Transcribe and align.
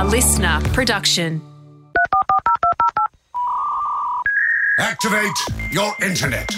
A 0.00 0.04
listener 0.04 0.58
production. 0.72 1.42
Activate 4.78 5.36
your 5.70 5.92
internet. 6.00 6.48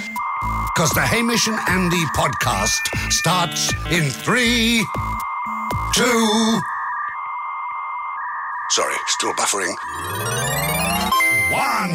Because 0.72 0.90
the 0.90 1.00
Hamish 1.00 1.48
and 1.48 1.58
Andy 1.68 2.04
podcast 2.14 2.78
starts 3.10 3.72
in 3.90 4.10
three, 4.10 4.86
two. 5.92 6.60
Sorry, 8.70 8.94
still 9.08 9.32
buffering. 9.32 9.74
One. 11.50 11.90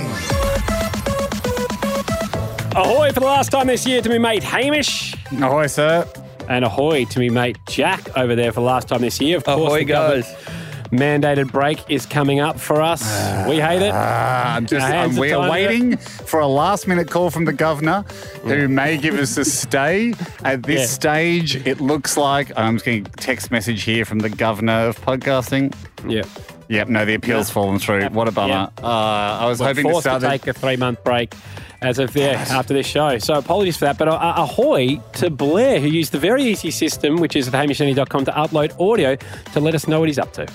Ahoy 2.75 3.13
for 3.13 3.21
the 3.21 3.25
last 3.25 3.51
time 3.51 3.67
this 3.67 3.87
year 3.87 4.01
to 4.01 4.09
me 4.09 4.17
mate 4.17 4.43
Hamish. 4.43 5.15
Ahoy, 5.41 5.67
sir. 5.67 6.05
And 6.49 6.65
ahoy 6.65 7.05
to 7.05 7.19
me 7.19 7.29
mate 7.29 7.57
Jack 7.69 8.17
over 8.17 8.35
there 8.35 8.51
for 8.51 8.59
the 8.59 8.65
last 8.65 8.89
time 8.89 8.99
this 8.99 9.21
year. 9.21 9.37
Of 9.37 9.45
course, 9.45 9.59
Ahoy, 9.59 9.79
the 9.79 9.85
government 9.85 10.25
guys. 10.25 10.56
Mandated 10.91 11.51
break 11.51 11.79
is 11.89 12.05
coming 12.05 12.39
up 12.39 12.59
for 12.59 12.81
us. 12.81 13.01
we 13.47 13.59
hate 13.59 13.81
it. 13.81 13.91
Ah, 13.93 14.55
I'm 14.55 14.65
just, 14.65 14.83
Our 14.85 14.91
hands 14.91 15.17
are 15.17 15.21
we 15.21 15.31
are 15.33 15.41
tied 15.41 15.51
waiting 15.51 15.97
for 15.97 16.39
a 16.39 16.47
last 16.47 16.87
minute 16.87 17.09
call 17.09 17.29
from 17.29 17.45
the 17.45 17.53
governor 17.53 18.03
who 18.43 18.67
may 18.67 18.97
give 18.97 19.15
us 19.15 19.37
a 19.37 19.45
stay. 19.45 20.13
At 20.43 20.63
this 20.63 20.81
Yeah. 20.81 20.85
stage, 20.87 21.67
it 21.67 21.81
looks 21.81 22.17
like 22.17 22.51
I'm 22.57 22.75
just 22.75 22.85
getting 22.85 23.05
a 23.05 23.09
text 23.09 23.51
message 23.51 23.83
here 23.83 24.05
from 24.05 24.19
the 24.19 24.29
governor 24.29 24.87
of 24.87 24.99
podcasting. 25.01 25.73
yeah. 26.07 26.23
Yep, 26.69 26.89
no, 26.89 27.05
the 27.05 27.13
appeal's 27.13 27.49
fallen 27.49 27.79
through. 27.79 28.07
What 28.07 28.27
a 28.27 28.31
bummer. 28.31 28.69
Uh, 28.83 28.85
I 28.87 29.45
was 29.45 29.61
We're 29.61 29.67
hoping 29.67 29.85
to 29.85 29.91
forced 29.91 30.03
to, 30.05 30.19
start 30.19 30.21
take 30.21 30.47
a 30.47 30.53
three 30.53 30.75
month 30.75 31.01
break 31.01 31.33
as 31.81 31.99
of 31.99 32.13
there 32.13 32.35
after 32.35 32.73
this 32.73 32.87
show. 32.87 33.17
So 33.19 33.35
apologies 33.35 33.77
for 33.77 33.85
that. 33.85 33.97
But 33.97 34.07
uh, 34.07 34.33
ahoy 34.37 34.97
to 35.13 35.29
Blair, 35.29 35.79
who 35.79 35.87
used 35.87 36.11
the 36.11 36.19
very 36.19 36.43
easy 36.43 36.71
system, 36.71 37.17
which 37.17 37.35
is 37.35 37.47
at 37.47 37.53
hamishandy.com, 37.53 38.25
to 38.25 38.31
upload 38.31 38.79
audio 38.79 39.15
to 39.53 39.59
let 39.59 39.75
us 39.75 39.87
know 39.87 39.99
what 39.99 40.09
he's 40.09 40.19
up 40.19 40.33
to. 40.33 40.47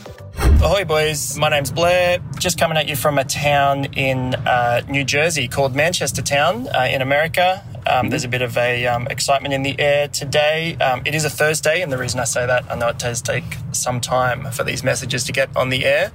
Ahoy, 0.62 0.84
boys. 0.84 1.36
My 1.38 1.48
name's 1.48 1.70
Blair. 1.70 2.18
Just 2.38 2.58
coming 2.58 2.76
at 2.78 2.88
you 2.88 2.96
from 2.96 3.18
a 3.18 3.24
town 3.24 3.86
in 3.94 4.34
uh, 4.34 4.82
New 4.88 5.04
Jersey 5.04 5.48
called 5.48 5.74
Manchester 5.74 6.22
Town 6.22 6.68
uh, 6.68 6.88
in 6.90 7.02
America. 7.02 7.64
Um, 7.86 8.10
There's 8.10 8.24
a 8.24 8.28
bit 8.28 8.42
of 8.42 8.56
a 8.56 8.86
um, 8.86 9.08
excitement 9.08 9.54
in 9.54 9.62
the 9.62 9.78
air 9.80 10.08
today. 10.08 10.76
Um, 10.76 11.02
it 11.04 11.14
is 11.14 11.24
a 11.24 11.30
Thursday, 11.30 11.82
and 11.82 11.92
the 11.92 11.98
reason 11.98 12.20
I 12.20 12.24
say 12.24 12.46
that, 12.46 12.64
I 12.70 12.76
know 12.76 12.88
it 12.88 12.98
does 12.98 13.20
take 13.20 13.44
some 13.72 14.00
time 14.00 14.50
for 14.52 14.62
these 14.62 14.84
messages 14.84 15.24
to 15.24 15.32
get 15.32 15.54
on 15.56 15.68
the 15.68 15.84
air. 15.84 16.12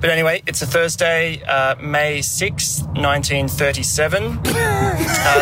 But 0.00 0.08
anyway, 0.10 0.42
it's 0.46 0.62
a 0.62 0.66
Thursday, 0.66 1.42
uh, 1.42 1.76
May 1.76 2.20
6th, 2.20 2.84
1937. 2.96 4.22
Uh, 4.24 4.42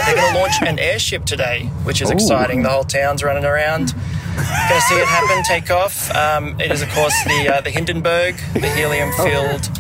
they're 0.05 0.17
going 0.17 0.35
to 0.35 0.39
launch 0.41 0.55
an 0.63 0.79
airship 0.81 1.25
today, 1.25 1.67
which 1.85 2.03
is 2.03 2.11
exciting. 2.11 2.63
The 2.65 2.69
whole 2.69 2.83
town's 2.85 3.23
running 3.23 3.45
around. 3.45 3.93
Going 3.95 4.81
to 4.81 4.87
see 4.89 4.97
it 4.97 5.07
happen, 5.07 5.43
take 5.45 5.71
off. 5.71 6.11
Um, 6.15 6.61
it 6.61 6.73
is, 6.73 6.83
of 6.83 6.89
course, 6.91 7.15
the 7.25 7.55
uh, 7.57 7.61
the 7.61 7.71
Hindenburg, 7.71 8.37
the 8.55 8.69
helium-filled 8.69 9.71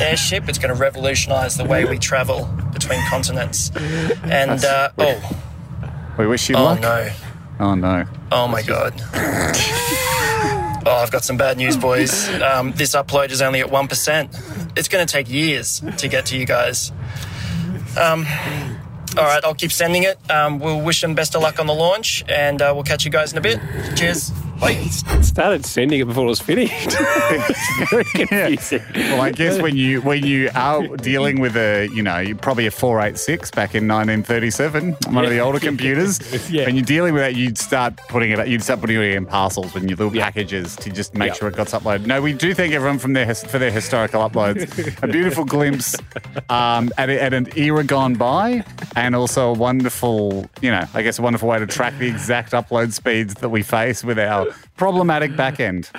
airship. 0.00 0.48
It's 0.48 0.58
going 0.58 0.72
to 0.74 0.80
revolutionise 0.80 1.56
the 1.56 1.64
way 1.64 1.84
we 1.84 1.98
travel 1.98 2.46
between 2.72 3.00
continents. 3.08 3.70
And 4.24 4.64
uh, 4.64 4.90
oh, 4.98 5.40
We 6.18 6.26
wish 6.28 6.48
you 6.48 6.54
oh 6.56 6.64
luck. 6.64 6.80
no, 6.80 7.10
Oh, 7.58 7.74
no. 7.74 8.04
oh 8.32 8.46
my 8.48 8.62
god. 8.62 8.94
Oh, 10.86 10.96
I've 10.96 11.10
got 11.10 11.24
some 11.24 11.36
bad 11.36 11.58
news, 11.58 11.76
boys. 11.76 12.28
Um, 12.40 12.72
this 12.72 12.94
upload 12.94 13.30
is 13.30 13.42
only 13.42 13.60
at 13.60 13.70
one 13.70 13.86
percent. 13.86 14.30
It's 14.76 14.88
going 14.88 15.06
to 15.06 15.12
take 15.12 15.30
years 15.30 15.82
to 15.98 16.08
get 16.08 16.26
to 16.26 16.38
you 16.38 16.46
guys. 16.46 16.90
Um, 17.98 18.26
all 19.18 19.24
right, 19.24 19.44
I'll 19.44 19.54
keep 19.54 19.72
sending 19.72 20.04
it. 20.04 20.18
Um, 20.30 20.58
we'll 20.58 20.80
wish 20.80 21.00
them 21.00 21.14
best 21.14 21.34
of 21.34 21.42
luck 21.42 21.58
on 21.58 21.66
the 21.66 21.74
launch, 21.74 22.24
and 22.28 22.62
uh, 22.62 22.72
we'll 22.74 22.84
catch 22.84 23.04
you 23.04 23.10
guys 23.10 23.32
in 23.32 23.38
a 23.38 23.40
bit. 23.40 23.60
Cheers. 23.96 24.32
Bye. 24.60 24.74
Started 25.22 25.64
sending 25.64 26.00
it 26.00 26.04
before 26.06 26.24
it 26.24 26.28
was 26.28 26.40
finished. 26.40 26.88
It's 26.90 27.90
very 27.90 28.04
confusing. 28.58 28.82
Well, 28.94 29.22
I 29.22 29.30
guess 29.30 29.60
when 29.60 29.76
you 29.76 30.02
when 30.02 30.24
you 30.24 30.50
are 30.54 30.86
dealing 30.98 31.40
with 31.40 31.56
a 31.56 31.88
you 31.94 32.02
know 32.02 32.34
probably 32.42 32.66
a 32.66 32.70
four 32.70 33.00
eight 33.00 33.16
six 33.18 33.50
back 33.50 33.74
in 33.74 33.88
1937, 33.88 34.96
one 35.14 35.24
of 35.24 35.30
the 35.30 35.38
older 35.38 35.60
computers. 35.60 36.20
Yeah. 36.50 36.66
When 36.66 36.76
you're 36.76 36.84
dealing 36.84 37.14
with 37.14 37.22
that, 37.22 37.36
you'd 37.36 37.56
start 37.58 37.96
putting 38.08 38.32
it 38.32 38.48
you'd 38.48 38.62
start 38.62 38.80
putting 38.80 38.96
it 38.96 39.02
in 39.16 39.24
parcels 39.24 39.72
when 39.72 39.88
you 39.88 39.96
little 39.96 40.10
packages 40.12 40.76
to 40.76 40.90
just 40.90 41.14
make 41.14 41.28
Yeah. 41.28 41.34
sure 41.34 41.48
it 41.48 41.56
got 41.56 41.68
uploaded. 41.68 42.06
No, 42.06 42.20
we 42.20 42.32
do 42.34 42.52
thank 42.52 42.72
everyone 42.74 42.98
from 42.98 43.14
their 43.14 43.34
for 43.34 43.58
their 43.58 43.70
historical 43.70 44.20
uploads. 44.28 45.02
a 45.02 45.06
beautiful 45.06 45.44
glimpse 45.44 45.96
um, 46.50 46.90
at, 46.98 47.08
at 47.08 47.32
an 47.32 47.48
era 47.56 47.82
gone 47.84 48.14
by, 48.14 48.62
and 48.96 49.14
also 49.16 49.48
a 49.50 49.52
wonderful 49.54 50.48
you 50.60 50.70
know 50.70 50.84
I 50.92 51.00
guess 51.02 51.18
a 51.18 51.22
wonderful 51.22 51.48
way 51.48 51.58
to 51.58 51.66
track 51.66 51.96
the 51.98 52.08
exact 52.08 52.52
upload 52.52 52.92
speeds 52.92 53.34
that 53.34 53.48
we 53.48 53.62
face 53.62 54.04
with 54.04 54.18
our 54.18 54.49
problematic 54.76 55.36
back 55.36 55.60
end. 55.60 55.90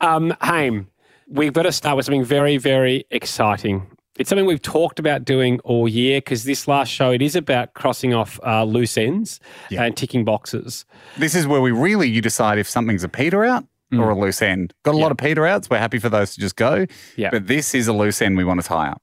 Um, 0.00 0.34
Haim, 0.40 0.88
we've 1.28 1.52
got 1.52 1.62
to 1.62 1.72
start 1.72 1.96
with 1.96 2.06
something 2.06 2.24
very, 2.24 2.56
very 2.56 3.04
exciting. 3.10 3.86
It's 4.18 4.28
something 4.28 4.44
we've 4.46 4.60
talked 4.60 4.98
about 4.98 5.24
doing 5.24 5.58
all 5.60 5.88
year 5.88 6.18
because 6.18 6.44
this 6.44 6.68
last 6.68 6.90
show 6.90 7.10
it 7.12 7.22
is 7.22 7.34
about 7.34 7.72
crossing 7.74 8.12
off 8.12 8.38
uh, 8.46 8.62
loose 8.64 8.98
ends 8.98 9.40
Yeah. 9.70 9.84
and 9.84 9.96
ticking 9.96 10.24
boxes. 10.24 10.84
This 11.16 11.34
is 11.34 11.46
where 11.46 11.60
we 11.62 11.70
really 11.70 12.08
you 12.10 12.20
decide 12.20 12.58
if 12.58 12.68
something's 12.68 13.04
a 13.04 13.08
peter 13.08 13.44
out 13.44 13.64
or 13.92 14.10
a 14.10 14.18
loose 14.18 14.40
end. 14.42 14.72
Got 14.84 14.94
a 14.94 14.98
lot 14.98 15.10
of 15.12 15.18
peter 15.18 15.46
outs. 15.46 15.68
We're 15.70 15.78
happy 15.78 15.98
for 15.98 16.08
those 16.08 16.34
to 16.34 16.40
just 16.40 16.56
go. 16.56 16.86
Yeah. 17.16 17.30
But 17.30 17.46
this 17.46 17.74
is 17.74 17.88
a 17.88 17.92
loose 17.92 18.20
end 18.22 18.36
we 18.36 18.44
want 18.44 18.60
to 18.62 18.66
tie 18.66 18.88
up. 18.88 19.02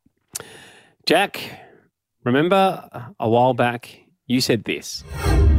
Jack, 1.06 1.40
remember 2.24 2.88
a 3.20 3.30
while 3.30 3.54
back 3.54 4.00
you 4.28 4.42
said 4.42 4.64
this. 4.66 5.04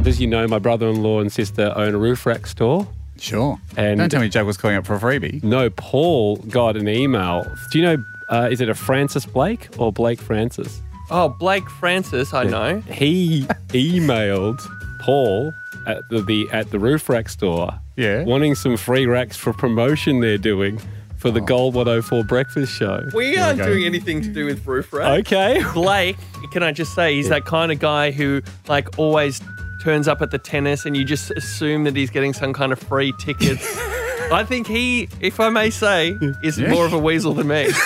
As 0.05 0.19
you 0.21 0.27
know, 0.27 0.47
my 0.47 0.59
brother-in-law 0.59 1.19
and 1.19 1.31
sister 1.31 1.73
own 1.75 1.93
a 1.93 1.97
roof 1.97 2.25
rack 2.25 2.47
store. 2.47 2.87
Sure. 3.21 3.59
And- 3.77 3.99
Don't 3.99 4.09
tell 4.09 4.19
me 4.21 4.29
Jack 4.29 4.45
was 4.45 4.57
calling 4.57 4.75
up 4.77 4.85
for 4.85 4.95
a 4.95 4.99
freebie. 4.99 5.43
No, 5.43 5.69
Paul 5.69 6.37
got 6.37 6.75
an 6.75 6.89
email. 6.89 7.45
Do 7.71 7.79
you 7.79 7.85
know? 7.85 8.03
Uh, 8.29 8.47
is 8.51 8.61
it 8.61 8.69
a 8.69 8.73
Francis 8.75 9.25
Blake 9.25 9.67
or 9.77 9.91
Blake 9.91 10.19
Francis? 10.21 10.81
Oh, 11.09 11.29
Blake 11.29 11.69
Francis, 11.69 12.33
I 12.33 12.43
know. 12.45 12.79
He 12.89 13.41
emailed 13.69 14.59
Paul 15.01 15.53
at 15.85 15.97
the, 16.09 16.21
the 16.21 16.47
at 16.51 16.71
the 16.71 16.79
roof 16.79 17.09
rack 17.09 17.27
store, 17.29 17.71
Yeah. 17.97 18.23
wanting 18.23 18.55
some 18.55 18.77
free 18.77 19.05
racks 19.05 19.35
for 19.37 19.51
promotion 19.53 20.19
they're 20.21 20.37
doing 20.37 20.79
for 21.17 21.29
the 21.29 21.41
Gold 21.41 21.75
104 21.75 22.23
breakfast 22.23 22.73
show. 22.73 23.03
We 23.13 23.37
aren't 23.37 23.59
go. 23.59 23.65
doing 23.67 23.83
anything 23.85 24.21
to 24.21 24.29
do 24.29 24.45
with 24.45 24.65
roof 24.65 24.91
rack. 24.93 25.19
Okay. 25.27 25.61
Blake, 25.73 26.17
can 26.51 26.63
I 26.63 26.71
just 26.71 26.95
say, 26.95 27.15
he's 27.15 27.29
that 27.29 27.45
kind 27.45 27.71
of 27.71 27.79
guy 27.79 28.09
who 28.11 28.41
like 28.67 28.97
always 28.97 29.39
turns 29.81 30.07
up 30.07 30.21
at 30.21 30.29
the 30.29 30.37
tennis 30.37 30.85
and 30.85 30.95
you 30.95 31.03
just 31.03 31.31
assume 31.31 31.85
that 31.85 31.95
he's 31.95 32.11
getting 32.11 32.33
some 32.33 32.53
kind 32.53 32.71
of 32.71 32.77
free 32.77 33.11
tickets. 33.13 33.65
I 34.31 34.45
think 34.45 34.67
he, 34.67 35.09
if 35.19 35.39
I 35.39 35.49
may 35.49 35.69
say, 35.69 36.17
is 36.41 36.57
more 36.57 36.85
of 36.85 36.93
a 36.93 36.99
weasel 36.99 37.33
than 37.33 37.47
me. 37.47 37.69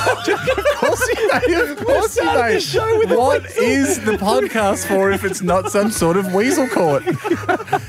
Of 0.00 0.64
course 0.76 1.08
you 1.08 1.28
may. 1.28 1.70
Of 1.70 1.84
course 1.84 2.16
you 2.16 2.24
may. 2.24 3.16
What 3.16 3.44
is 3.56 4.00
the 4.04 4.12
podcast 4.12 4.86
for 4.86 5.10
if 5.10 5.24
it's 5.24 5.42
not 5.42 5.70
some 5.70 5.90
sort 5.90 6.16
of 6.16 6.32
weasel 6.32 6.68
court? 6.68 7.02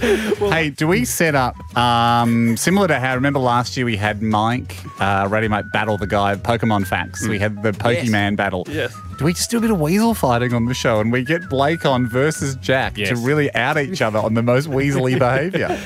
hey, 0.53 0.69
do 0.69 0.87
we 0.87 1.05
set 1.05 1.35
up 1.35 1.55
um, 1.77 2.57
similar 2.57 2.87
to 2.87 2.99
how 2.99 3.15
remember 3.15 3.39
last 3.39 3.77
year 3.77 3.85
we 3.85 3.97
had 3.97 4.21
Mike, 4.21 4.77
uh, 4.99 5.27
Radio 5.29 5.49
Mike 5.49 5.65
battle 5.71 5.97
the 5.97 6.07
guy 6.07 6.35
Pokemon 6.35 6.87
facts. 6.87 7.27
We 7.27 7.39
had 7.39 7.61
the 7.63 7.71
Pokemon 7.71 8.35
battle. 8.35 8.65
Yes. 8.67 8.95
Do 9.17 9.25
we 9.25 9.33
just 9.33 9.51
do 9.51 9.57
a 9.57 9.61
bit 9.61 9.71
of 9.71 9.79
weasel 9.79 10.13
fighting 10.13 10.53
on 10.53 10.65
the 10.65 10.73
show 10.73 10.99
and 10.99 11.11
we 11.11 11.23
get 11.23 11.49
Blake 11.49 11.85
on 11.85 12.07
versus 12.07 12.55
Jack 12.55 12.95
to 12.95 13.15
really 13.15 13.53
out 13.53 13.77
each 13.77 14.01
other 14.01 14.19
on 14.19 14.33
the 14.33 14.43
most 14.43 14.67
weaselly 14.69 15.17
behaviour? 15.19 15.77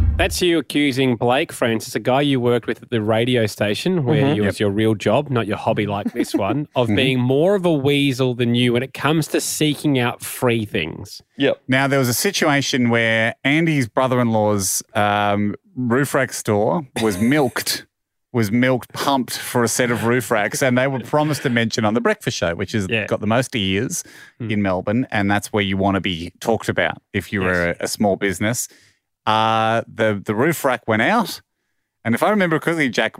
That's 0.16 0.40
you 0.40 0.58
accusing 0.58 1.16
Blake 1.16 1.50
Francis, 1.50 1.96
a 1.96 2.00
guy 2.00 2.20
you 2.20 2.38
worked 2.38 2.68
with 2.68 2.80
at 2.80 2.90
the 2.90 3.02
radio 3.02 3.46
station, 3.46 4.04
where 4.04 4.22
mm-hmm. 4.22 4.42
it 4.42 4.46
was 4.46 4.60
your 4.60 4.70
real 4.70 4.94
job, 4.94 5.28
not 5.28 5.48
your 5.48 5.56
hobby 5.56 5.86
like 5.86 6.12
this 6.12 6.32
one, 6.36 6.68
of 6.76 6.86
mm-hmm. 6.86 6.96
being 6.96 7.20
more 7.20 7.56
of 7.56 7.66
a 7.66 7.72
weasel 7.72 8.32
than 8.32 8.54
you 8.54 8.74
when 8.74 8.84
it 8.84 8.94
comes 8.94 9.26
to 9.28 9.40
seeking 9.40 9.98
out 9.98 10.22
free 10.22 10.64
things. 10.64 11.20
Yep. 11.36 11.62
Now, 11.66 11.88
there 11.88 11.98
was 11.98 12.08
a 12.08 12.14
situation 12.14 12.90
where 12.90 13.34
Andy's 13.42 13.88
brother 13.88 14.20
in 14.20 14.30
law's 14.30 14.84
um, 14.94 15.56
roof 15.74 16.14
rack 16.14 16.32
store 16.32 16.86
was 17.02 17.18
milked, 17.20 17.84
was 18.32 18.52
milked, 18.52 18.92
pumped 18.92 19.36
for 19.36 19.64
a 19.64 19.68
set 19.68 19.90
of 19.90 20.04
roof 20.04 20.30
racks, 20.30 20.62
and 20.62 20.78
they 20.78 20.86
were 20.86 21.00
promised 21.00 21.42
to 21.42 21.50
mention 21.50 21.84
on 21.84 21.94
the 21.94 22.00
breakfast 22.00 22.36
show, 22.36 22.54
which 22.54 22.70
has 22.70 22.86
Yeah. 22.88 23.06
got 23.06 23.18
the 23.18 23.26
most 23.26 23.56
ears 23.56 24.04
hmm. 24.38 24.48
in 24.48 24.62
Melbourne, 24.62 25.08
and 25.10 25.28
that's 25.28 25.52
where 25.52 25.64
you 25.64 25.76
want 25.76 25.96
to 25.96 26.00
be 26.00 26.32
talked 26.38 26.68
about 26.68 27.02
if 27.12 27.32
you 27.32 27.40
were 27.40 27.70
a, 27.70 27.76
a 27.80 27.88
small 27.88 28.14
business. 28.14 28.68
Uh, 29.26 29.82
the, 29.88 30.20
the 30.24 30.34
roof 30.34 30.64
rack 30.64 30.86
went 30.86 31.02
out, 31.02 31.40
and 32.04 32.14
if 32.14 32.22
I 32.22 32.30
remember 32.30 32.58
correctly, 32.58 32.88
Jack. 32.88 33.16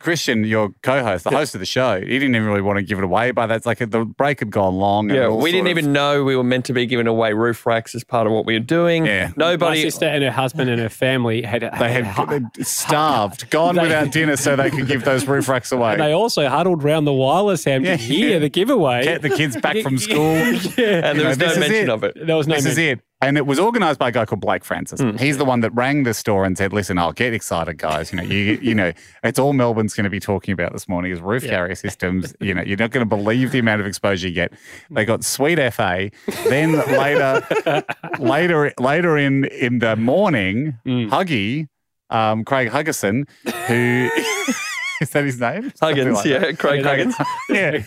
Christian, 0.00 0.44
your 0.44 0.68
co-host, 0.82 1.24
the 1.24 1.30
host 1.30 1.54
of 1.54 1.60
the 1.60 1.64
show, 1.64 1.98
he 1.98 2.06
didn't 2.06 2.34
even 2.36 2.46
really 2.46 2.60
want 2.60 2.76
to 2.78 2.82
give 2.82 2.98
it 2.98 3.04
away. 3.04 3.30
By 3.30 3.46
that's 3.46 3.64
like 3.64 3.78
the 3.78 4.04
break 4.04 4.40
had 4.40 4.50
gone 4.50 4.74
long. 4.74 5.08
Yeah, 5.08 5.28
all 5.28 5.38
we 5.38 5.50
didn't 5.50 5.64
sort 5.66 5.72
of- 5.72 5.78
even 5.78 5.92
know 5.94 6.24
we 6.24 6.36
were 6.36 6.44
meant 6.44 6.66
to 6.66 6.74
be 6.74 6.84
giving 6.84 7.06
away 7.06 7.32
roof 7.32 7.64
racks 7.64 7.94
as 7.94 8.04
part 8.04 8.26
of 8.26 8.32
what 8.34 8.44
we 8.44 8.52
were 8.52 8.58
doing. 8.58 9.06
Yeah. 9.06 9.28
My 9.28 9.52
Nobody. 9.52 9.80
sister 9.80 10.04
and 10.04 10.22
her 10.22 10.30
husband 10.30 10.68
and 10.68 10.78
her 10.78 10.90
family 10.90 11.40
had, 11.40 11.62
They 11.62 11.90
had 11.90 12.28
they'd 12.28 12.66
starved, 12.66 13.48
gone 13.48 13.76
They- 13.76 13.82
without 13.82 14.10
dinner 14.12 14.36
so 14.36 14.56
they 14.56 14.68
could 14.68 14.88
give 14.88 15.04
those 15.04 15.26
roof 15.26 15.48
racks 15.48 15.72
away. 15.72 15.96
They 15.96 16.12
also 16.12 16.46
huddled 16.50 16.82
round 16.82 17.06
the 17.06 17.14
wireless 17.14 17.64
ham 17.64 17.82
Yeah. 17.82 17.96
to 17.96 18.02
hear 18.02 18.38
the 18.40 18.50
giveaway. 18.50 19.04
Get 19.04 19.22
the 19.22 19.30
kids 19.30 19.56
back 19.56 19.78
from 19.78 19.96
school. 19.96 20.34
yeah. 20.36 20.46
and 20.46 20.76
there 20.76 21.14
know, 21.14 21.28
was 21.28 21.38
no 21.38 21.46
this 21.46 21.52
is 21.54 21.58
mention 21.60 21.76
it. 21.84 21.88
of 21.88 22.04
it. 22.04 22.26
There 22.26 22.36
was 22.36 22.46
no 22.46 22.56
this 22.56 22.66
is 22.66 22.76
mention. 22.76 22.98
it. 22.98 23.04
And 23.26 23.36
it 23.36 23.46
was 23.46 23.58
organised 23.58 23.98
by 23.98 24.08
a 24.08 24.12
guy 24.12 24.24
called 24.24 24.40
Blake 24.40 24.64
Francis. 24.64 25.00
Hmm. 25.00 25.16
He's 25.16 25.38
the 25.38 25.44
one 25.44 25.60
that 25.60 25.70
rang 25.74 26.02
the 26.04 26.14
store 26.14 26.44
and 26.44 26.56
said, 26.56 26.72
"Listen, 26.72 26.98
I'll 26.98 27.12
get 27.12 27.32
excited, 27.34 27.78
guys. 27.78 28.12
You 28.12 28.18
know, 28.18 28.24
you 28.24 28.58
you 28.62 28.74
know, 28.74 28.92
it's 29.22 29.38
all 29.38 29.52
Melbourne's 29.52 29.94
going 29.94 30.04
to 30.04 30.10
be 30.10 30.20
talking 30.20 30.52
about 30.52 30.72
this 30.72 30.88
morning 30.88 31.12
is 31.12 31.20
roof 31.20 31.44
carrier 31.44 31.74
systems. 31.86 32.34
You 32.40 32.54
know, 32.54 32.62
you're 32.62 32.76
not 32.78 32.90
going 32.90 33.06
to 33.08 33.16
believe 33.16 33.50
the 33.52 33.58
amount 33.58 33.80
of 33.80 33.86
exposure 33.86 34.28
you 34.28 34.34
get. 34.34 34.52
They 34.90 35.04
got 35.04 35.24
sweet 35.24 35.58
FA. 35.72 36.10
Then 36.48 36.72
later, 36.98 37.84
later, 38.18 38.72
later 38.78 39.16
in 39.18 39.44
in 39.46 39.78
the 39.80 39.96
morning, 39.96 40.78
Hmm. 40.84 41.08
Huggy, 41.08 41.68
um, 42.10 42.44
Craig 42.44 42.68
Huggerson, 42.70 43.26
who 43.66 44.10
is 45.00 45.10
that 45.10 45.24
his 45.24 45.40
name? 45.40 45.72
Huggins, 45.80 46.16
like 46.16 46.24
yeah, 46.26 46.38
that. 46.38 46.58
Craig 46.58 46.84
Huggins. 46.84 47.14
yeah. 47.48 47.78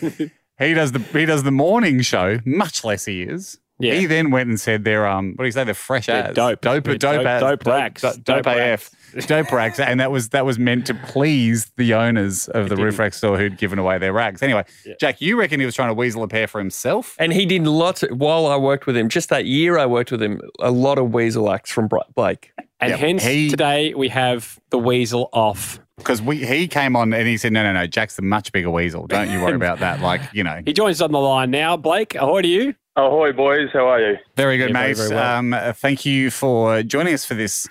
He 0.58 0.74
does 0.74 0.90
the 0.92 0.98
he 0.98 1.24
does 1.24 1.44
the 1.44 1.52
morning 1.52 2.00
show, 2.02 2.40
much 2.44 2.82
less 2.84 3.04
he 3.04 3.22
is. 3.22 3.58
Yeah. 3.80 3.94
He 3.94 4.06
then 4.06 4.30
went 4.30 4.48
and 4.48 4.58
said 4.60 4.84
they're 4.84 5.06
um 5.06 5.30
what 5.36 5.44
do 5.44 5.46
you 5.46 5.52
say 5.52 5.64
they're 5.64 5.74
fresh 5.74 6.06
They're 6.06 6.24
as 6.28 6.34
dope. 6.34 6.60
dope 6.60 6.84
They're 6.84 6.96
dope 6.98 7.16
dope- 7.22 7.26
as- 7.26 7.40
dope 7.40 7.66
racks. 7.66 8.02
dope, 8.02 8.14
Dope 8.24 8.44
dope 8.44 8.46
AF 8.56 8.90
dope 9.26 9.52
racks 9.52 9.78
and 9.80 10.00
that 10.00 10.10
was 10.10 10.30
that 10.30 10.44
was 10.44 10.58
meant 10.58 10.86
to 10.88 10.94
please 10.94 11.70
the 11.76 11.94
owners 11.94 12.48
of 12.48 12.68
the 12.68 12.76
roof 12.76 12.98
rack 12.98 13.14
store 13.14 13.38
who'd 13.38 13.56
given 13.56 13.78
away 13.78 13.98
their 13.98 14.12
racks. 14.12 14.42
Anyway, 14.42 14.64
Jack, 15.00 15.20
you 15.20 15.38
reckon 15.38 15.60
he 15.60 15.66
was 15.66 15.74
trying 15.74 15.88
to 15.88 15.94
weasel 15.94 16.22
a 16.22 16.28
pair 16.28 16.46
for 16.46 16.58
himself? 16.58 17.16
And 17.18 17.32
he 17.32 17.46
did 17.46 17.62
lots 17.66 18.02
while 18.10 18.46
I 18.46 18.56
worked 18.56 18.86
with 18.86 18.96
him. 18.96 19.08
Just 19.08 19.28
that 19.30 19.46
year 19.46 19.78
I 19.78 19.86
worked 19.86 20.10
with 20.10 20.22
him, 20.22 20.40
a 20.60 20.70
lot 20.70 20.98
of 20.98 21.14
weasel 21.14 21.50
acts 21.50 21.70
from 21.70 21.88
Blake. 22.14 22.52
And 22.80 22.90
Yep. 22.90 22.98
hence 22.98 23.24
He- 23.24 23.48
today 23.50 23.94
we 23.94 24.08
have 24.08 24.58
the 24.70 24.78
weasel 24.78 25.28
off. 25.32 25.80
Because 25.96 26.22
we 26.22 26.44
he 26.46 26.68
came 26.68 26.94
on 26.94 27.12
and 27.12 27.26
he 27.26 27.36
said, 27.36 27.52
No, 27.52 27.64
no, 27.64 27.72
no, 27.72 27.86
Jack's 27.86 28.14
the 28.16 28.22
much 28.22 28.52
bigger 28.52 28.70
weasel. 28.70 29.06
Don't 29.08 29.30
you 29.30 29.40
worry 29.40 29.54
about 29.56 29.80
that. 29.80 30.00
Like, 30.00 30.20
you 30.32 30.44
know. 30.44 30.60
He 30.64 30.72
joins 30.72 31.00
us 31.00 31.04
on 31.04 31.10
the 31.12 31.18
line 31.18 31.50
now. 31.50 31.76
Blake, 31.76 32.14
ahoy 32.14 32.42
to 32.42 32.48
you. 32.48 32.74
Ahoy, 32.98 33.32
boys. 33.32 33.68
How 33.72 33.86
are 33.88 34.00
you? 34.00 34.16
Very 34.36 34.56
good, 34.58 34.70
Yeah, 34.70 34.72
mate. 34.72 34.96
very 34.96 35.10
well. 35.14 35.36
um, 35.38 35.54
thank 35.74 36.04
you 36.04 36.30
for 36.30 36.82
joining 36.82 37.14
us 37.14 37.24
for 37.24 37.34
this 37.34 37.68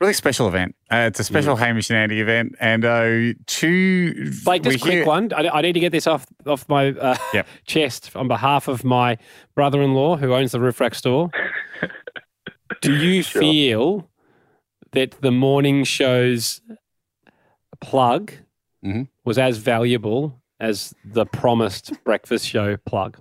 really 0.00 0.14
special 0.14 0.48
event. 0.48 0.74
Uh, 0.90 1.04
it's 1.08 1.20
a 1.20 1.24
special 1.24 1.56
Hamish 1.56 1.90
and 1.90 1.98
Andy 1.98 2.20
event, 2.22 2.54
and 2.58 2.86
uh, 2.86 3.34
two. 3.46 4.30
Blake, 4.42 4.62
just 4.62 4.76
a 4.76 4.80
quick 4.80 4.92
hear- 4.94 5.04
one. 5.04 5.30
I, 5.34 5.48
I 5.48 5.60
need 5.60 5.74
to 5.74 5.80
get 5.80 5.92
this 5.92 6.06
off 6.06 6.26
off 6.46 6.66
my 6.70 6.88
uh, 6.92 7.16
Yep. 7.34 7.46
chest 7.66 8.16
on 8.16 8.26
behalf 8.26 8.66
of 8.66 8.82
my 8.82 9.18
brother-in-law 9.54 10.16
who 10.16 10.32
owns 10.34 10.52
the 10.52 10.60
roof 10.60 10.80
rack 10.80 10.94
store. 10.94 11.30
Do 12.80 12.94
you 12.94 13.22
feel 13.22 14.08
that 14.92 15.20
the 15.20 15.30
morning 15.32 15.84
show's 15.84 16.62
plug 17.82 18.32
Mhm. 18.82 19.08
was 19.26 19.36
as 19.36 19.58
valuable 19.58 20.40
as 20.60 20.94
the 21.04 21.26
promised 21.26 21.92
breakfast 22.04 22.46
show 22.48 22.78
plug? 22.86 23.18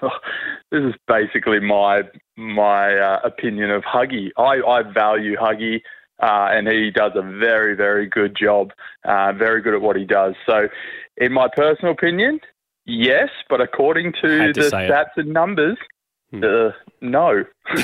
this 0.70 0.82
is 0.82 0.94
basically 1.06 1.60
my 1.60 2.02
my 2.36 2.94
uh, 2.94 3.20
opinion 3.24 3.70
of 3.70 3.82
Huggy. 3.82 4.30
I, 4.36 4.60
I 4.66 4.82
value 4.82 5.36
Huggy, 5.36 5.82
uh, 6.22 6.48
and 6.50 6.68
he 6.68 6.90
does 6.90 7.12
a 7.14 7.22
very 7.22 7.74
very 7.74 8.06
good 8.06 8.36
job. 8.38 8.72
Uh, 9.04 9.32
very 9.32 9.62
good 9.62 9.74
at 9.74 9.80
what 9.80 9.96
he 9.96 10.04
does. 10.04 10.34
So, 10.46 10.68
in 11.16 11.32
my 11.32 11.48
personal 11.54 11.92
opinion, 11.92 12.40
yes, 12.84 13.28
but 13.48 13.60
according 13.60 14.12
to, 14.22 14.52
to 14.52 14.60
the 14.60 14.70
say 14.70 14.86
it. 14.86 14.90
stats 14.90 15.16
and 15.16 15.32
numbers. 15.32 15.78
Uh, 16.34 16.70
no. 17.00 17.44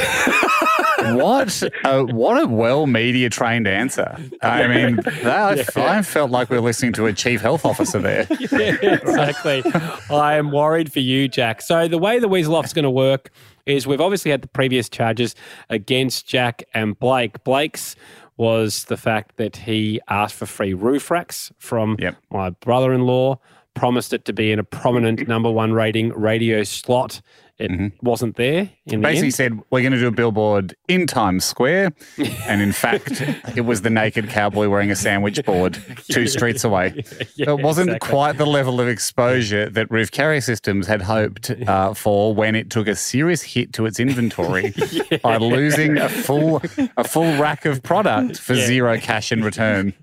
What 1.03 1.62
a, 1.85 2.05
what 2.05 2.41
a 2.41 2.47
well 2.47 2.87
media 2.87 3.29
trained 3.29 3.67
answer. 3.67 4.17
I 4.41 4.69
mean, 4.69 4.97
that, 5.23 5.77
I 5.77 6.03
felt 6.03 6.31
like 6.31 6.49
we 6.49 6.56
were 6.56 6.62
listening 6.62 6.93
to 6.94 7.06
a 7.06 7.12
chief 7.12 7.41
health 7.41 7.65
officer 7.65 7.99
there. 7.99 8.27
yeah, 8.39 8.77
exactly. 8.81 9.65
I 10.11 10.37
am 10.37 10.53
worried 10.53 10.93
for 10.93 11.00
you, 11.00 11.27
Jack. 11.27 11.61
So 11.61 11.89
the 11.89 11.99
way 11.99 12.21
the 12.21 12.29
Weasel 12.29 12.55
Off's 12.55 12.73
going 12.73 12.85
to 12.85 12.91
work 12.91 13.31
is 13.67 13.85
we've 13.87 14.00
obviously 14.00 14.31
had 14.31 14.43
the 14.43 14.49
previous 14.49 14.88
charges 14.88 15.35
against 15.71 16.29
Jack 16.29 16.62
and 16.73 16.97
Blake. 16.99 17.43
Blake's 17.43 17.97
was 18.37 18.85
the 18.85 18.97
fact 18.97 19.37
that 19.38 19.56
he 19.56 20.00
asked 20.09 20.35
for 20.37 20.47
free 20.47 20.73
roof 20.75 21.11
racks 21.11 21.53
from 21.59 21.97
Yep. 21.99 22.17
my 22.31 22.50
brother-in-law, 22.50 23.38
promised 23.75 24.12
it 24.12 24.25
to 24.27 24.33
be 24.33 24.53
in 24.53 24.59
a 24.59 24.65
prominent 24.65 25.27
number 25.27 25.50
one 25.50 25.73
rating 25.73 26.11
radio 26.11 26.62
slot. 26.62 27.21
It 27.58 27.93
wasn't 28.02 28.37
there 28.37 28.70
in 28.87 29.00
the 29.00 29.06
Basically 29.06 29.26
end. 29.26 29.34
said, 29.34 29.60
we're 29.70 29.82
going 29.82 29.93
to 29.93 29.99
do 30.00 30.08
a 30.08 30.10
billboard 30.10 30.75
in 30.88 31.06
Times 31.06 31.44
Square. 31.44 31.93
And 32.46 32.60
in 32.60 32.72
fact, 32.72 33.22
it 33.56 33.60
was 33.62 33.82
the 33.82 33.90
naked 33.90 34.28
cowboy 34.28 34.69
wearing 34.69 34.90
a 34.90 34.96
sandwich 34.96 35.44
board 35.44 35.78
two 36.10 36.26
streets 36.26 36.64
away. 36.64 37.04
Yeah, 37.37 37.50
it 37.52 37.60
wasn't 37.62 37.88
exactly. 37.90 38.10
quite 38.10 38.37
the 38.37 38.46
level 38.46 38.81
of 38.81 38.88
exposure 38.88 39.69
that 39.70 39.90
Roof 39.90 40.10
Carrier 40.10 40.40
Systems 40.40 40.87
had 40.87 41.00
hoped 41.02 41.50
uh, 41.50 41.94
for 41.94 42.34
when 42.34 42.54
it 42.54 42.69
took 42.69 42.87
a 42.88 42.96
serious 42.96 43.43
hit 43.43 43.72
to 43.75 43.87
its 43.87 43.99
inventory 44.00 44.75
by 45.22 45.37
losing 45.38 45.96
a 45.99 46.08
full 46.08 46.60
a 46.96 47.04
full 47.04 47.38
rack 47.40 47.64
of 47.64 47.82
product 47.82 48.38
for 48.38 48.54
zero 48.54 48.99
cash 48.99 49.32
in 49.32 49.43
return. 49.44 49.94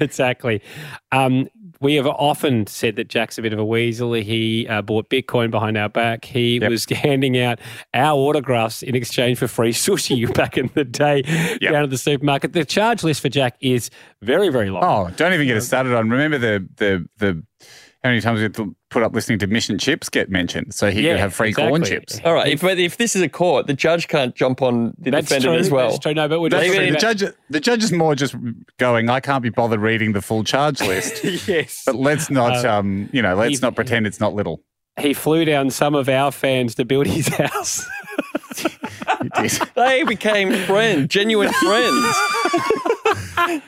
exactly. 0.00 0.60
Um, 1.12 1.48
we 1.80 1.94
have 1.94 2.06
often 2.06 2.66
said 2.66 2.96
that 2.96 3.08
Jack's 3.08 3.38
a 3.38 3.42
bit 3.42 3.52
of 3.52 3.58
a 3.58 3.64
weasel. 3.64 4.12
He 4.12 4.66
uh, 4.68 4.82
bought 4.82 5.08
Bitcoin 5.08 5.50
behind 5.50 5.76
our 5.76 5.88
back. 5.88 6.24
He 6.24 6.58
was 6.58 6.84
handing 6.90 7.38
out 7.38 7.60
our 7.94 8.18
autographs 8.18 8.82
in 8.82 8.94
exchange 8.94 9.38
for 9.38 9.48
free 9.48 9.72
sushi 9.72 10.32
back 10.34 10.58
in 10.58 10.70
the 10.74 10.84
day 10.84 11.22
down 11.60 11.84
at 11.84 11.90
the 11.90 11.98
supermarket. 11.98 12.52
The 12.52 12.64
charge 12.64 13.04
list 13.04 13.20
for 13.20 13.28
Jack 13.28 13.56
is 13.60 13.90
very, 14.22 14.48
very 14.48 14.70
long. 14.70 14.82
Oh, 14.84 15.14
don't 15.16 15.32
even 15.32 15.46
get 15.46 15.56
us 15.56 15.66
started 15.66 15.94
on. 15.94 16.10
Remember 16.10 16.38
the 16.38 16.66
the 16.76 17.08
the 17.18 17.42
how 18.02 18.10
many 18.10 18.20
times 18.20 18.38
we 18.38 18.44
have 18.44 18.52
to 18.54 18.74
put 18.90 19.02
up 19.02 19.14
listening 19.14 19.38
to 19.40 19.46
Mission 19.46 19.78
Chips 19.78 20.08
get 20.08 20.30
mentioned, 20.30 20.72
so 20.74 20.90
he 20.90 21.02
Yeah, 21.02 21.12
could 21.12 21.20
have 21.20 21.34
free 21.34 21.52
corn 21.52 21.84
chips. 21.84 22.20
All 22.24 22.32
right, 22.34 22.48
if, 22.48 22.64
if 22.64 22.96
this 22.96 23.14
is 23.14 23.22
a 23.22 23.28
court, 23.28 23.66
the 23.66 23.74
judge 23.74 24.08
can't 24.08 24.34
jump 24.34 24.62
on 24.62 24.94
the 24.98 25.10
That's 25.10 25.28
defendant 25.28 25.52
true. 25.54 25.60
as 25.60 25.70
well. 25.70 25.88
That's 25.90 25.98
true. 26.00 26.14
No, 26.14 26.26
but 26.28 26.40
we're 26.40 26.48
That's 26.48 26.64
just 26.64 26.72
the, 26.72 26.78
saying 26.78 26.92
that- 26.94 27.00
judge. 27.00 27.24
The 27.50 27.60
judge 27.60 27.84
is 27.84 27.92
more 27.92 28.14
just 28.14 28.34
going. 28.78 29.10
I 29.10 29.20
can't 29.20 29.42
be 29.42 29.50
bothered 29.50 29.80
reading 29.80 30.12
the 30.12 30.22
full 30.22 30.42
charge 30.44 30.80
list. 30.80 31.22
yes. 31.48 31.82
But 31.84 31.96
let's 31.96 32.30
not, 32.30 32.64
Uh, 32.64 32.78
um, 32.78 33.08
you 33.12 33.20
know, 33.22 33.34
let's 33.34 33.58
he- 33.58 33.62
not 33.62 33.74
pretend 33.74 34.06
it's 34.06 34.20
not 34.20 34.34
little. 34.34 34.62
he 34.98 35.12
flew 35.14 35.44
down 35.44 35.70
some 35.70 35.94
of 35.94 36.08
our 36.08 36.32
fans 36.32 36.74
to 36.76 36.84
build 36.84 37.06
his 37.06 37.28
house. 37.28 37.86
They 39.74 40.04
became 40.04 40.52
friends, 40.64 41.08
genuine 41.08 41.52
friends. 41.52 42.16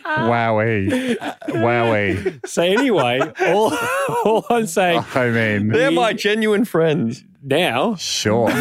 Wowee, 0.05 1.17
wowee. 1.49 2.47
so 2.49 2.63
anyway, 2.63 3.21
all, 3.47 3.73
all 4.25 4.47
I'm 4.51 4.67
saying 4.67 5.05
I 5.15 5.31
mean, 5.31 5.69
They're 5.69 5.91
my 5.91 6.13
genuine 6.13 6.65
friends. 6.65 7.25
now 7.43 7.95
sure. 7.97 8.51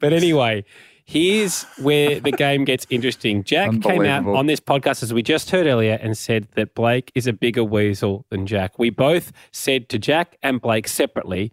But 0.00 0.14
anyway, 0.14 0.64
here's 1.04 1.64
where 1.78 2.20
the 2.20 2.32
game 2.32 2.64
gets 2.64 2.86
interesting. 2.88 3.44
Jack 3.44 3.70
came 3.70 3.82
out 3.82 3.90
Unbelievable. 3.90 4.36
on 4.38 4.46
this 4.46 4.60
podcast, 4.60 5.02
as 5.02 5.12
we 5.12 5.22
just 5.22 5.50
heard 5.50 5.66
earlier, 5.66 5.98
and 6.00 6.16
said 6.16 6.48
that 6.54 6.74
Blake 6.74 7.12
is 7.14 7.26
a 7.26 7.32
bigger 7.34 7.62
weasel 7.62 8.24
than 8.30 8.46
Jack. 8.46 8.78
We 8.78 8.88
both 8.88 9.30
said 9.52 9.90
to 9.90 9.98
Jack 9.98 10.38
and 10.42 10.58
Blake 10.60 10.88
separately 10.88 11.52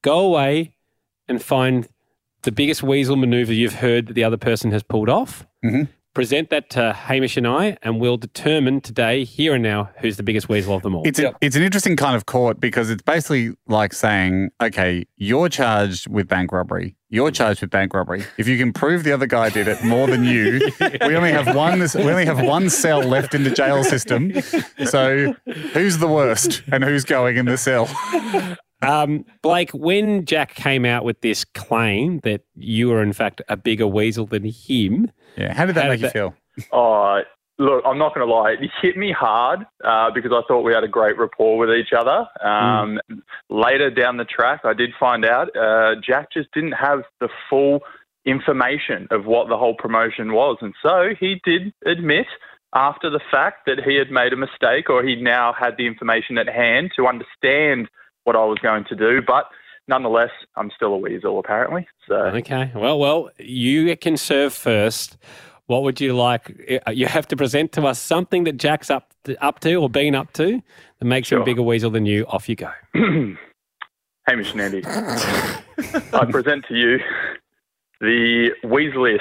go 0.00 0.20
away 0.20 0.74
and 1.28 1.42
find 1.42 1.88
the 2.42 2.52
biggest 2.52 2.82
weasel 2.82 3.16
maneuver 3.16 3.52
you've 3.52 3.74
heard 3.74 4.06
that 4.06 4.14
the 4.14 4.24
other 4.24 4.38
person 4.38 4.70
has 4.72 4.82
pulled 4.82 5.10
off. 5.10 5.46
Mm-hmm. 5.62 5.82
Mm-hmm. 6.14 6.20
Present 6.20 6.50
that 6.50 6.70
to 6.70 6.92
Hamish 6.92 7.36
and 7.36 7.46
I, 7.46 7.76
and 7.82 8.00
we'll 8.00 8.16
determine 8.16 8.80
today, 8.80 9.24
here 9.24 9.54
and 9.54 9.62
now, 9.62 9.90
who's 9.98 10.16
the 10.16 10.22
biggest 10.22 10.48
weasel 10.48 10.76
of 10.76 10.82
them 10.82 10.94
all. 10.94 11.02
It's 11.06 11.18
a, 11.18 11.34
it's 11.40 11.56
an 11.56 11.62
interesting 11.62 11.96
kind 11.96 12.14
of 12.14 12.26
court 12.26 12.60
because 12.60 12.88
it's 12.90 13.02
basically 13.02 13.54
like 13.66 13.92
saying, 13.92 14.50
okay, 14.62 15.04
you're 15.16 15.48
charged 15.48 16.08
with 16.08 16.28
bank 16.28 16.52
robbery. 16.52 16.96
You're 17.10 17.30
charged 17.30 17.60
with 17.60 17.70
bank 17.70 17.94
robbery. 17.94 18.24
If 18.38 18.48
you 18.48 18.58
can 18.58 18.72
prove 18.72 19.04
the 19.04 19.12
other 19.12 19.26
guy 19.26 19.50
did 19.50 19.68
it 19.68 19.84
more 19.84 20.06
than 20.06 20.24
you, 20.24 20.70
we 20.80 21.16
only 21.16 21.32
have 21.32 21.54
one. 21.54 21.78
We 21.78 22.10
only 22.10 22.26
have 22.26 22.44
one 22.44 22.70
cell 22.70 23.00
left 23.02 23.34
in 23.34 23.44
the 23.44 23.50
jail 23.50 23.84
system. 23.84 24.40
So 24.86 25.34
who's 25.72 25.98
the 25.98 26.08
worst 26.08 26.62
and 26.72 26.82
who's 26.82 27.04
going 27.04 27.36
in 27.36 27.46
the 27.46 27.58
cell? 27.58 27.88
Um, 28.84 29.24
Blake, 29.42 29.70
when 29.70 30.24
Jack 30.24 30.54
came 30.54 30.84
out 30.84 31.04
with 31.04 31.20
this 31.20 31.44
claim 31.44 32.20
that 32.20 32.42
you 32.54 32.88
were 32.88 33.02
in 33.02 33.12
fact 33.12 33.42
a 33.48 33.56
bigger 33.56 33.86
weasel 33.86 34.26
than 34.26 34.44
him, 34.44 35.10
Yeah, 35.36 35.54
how 35.54 35.66
did 35.66 35.74
that 35.76 35.84
How 35.84 35.90
make 35.90 36.00
did 36.00 36.06
you 36.06 36.10
feel? 36.10 36.34
Oh, 36.72 37.22
look, 37.58 37.82
I'm 37.86 37.98
not 37.98 38.14
going 38.14 38.26
to 38.26 38.32
lie. 38.32 38.52
It 38.52 38.70
hit 38.80 38.96
me 38.96 39.12
hard 39.12 39.60
uh, 39.84 40.10
because 40.14 40.32
I 40.32 40.42
thought 40.46 40.62
we 40.62 40.72
had 40.72 40.84
a 40.84 40.88
great 40.88 41.18
rapport 41.18 41.58
with 41.58 41.70
each 41.70 41.92
other. 41.92 42.26
Um, 42.46 43.00
Later 43.50 43.90
down 43.90 44.16
the 44.16 44.24
track, 44.24 44.60
I 44.64 44.74
did 44.74 44.90
find 44.98 45.24
out 45.24 45.54
uh, 45.56 45.94
Jack 46.04 46.28
just 46.32 46.50
didn't 46.52 46.72
have 46.72 47.02
the 47.20 47.28
full 47.48 47.80
information 48.26 49.06
of 49.10 49.26
what 49.26 49.48
the 49.48 49.56
whole 49.56 49.74
promotion 49.74 50.32
was. 50.32 50.56
And 50.60 50.74
so 50.82 51.10
he 51.18 51.40
did 51.44 51.72
admit 51.86 52.26
after 52.74 53.10
the 53.10 53.20
fact 53.30 53.66
that 53.66 53.80
he 53.84 53.96
had 53.96 54.10
made 54.10 54.32
a 54.32 54.36
mistake 54.36 54.90
or 54.90 55.04
he 55.04 55.14
now 55.14 55.52
had 55.52 55.76
the 55.76 55.86
information 55.86 56.38
at 56.38 56.48
hand 56.48 56.90
to 56.96 57.06
understand 57.06 57.88
what 58.24 58.36
I 58.36 58.44
was 58.44 58.58
going 58.62 58.84
to 58.88 58.96
do. 58.96 59.22
But 59.26 59.48
nonetheless, 59.88 60.30
I'm 60.56 60.70
still 60.74 60.94
a 60.94 60.96
weasel, 60.98 61.38
apparently. 61.38 61.86
So. 62.08 62.14
Okay. 62.16 62.70
Well, 62.74 62.98
well, 62.98 63.30
you 63.38 63.96
can 63.96 64.16
serve 64.16 64.52
first. 64.52 65.16
What 65.66 65.82
would 65.84 66.00
you 66.00 66.14
like? 66.14 66.80
Uh, 66.86 66.90
You 66.90 67.06
have 67.06 67.26
to 67.28 67.36
present 67.36 67.72
to 67.72 67.86
us 67.86 67.98
something 67.98 68.44
that 68.44 68.58
Jack's 68.58 68.90
up 68.90 69.14
to, 69.24 69.42
up 69.42 69.60
to 69.60 69.74
or 69.76 69.88
been 69.88 70.14
up 70.14 70.32
to 70.34 70.60
that 70.98 71.04
makes 71.04 71.30
him 71.32 71.40
a 71.40 71.44
bigger 71.44 71.62
weasel 71.62 71.90
than 71.90 72.04
you. 72.04 72.26
Off 72.26 72.48
you 72.48 72.56
go. 72.56 72.70
Hamish 74.26 74.52
and 74.52 74.60
Andy, 74.60 74.82
I 74.86 76.26
present 76.30 76.64
to 76.68 76.74
you 76.74 76.98
the 78.00 78.50
Weaseliest 78.64 79.20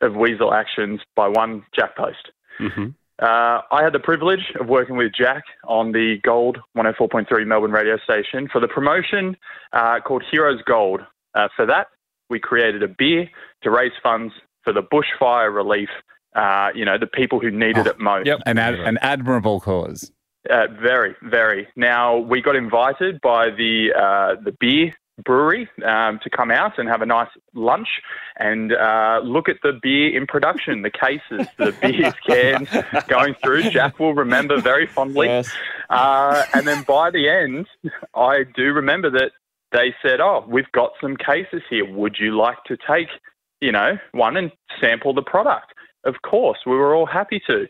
of 0.00 0.14
Weasel 0.16 0.52
actions 0.52 1.00
by 1.14 1.28
one 1.28 1.64
Jack 1.74 1.96
Post. 1.96 2.30
hmm 2.58 2.88
Uh, 3.20 3.60
I 3.70 3.82
had 3.82 3.92
the 3.92 4.00
privilege 4.00 4.52
of 4.58 4.68
working 4.68 4.96
with 4.96 5.12
Jack 5.12 5.44
on 5.68 5.92
the 5.92 6.16
Gold 6.22 6.58
104.3 6.76 7.46
Melbourne 7.46 7.70
radio 7.70 7.98
station 7.98 8.48
for 8.50 8.60
the 8.60 8.68
promotion 8.68 9.36
uh, 9.74 10.00
called 10.00 10.22
Heroes 10.30 10.62
Gold. 10.66 11.00
Uh, 11.34 11.48
for 11.54 11.66
that, 11.66 11.88
we 12.30 12.40
created 12.40 12.82
a 12.82 12.88
beer 12.88 13.28
to 13.62 13.70
raise 13.70 13.92
funds 14.02 14.32
for 14.64 14.72
the 14.72 14.82
bushfire 14.82 15.54
relief. 15.54 15.90
Uh, 16.34 16.68
you 16.74 16.84
know, 16.84 16.96
the 16.96 17.06
people 17.06 17.40
who 17.40 17.50
needed 17.50 17.86
it 17.86 17.98
most. 17.98 18.26
Yep. 18.26 18.40
An, 18.46 18.56
ad, 18.56 18.74
an 18.74 18.98
admirable 19.02 19.60
cause. 19.60 20.12
Uh, 20.48 20.68
very, 20.80 21.14
very. 21.22 21.68
Now 21.76 22.16
we 22.16 22.40
got 22.40 22.56
invited 22.56 23.20
by 23.20 23.50
the 23.50 23.92
uh, 23.94 24.40
the 24.42 24.52
beer 24.58 24.94
brewery 25.24 25.68
um, 25.84 26.18
to 26.22 26.30
come 26.30 26.50
out 26.50 26.78
and 26.78 26.88
have 26.88 27.02
a 27.02 27.06
nice 27.06 27.28
lunch 27.54 27.88
and 28.36 28.72
uh, 28.72 29.20
look 29.22 29.48
at 29.48 29.56
the 29.62 29.78
beer 29.82 30.16
in 30.16 30.26
production, 30.26 30.82
the 30.82 30.90
cases, 30.90 31.46
the 31.56 31.72
beer 31.82 32.12
cans 32.26 32.68
going 33.08 33.34
through. 33.34 33.70
Jack 33.70 33.98
will 33.98 34.14
remember 34.14 34.60
very 34.60 34.86
fondly. 34.86 35.26
Yes. 35.26 35.50
Uh, 35.88 36.44
and 36.54 36.66
then 36.66 36.82
by 36.84 37.10
the 37.10 37.28
end, 37.28 37.66
I 38.14 38.44
do 38.54 38.72
remember 38.72 39.10
that 39.10 39.32
they 39.72 39.94
said, 40.02 40.20
"Oh, 40.20 40.44
we've 40.48 40.70
got 40.72 40.92
some 41.00 41.16
cases 41.16 41.62
here. 41.68 41.84
Would 41.90 42.16
you 42.18 42.36
like 42.36 42.62
to 42.64 42.76
take, 42.88 43.08
you 43.60 43.72
know, 43.72 43.98
one 44.12 44.36
and 44.36 44.52
sample 44.80 45.14
the 45.14 45.22
product?" 45.22 45.72
Of 46.04 46.22
course, 46.22 46.58
we 46.64 46.76
were 46.76 46.94
all 46.94 47.06
happy 47.06 47.42
to. 47.46 47.66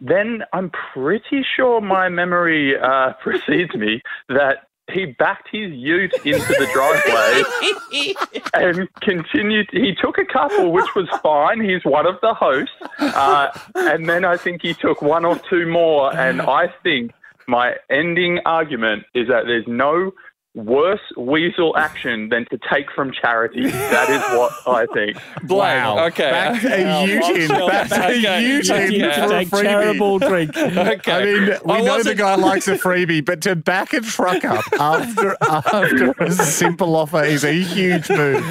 Then 0.00 0.44
I'm 0.52 0.70
pretty 0.94 1.44
sure 1.56 1.80
my 1.80 2.08
memory 2.08 2.78
uh, 2.78 3.12
precedes 3.22 3.74
me 3.74 4.02
that 4.28 4.68
he 4.90 5.06
backed 5.06 5.48
his 5.50 5.72
ute 5.72 6.12
into 6.24 6.38
the 6.38 6.68
driveway 6.72 8.14
and 8.54 8.88
continued. 9.00 9.68
He 9.72 9.94
took 9.94 10.18
a 10.18 10.24
couple, 10.24 10.72
which 10.72 10.94
was 10.94 11.08
fine. 11.22 11.62
He's 11.62 11.84
one 11.84 12.06
of 12.06 12.16
the 12.20 12.34
hosts. 12.34 12.74
Uh, 12.98 13.48
and 13.74 14.08
then 14.08 14.24
I 14.24 14.36
think 14.36 14.62
he 14.62 14.74
took 14.74 15.00
one 15.00 15.24
or 15.24 15.38
two 15.48 15.66
more. 15.66 16.14
And 16.16 16.42
I 16.42 16.68
think 16.82 17.12
my 17.46 17.76
ending 17.90 18.40
argument 18.44 19.04
is 19.14 19.28
that 19.28 19.46
there's 19.46 19.66
no 19.66 20.12
worse 20.54 21.00
weasel 21.16 21.74
action 21.78 22.28
than 22.28 22.44
to 22.50 22.58
take 22.70 22.90
from 22.94 23.10
charity. 23.10 23.70
That 23.70 24.10
is 24.10 24.20
what 24.38 24.52
I 24.66 24.86
think. 24.92 25.16
Wow. 25.48 26.06
Okay. 26.06 26.30
Back 26.30 26.62
a 26.64 27.06
ute 27.06 27.24
in. 27.36 27.48
Back 27.48 27.90
a 27.90 27.94
Okay. 28.18 28.46
ute 28.46 28.70
in 28.70 28.92
Yeah. 28.92 29.26
for 29.26 29.34
a 29.34 29.38
Take 29.38 29.48
freebie. 29.48 29.62
charitable 29.62 30.18
drink. 30.18 30.56
Okay. 30.56 31.12
I 31.12 31.24
mean, 31.24 31.44
we 31.64 31.72
I 31.74 31.78
know 31.78 31.84
the 31.84 31.90
wasn't- 31.90 32.18
guy 32.18 32.34
likes 32.36 32.68
a 32.68 32.76
freebie, 32.76 33.24
but 33.24 33.40
to 33.42 33.56
back 33.56 33.92
a 33.94 34.00
truck 34.00 34.44
up 34.44 34.62
after 34.78 35.36
after 35.42 36.12
a 36.20 36.30
simple 36.30 36.96
offer 36.96 37.24
is 37.24 37.44
a 37.44 37.52
huge 37.52 38.08
move. 38.10 38.42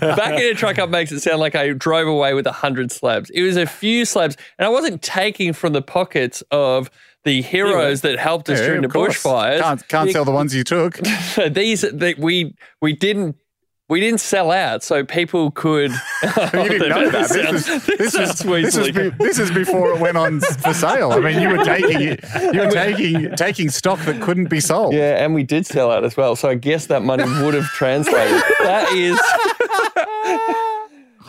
Backing 0.00 0.50
a 0.50 0.54
truck 0.54 0.78
up 0.78 0.88
makes 0.88 1.10
it 1.12 1.20
sound 1.20 1.40
like 1.40 1.54
I 1.54 1.70
drove 1.72 2.06
away 2.08 2.34
with 2.34 2.46
a 2.46 2.52
hundred 2.52 2.90
slabs. 2.92 3.30
It 3.30 3.42
was 3.42 3.56
a 3.56 3.66
few 3.66 4.04
slabs, 4.04 4.36
and 4.58 4.66
I 4.66 4.68
wasn't 4.70 5.02
taking 5.02 5.52
from 5.52 5.72
the 5.72 5.82
pockets 5.82 6.42
of 6.50 6.90
the 7.24 7.42
heroes 7.42 8.02
that 8.02 8.18
helped 8.18 8.48
us 8.50 8.60
Yeah, 8.60 8.66
during 8.66 8.82
the 8.82 8.88
course. 8.88 9.22
bushfires. 9.22 9.60
Can't, 9.60 9.88
can't 9.88 10.10
tell 10.10 10.24
the 10.24 10.30
ones 10.30 10.54
you 10.54 10.64
took. 10.64 10.98
These 11.50 11.82
that 11.82 12.16
we 12.18 12.54
we 12.80 12.92
didn't 12.92 13.36
we 13.86 14.00
didn't 14.00 14.20
sell 14.20 14.50
out, 14.50 14.82
so 14.82 15.04
people 15.04 15.50
could. 15.50 15.90
You 16.54 16.68
didn't 16.68 16.88
know 16.88 17.10
that. 17.10 17.28
This 17.28 17.68
is 17.68 17.86
this 17.86 18.14
is 18.14 18.38
this 18.38 18.76
is, 18.76 18.90
be, 18.92 19.10
this 19.18 19.38
is 19.38 19.50
before 19.50 19.90
it 19.90 20.00
went 20.00 20.16
on 20.16 20.40
for 20.40 20.72
sale. 20.72 21.12
I 21.12 21.20
mean, 21.20 21.40
you 21.40 21.50
were 21.50 21.62
taking 21.64 22.00
you 22.00 22.60
were 22.60 22.70
taking 22.70 23.34
taking 23.36 23.68
stock 23.68 23.98
that 24.06 24.22
couldn't 24.22 24.48
be 24.48 24.60
sold. 24.60 24.94
Yeah, 24.94 25.22
and 25.22 25.34
we 25.34 25.42
did 25.42 25.66
sell 25.66 25.90
out 25.90 26.02
as 26.04 26.16
well. 26.16 26.34
So 26.36 26.48
I 26.48 26.54
guess 26.54 26.86
that 26.86 27.02
money 27.02 27.24
would 27.24 27.54
have 27.54 27.66
translated. 27.66 28.42
that 28.60 28.90
is. 28.94 29.20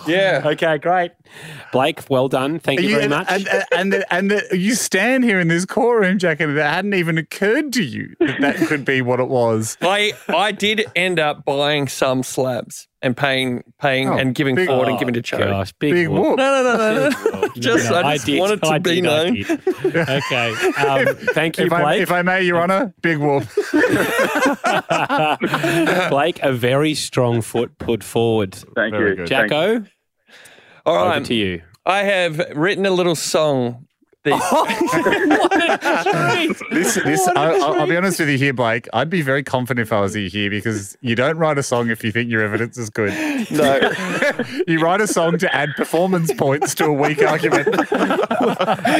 Yeah. 0.07 0.41
Okay, 0.45 0.77
great. 0.77 1.11
Blake, 1.71 2.01
well 2.09 2.27
done. 2.27 2.59
Thank 2.59 2.81
you, 2.81 2.89
You- 2.89 2.95
very 2.97 3.07
much. 3.09 3.27
And, 3.29 3.47
and, 3.47 3.63
and, 3.73 3.93
the, 3.93 4.13
and 4.13 4.31
the, 4.31 4.57
you 4.57 4.75
stand 4.75 5.23
here 5.23 5.39
in 5.39 5.47
this 5.47 5.65
courtroom, 5.65 6.19
Jack, 6.19 6.39
and 6.39 6.57
it 6.57 6.61
hadn't 6.61 6.93
even 6.93 7.17
occurred 7.17 7.73
to 7.73 7.83
you 7.83 8.15
that 8.19 8.39
that 8.41 8.55
could 8.67 8.85
be 8.85 9.01
what 9.01 9.19
it 9.19 9.27
was. 9.27 9.77
I 9.81 10.13
I 10.29 10.51
did 10.51 10.85
end 10.95 11.19
up 11.19 11.45
buying 11.45 11.87
some 11.87 12.23
slabs 12.23 12.87
and 13.05 13.15
paying 13.15 13.63
paying 13.79 14.09
Oh, 14.09 14.17
and 14.17 14.33
giving 14.35 14.55
big- 14.55 14.67
forward 14.67 14.87
and 14.89 14.97
giving 14.99 15.13
to 15.13 15.21
charity. 15.21 15.51
Gosh, 15.51 15.71
big, 15.73 15.93
Big 15.93 16.07
whoop. 16.09 16.21
whoop. 16.29 16.37
No, 16.37 16.63
no, 16.63 16.77
no, 16.77 17.09
no, 17.09 17.39
no. 17.41 17.47
just 17.57 17.89
No, 17.89 17.97
I 18.01 18.15
just 18.15 18.25
did, 18.25 18.39
wanted 18.39 18.61
to 18.63 18.67
I 18.67 18.79
be 18.79 18.95
did, 18.99 19.03
known. 19.03 19.37
Okay. 19.85 20.53
Um, 20.85 21.05
thank 21.33 21.57
you, 21.57 21.65
If 21.67 21.71
I, 21.73 21.81
Blake. 21.83 22.01
if 22.01 22.11
I 22.11 22.21
may, 22.21 22.41
Your 22.43 22.61
Honour, 22.61 22.93
big 23.01 23.17
whoop. 23.19 23.43
Blake, 26.09 26.39
a 26.43 26.51
very 26.51 26.93
strong 26.93 27.41
foot 27.41 27.77
put 27.77 28.03
forward. 28.03 28.53
Thank 28.75 28.93
Very 28.93 29.11
you. 29.11 29.15
good. 29.17 29.29
Thank 29.29 29.51
you. 29.51 29.79
Jacko, 29.79 29.85
All 30.85 31.11
over 31.11 31.25
to 31.25 31.33
you. 31.33 31.61
I 31.85 31.99
have 31.99 32.37
written 32.55 32.85
a 32.85 32.91
little 32.91 33.15
song. 33.15 33.87
That, 34.25 35.85
This, 36.71 36.95
this, 36.95 37.27
I, 37.29 37.53
I'll, 37.53 37.81
I'll 37.81 37.87
be 37.87 37.95
honest 37.95 38.19
with 38.19 38.29
you 38.29 38.37
here, 38.37 38.53
Blake. 38.53 38.87
I'd 38.93 39.09
be 39.09 39.21
very 39.21 39.43
confident 39.43 39.87
if 39.87 39.93
I 39.93 40.01
was 40.01 40.15
you 40.15 40.29
here 40.29 40.49
because 40.49 40.97
you 41.01 41.15
don't 41.15 41.37
write 41.37 41.57
a 41.57 41.63
song 41.63 41.89
if 41.89 42.03
you 42.03 42.11
think 42.11 42.29
your 42.29 42.41
evidence 42.43 42.77
is 42.77 42.89
good. 42.89 43.11
no, 43.51 43.91
You 44.67 44.79
write 44.79 45.01
a 45.01 45.07
song 45.07 45.37
to 45.39 45.55
add 45.55 45.69
performance 45.75 46.33
points 46.33 46.73
to 46.75 46.85
a 46.85 46.93
weak 46.93 47.21
argument. 47.21 47.67
In 47.67 47.75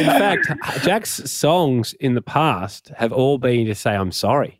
fact, 0.05 0.47
Jack's 0.83 1.29
songs 1.31 1.93
in 1.99 2.13
the 2.15 2.21
past 2.21 2.91
have 2.97 3.11
all 3.11 3.37
been 3.37 3.65
to 3.67 3.75
say, 3.75 3.95
I'm 3.95 4.11
sorry. 4.11 4.59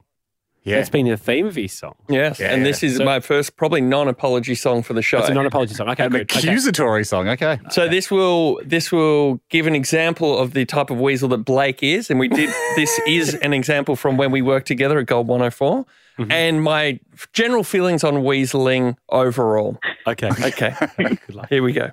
Yeah. 0.66 0.78
That's 0.78 0.90
been 0.90 1.08
the 1.08 1.16
theme 1.16 1.46
of 1.46 1.56
his 1.56 1.74
song. 1.74 1.94
yes, 2.10 2.40
Yeah, 2.40 2.52
and 2.52 2.62
yeah. 2.64 2.68
this 2.68 2.82
is 2.82 2.98
So- 2.98 3.06
my 3.06 3.20
first 3.20 3.56
probably 3.56 3.82
non-apology 3.82 4.56
song 4.56 4.82
for 4.82 4.94
the 4.94 5.02
show. 5.04 5.18
That's 5.20 5.30
a 5.30 5.34
non 5.36 5.46
apology 5.46 5.76
song. 5.76 5.88
Okay, 5.90 6.06
An 6.06 6.12
good. 6.12 6.22
Okay. 6.22 6.40
accusatory 6.40 7.04
song. 7.06 7.30
Okay. 7.30 7.60
So 7.70 7.88
this 7.88 8.10
will 8.10 8.60
this 8.66 8.92
will 8.92 9.40
give 9.50 9.68
an 9.68 9.76
example 9.76 10.38
of 10.40 10.54
the 10.54 10.66
type 10.66 10.90
of 10.90 11.00
weasel 11.00 11.30
that 11.30 11.46
Blake 11.46 11.84
is, 11.84 12.10
and 12.10 12.20
we 12.20 12.28
did 12.28 12.50
this 12.76 13.00
is 13.08 13.36
an 13.36 13.54
example 13.54 13.96
from 13.96 14.18
when 14.18 14.32
we 14.32 14.42
worked 14.42 14.68
together 14.68 14.98
at 15.00 15.06
Gold 15.06 15.28
104, 15.28 15.86
Mm-hmm. 16.18 16.32
and 16.32 16.64
my 16.64 16.98
general 17.34 17.64
feelings 17.66 18.02
on 18.04 18.16
weaseling 18.24 18.96
overall. 19.10 19.78
Okay. 20.08 20.30
Okay, 20.46 20.74
Good 20.98 21.36
luck. 21.36 21.50
here 21.50 21.62
we 21.62 21.74
go. 21.74 21.92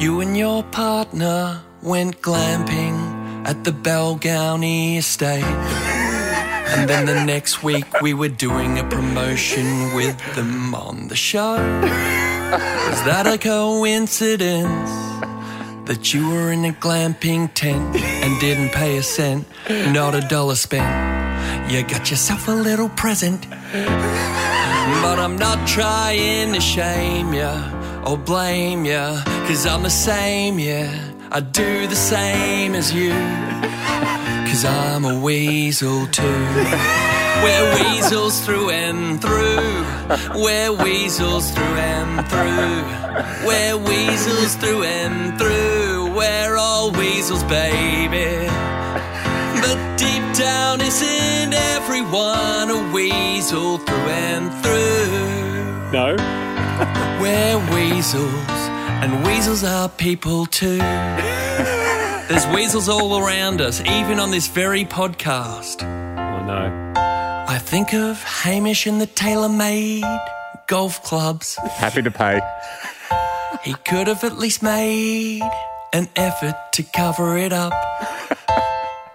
You 0.00 0.20
and 0.20 0.36
your 0.36 0.62
partner 0.64 1.60
went 1.82 2.20
glamping 2.22 3.46
at 3.46 3.62
the 3.64 3.72
Balgownie 3.72 4.96
estate. 4.96 5.44
And 6.66 6.88
then 6.88 7.06
the 7.06 7.24
next 7.24 7.62
week 7.62 8.00
we 8.00 8.14
were 8.14 8.28
doing 8.28 8.78
a 8.78 8.84
promotion 8.84 9.94
with 9.94 10.18
them 10.34 10.74
on 10.74 11.08
the 11.08 11.16
show. 11.16 11.54
Is 11.54 13.00
that 13.04 13.26
a 13.26 13.38
coincidence 13.38 14.90
that 15.86 16.12
you 16.14 16.28
were 16.28 16.50
in 16.52 16.64
a 16.64 16.72
glamping 16.72 17.52
tent 17.54 17.96
and 17.96 18.40
didn't 18.40 18.70
pay 18.70 18.96
a 18.96 19.02
cent, 19.02 19.46
not 19.92 20.14
a 20.14 20.20
dollar 20.22 20.54
spent? 20.54 20.90
You 21.70 21.82
got 21.82 22.10
yourself 22.10 22.48
a 22.48 22.52
little 22.52 22.88
present. 22.90 23.46
But 23.50 25.18
I'm 25.18 25.36
not 25.36 25.66
trying 25.66 26.52
to 26.52 26.60
shame 26.60 27.32
ya 27.34 27.52
or 28.06 28.18
blame 28.18 28.84
ya, 28.84 29.22
cause 29.46 29.66
I'm 29.66 29.82
the 29.82 29.90
same, 29.90 30.58
yeah. 30.58 31.12
I 31.30 31.40
do 31.40 31.86
the 31.86 31.96
same 31.96 32.74
as 32.74 32.92
you, 32.92 33.10
cause 34.54 34.64
I'm 34.64 35.04
a 35.04 35.18
weasel 35.18 36.06
too. 36.06 36.22
We're 37.42 37.74
weasels 37.74 38.40
through 38.44 38.70
and 38.70 39.20
through. 39.20 39.84
We're 40.40 40.72
weasels 40.72 41.50
through 41.50 41.76
and 41.94 42.24
through. 42.28 43.48
We're 43.48 43.76
weasels 43.76 44.54
through 44.54 44.84
and 44.84 45.36
through. 45.36 46.14
We're 46.14 46.56
all 46.56 46.92
weasels, 46.92 47.42
baby. 47.44 48.46
But 49.60 49.78
deep 49.96 50.24
down, 50.34 50.80
isn't 50.80 51.52
everyone 51.52 52.70
a 52.70 52.92
weasel 52.94 53.78
through 53.78 54.08
and 54.28 54.52
through? 54.62 55.90
No. 55.90 56.14
We're 57.20 57.58
weasels, 57.74 58.60
and 59.02 59.24
weasels 59.26 59.64
are 59.64 59.88
people 59.88 60.46
too. 60.46 60.80
There's 62.34 62.48
weasels 62.48 62.88
all 62.88 63.24
around 63.24 63.60
us, 63.60 63.80
even 63.82 64.18
on 64.18 64.32
this 64.32 64.48
very 64.48 64.84
podcast. 64.84 65.84
Oh, 65.84 66.44
no. 66.44 66.92
I 67.46 67.58
think 67.58 67.94
of 67.94 68.20
Hamish 68.24 68.88
and 68.88 69.00
the 69.00 69.06
tailor 69.06 69.48
made 69.48 70.02
golf 70.66 71.00
clubs. 71.04 71.54
Happy 71.76 72.02
to 72.02 72.10
pay. 72.10 72.40
He 73.62 73.74
could 73.74 74.08
have 74.08 74.24
at 74.24 74.36
least 74.36 74.64
made 74.64 75.42
an 75.92 76.08
effort 76.16 76.56
to 76.72 76.82
cover 76.82 77.38
it 77.38 77.52
up. 77.52 77.72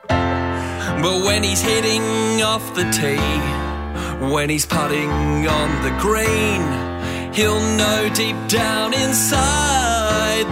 But 0.08 1.26
when 1.26 1.44
he's 1.44 1.60
hitting 1.60 2.42
off 2.42 2.74
the 2.74 2.90
tee, 2.90 4.32
when 4.32 4.50
he's 4.50 4.66
putting 4.66 5.12
on 5.46 5.84
the 5.84 5.92
green, 6.00 7.34
he'll 7.34 7.60
know 7.76 8.10
deep 8.16 8.38
down 8.48 8.94
inside 8.94 9.79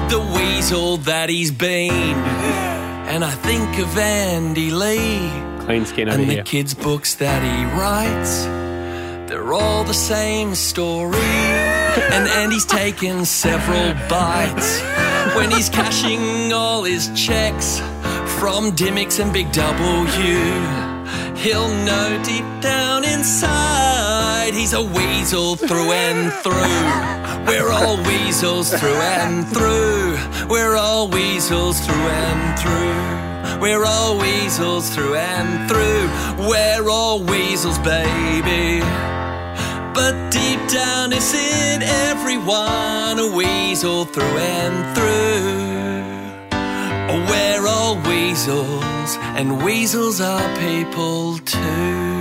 the 0.10 0.20
weasel 0.36 0.98
that 0.98 1.30
he's 1.30 1.52
been. 1.52 2.16
And 3.12 3.24
I 3.24 3.32
think 3.32 3.80
of 3.80 3.98
Andy 3.98 4.70
Lee 4.72 5.30
Clean 5.66 5.86
skin 5.86 6.10
over 6.10 6.20
and 6.20 6.30
the 6.30 6.34
here. 6.36 6.44
kids' 6.44 6.74
books 6.74 7.16
that 7.16 7.42
he 7.44 7.66
writes. 7.80 8.44
They're 9.30 9.54
all 9.54 9.84
the 9.84 9.94
same 9.94 10.56
story. 10.56 11.18
and 11.18 12.28
Andy's 12.30 12.66
taken 12.66 13.26
several 13.26 13.94
bites 14.08 14.82
when 15.36 15.52
he's 15.52 15.70
cashing 15.70 16.54
all 16.54 16.84
his 16.84 17.10
checks 17.16 17.80
from 18.40 18.72
Dymocks 18.72 19.20
and 19.22 19.34
Big 19.34 19.52
W. 19.52 20.38
He'll 21.36 21.70
know 21.86 22.22
deep 22.24 22.46
down 22.62 23.04
inside 23.04 24.17
he's 24.54 24.74
a 24.74 24.82
weasel 24.82 25.56
through 25.56 25.92
and 25.92 26.32
through. 26.44 27.48
We're 27.48 27.72
all 27.72 27.98
weasels 28.04 28.70
through 28.70 29.02
and 29.20 29.48
through. 29.48 30.18
We're 30.50 30.76
all 30.76 31.08
weasels 31.10 31.80
through 31.86 31.96
and 31.96 32.60
through. 32.60 33.62
We're 33.62 33.86
all 33.86 34.18
weasels 34.20 34.90
through 34.94 35.16
and 35.16 35.70
through. 35.70 36.48
We're 36.48 36.90
all 36.90 37.24
weasels, 37.24 37.80
baby. 37.80 38.80
But 39.94 40.30
deep 40.30 40.60
down, 40.70 41.12
isn't 41.12 41.84
everyone 41.84 43.20
a 43.20 43.32
weasel 43.36 44.06
through 44.06 44.38
and 44.38 44.96
through? 44.96 45.58
We're 47.30 47.68
all 47.68 47.96
weasels, 48.08 49.18
and 49.38 49.64
weasels 49.64 50.22
are 50.22 50.48
people 50.60 51.38
too. 51.40 52.17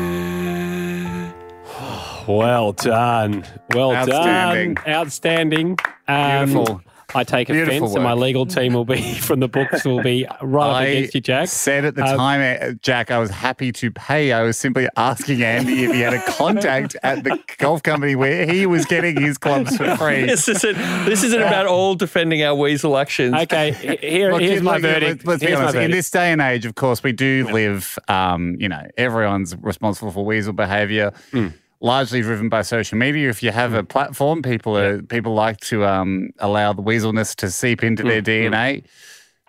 Well 2.26 2.73
done. 2.73 3.45
Well 3.75 3.95
Outstanding. 3.95 4.75
done. 4.75 4.85
Outstanding. 4.88 5.78
Um, 6.09 6.47
Beautiful. 6.52 6.80
I 7.14 7.23
take 7.23 7.47
Beautiful 7.47 7.76
offence, 7.85 7.95
and 7.95 8.02
my 8.02 8.14
legal 8.14 8.45
team 8.47 8.75
will 8.75 8.85
be 8.85 9.14
from 9.21 9.38
the 9.38 9.47
books 9.47 9.85
will 9.85 10.02
be 10.02 10.26
right 10.42 10.71
up 10.71 10.83
against 10.83 11.14
you, 11.14 11.21
Jack. 11.21 11.49
said 11.49 11.85
at 11.85 11.95
the 11.95 12.02
Um, 12.04 12.16
time, 12.16 12.59
uh, 12.61 12.73
Jack, 12.83 13.12
I 13.12 13.18
was 13.21 13.30
happy 13.30 13.71
to 13.73 13.92
pay. 13.92 14.33
I 14.33 14.42
was 14.42 14.59
simply 14.59 14.88
asking 14.97 15.40
Andy 15.42 15.85
if 15.85 15.92
he 15.95 16.00
had 16.00 16.14
a 16.14 16.23
contact 16.33 16.97
at 17.04 17.23
the 17.23 17.38
golf 17.59 17.85
company 17.85 18.16
where 18.16 18.45
he 18.45 18.66
was 18.66 18.85
getting 18.87 19.18
his 19.21 19.38
clubs 19.38 19.76
for 19.76 19.97
free. 19.97 20.26
This 20.26 20.49
isn't, 20.49 20.75
this 21.06 21.23
isn't 21.23 21.40
about 21.40 21.66
all 21.66 21.95
defending 21.95 22.42
our 22.42 22.56
weasel 22.56 22.97
actions. 22.99 23.35
Okay, 23.35 23.71
here, 24.02 24.33
Look, 24.33 24.40
here's 24.42 24.56
you- 24.59 24.62
my 24.62 24.78
verdict. 24.80 25.25
Let's, 25.25 25.26
let's 25.26 25.40
be 25.42 25.47
Here's 25.47 25.59
my 25.61 25.64
honest. 25.66 25.76
In 25.76 25.90
this 25.92 26.11
day 26.11 26.33
and 26.33 26.40
age, 26.42 26.66
of 26.66 26.75
course, 26.75 27.04
we 27.04 27.12
do 27.12 27.49
live. 27.52 27.99
Um, 28.09 28.56
you 28.59 28.68
know, 28.68 28.83
everyone's 28.99 29.54
responsible 29.61 30.11
for 30.11 30.25
weasel 30.25 30.52
behaviour. 30.52 31.12
Hmm. 31.30 31.49
Largely 31.80 32.23
driven 32.23 32.49
by 32.49 32.62
social 32.62 32.97
media. 32.97 33.28
If 33.28 33.42
you 33.42 33.50
have 33.50 33.75
a 33.75 33.85
platform, 33.85 34.40
people 34.42 34.76
are 34.78 35.02
people 35.02 35.35
like 35.35 35.59
to 35.61 35.85
um, 35.85 36.30
allow 36.38 36.73
the 36.73 36.83
weaselness 36.83 37.35
to 37.37 37.50
seep 37.50 37.83
into 37.85 38.02
their 38.02 38.23
DNA. 38.23 38.85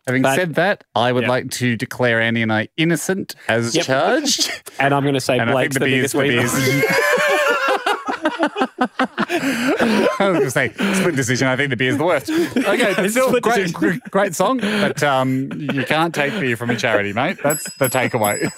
Having. 0.05 0.21
But- 0.23 0.35
said 0.35 0.55
that, 0.55 0.83
I 0.95 1.11
would 1.11 1.27
like 1.27 1.49
to 1.51 1.75
declare 1.77 2.19
Andy 2.21 2.41
and 2.41 2.51
I 2.51 2.67
innocent 2.77 3.35
as 3.47 3.75
Yep. 3.75 3.85
charged. 3.85 4.51
and 4.79 4.93
I'm 4.93 5.03
going 5.03 5.13
to 5.15 5.21
say 5.21 5.37
And 5.39 5.51
Blake's 5.51 5.75
the 5.75 5.79
the, 5.79 5.85
biggest. 5.85 6.15
I 10.19 10.29
was 10.29 10.37
going 10.37 10.41
to 10.43 10.51
say 10.51 10.73
split 10.93 11.15
decision. 11.15 11.47
I 11.47 11.55
think 11.55 11.69
the 11.69 11.77
beer 11.77 11.91
is 11.91 11.97
the 11.97 12.03
worst. 12.05 12.29
Okay, 12.29 13.07
still 13.09 13.39
great, 13.39 13.73
great 14.11 14.35
song, 14.35 14.59
but 14.59 15.01
um, 15.03 15.49
you 15.53 15.83
can't 15.85 16.13
take 16.13 16.33
beer 16.39 16.57
from 16.57 16.69
a 16.69 16.75
charity, 16.75 17.13
mate. 17.13 17.37
That's 17.43 17.63
the 17.77 17.87
takeaway. 17.87 18.51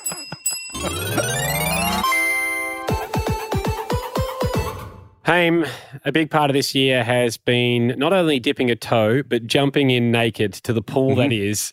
Haim, 5.29 5.63
a 6.05 6.12
big 6.12 6.31
part 6.31 6.50
of 6.50 6.55
this 6.55 6.74
year 6.74 7.03
has 7.03 7.38
been 7.38 7.89
not 8.00 8.13
only 8.13 8.39
dipping 8.39 8.71
a 8.71 8.75
toe, 8.75 9.21
but 9.21 9.45
jumping 9.45 9.91
in 9.91 10.12
naked 10.12 10.53
to 10.53 10.74
the 10.74 10.81
pool 10.81 11.13
that 11.17 11.29
Mm-hmm. 11.29 11.50
is 11.51 11.71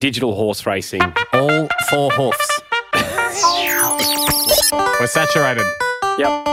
digital 0.00 0.34
horse 0.34 0.66
racing. 0.66 1.00
All 1.32 1.68
four 1.90 2.10
hoofs. 2.10 2.60
We're 5.00 5.06
saturated. 5.06 5.64
Yep. 6.18 6.48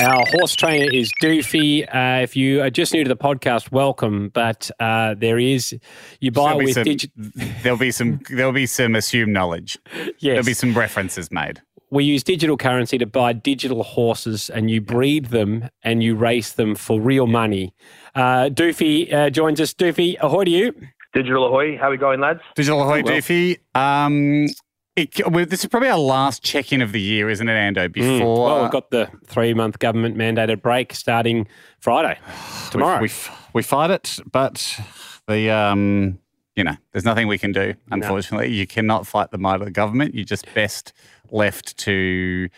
Our 0.00 0.22
horse 0.30 0.54
trainer 0.56 0.92
is 0.92 1.12
Doofy. 1.22 1.82
Uh, 1.94 2.22
if 2.22 2.34
you 2.36 2.60
are 2.60 2.70
just 2.70 2.92
new 2.92 3.04
to 3.04 3.08
the 3.08 3.16
podcast, 3.16 3.70
welcome. 3.70 4.28
But 4.34 4.70
uh, 4.80 5.14
there 5.18 5.38
is, 5.38 5.76
you 6.20 6.32
buy 6.32 6.50
There'll 6.50 6.58
with 6.64 6.74
some- 6.74 6.82
digital. 6.84 7.14
There'll 7.62 7.78
be 7.78 7.90
some. 7.92 8.20
There'll 8.28 8.52
be 8.52 8.66
some 8.66 8.96
assumed 8.96 9.32
knowledge. 9.32 9.78
Yes. 10.20 10.32
There'll 10.34 10.44
be 10.46 10.54
some 10.54 10.74
references 10.76 11.30
made. 11.30 11.62
We 11.90 12.04
use 12.04 12.22
digital 12.22 12.56
currency 12.56 12.98
to 12.98 13.06
buy 13.06 13.32
digital 13.32 13.82
horses 13.82 14.50
and 14.50 14.70
you 14.70 14.80
breed 14.80 15.26
them 15.26 15.68
and 15.82 16.02
you 16.02 16.14
race 16.14 16.52
them 16.52 16.74
for 16.74 17.00
real 17.00 17.26
money. 17.26 17.74
Uh, 18.14 18.50
Doofy 18.50 19.12
uh, 19.12 19.30
joins 19.30 19.60
us. 19.60 19.72
Doofy, 19.74 20.16
ahoy 20.20 20.44
to 20.44 20.50
you. 20.50 20.74
Digital 21.14 21.46
Ahoy, 21.46 21.78
how 21.78 21.88
are 21.88 21.90
we 21.90 21.96
going, 21.96 22.20
lads? 22.20 22.40
Digital 22.54 22.82
Ahoy 22.82 23.02
well. 23.02 23.14
Doofy. 23.14 23.58
Um, 23.74 24.46
it, 24.94 25.26
well, 25.30 25.46
this 25.46 25.60
is 25.60 25.66
probably 25.66 25.88
our 25.88 25.98
last 25.98 26.42
check-in 26.42 26.82
of 26.82 26.92
the 26.92 27.00
year, 27.00 27.30
isn't 27.30 27.48
it, 27.48 27.52
Ando? 27.52 27.90
Before 27.92 28.08
Mm. 28.10 28.46
Well, 28.46 28.62
we've 28.62 28.70
got 28.70 28.90
the 28.90 29.08
three 29.26 29.54
month 29.54 29.78
government 29.78 30.16
mandated 30.16 30.60
break 30.60 30.92
starting 30.92 31.46
Friday, 31.80 32.18
tomorrow. 32.70 33.00
We, 33.00 33.06
f- 33.08 33.48
we 33.54 33.62
fight 33.62 33.90
it, 33.90 34.18
but 34.30 34.80
the 35.26 35.50
um, 35.50 36.18
you 36.56 36.64
know, 36.64 36.76
there's 36.92 37.04
nothing 37.04 37.28
we 37.28 37.38
can 37.38 37.52
do. 37.52 37.74
Unfortunately, 37.92 38.52
you 38.52 38.66
cannot 38.66 39.06
fight 39.06 39.30
the 39.30 39.38
might 39.38 39.60
of 39.60 39.64
the 39.64 39.70
government. 39.70 40.14
You're 40.16 40.24
just 40.24 40.52
best 40.54 40.92
left 41.32 41.76
to. 41.78 42.48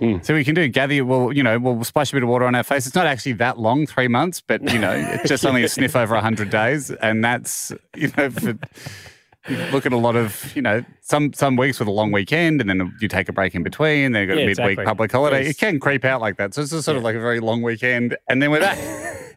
Mm. 0.00 0.24
So 0.24 0.34
we 0.34 0.42
can 0.44 0.54
do 0.54 0.66
gather. 0.68 0.94
you- 0.94 1.06
Well, 1.06 1.32
you 1.32 1.42
know, 1.42 1.58
we'll 1.58 1.84
splash 1.84 2.12
a 2.12 2.16
bit 2.16 2.22
of 2.22 2.28
water 2.28 2.44
on 2.46 2.54
our 2.54 2.62
face. 2.64 2.86
It's 2.86 2.94
not 2.96 3.06
actually 3.06 3.34
that 3.34 3.58
long, 3.58 3.86
three 3.86 4.08
months, 4.08 4.40
but 4.40 4.62
you 4.72 4.78
know, 4.78 4.90
it's 4.94 5.28
just 5.28 5.46
only 5.46 5.62
a 5.62 5.68
sniff 5.68 5.94
over 5.94 6.16
hundred 6.16 6.50
days, 6.50 6.90
and 6.90 7.24
that's 7.24 7.72
you 7.96 8.10
know. 8.16 8.30
For, 8.30 8.58
you 9.48 9.56
look 9.72 9.84
at 9.86 9.92
a 9.92 9.96
lot 9.96 10.14
of, 10.14 10.54
you 10.54 10.62
know, 10.62 10.84
some 11.00 11.32
some 11.32 11.56
weeks 11.56 11.80
with 11.80 11.88
a 11.88 11.90
long 11.90 12.12
weekend, 12.12 12.60
and 12.60 12.70
then 12.70 12.94
you 13.00 13.08
take 13.08 13.28
a 13.28 13.32
break 13.32 13.56
in 13.56 13.64
between. 13.64 14.12
Then 14.12 14.22
you 14.22 14.28
got 14.28 14.36
Yeah, 14.36 14.44
a 14.44 14.46
midweek 14.46 14.58
exactly. 14.70 14.84
public 14.84 15.10
holiday. 15.10 15.42
Yes. 15.42 15.50
It 15.50 15.58
can 15.58 15.80
creep 15.80 16.04
out 16.04 16.20
like 16.20 16.36
that. 16.36 16.54
So 16.54 16.62
it's 16.62 16.70
just 16.70 16.84
sort 16.84 16.96
of 16.96 17.02
like 17.02 17.16
a 17.16 17.20
very 17.20 17.40
long 17.40 17.60
weekend, 17.60 18.16
and 18.28 18.40
then 18.42 18.50
we're 18.50 18.60
back. 18.60 18.78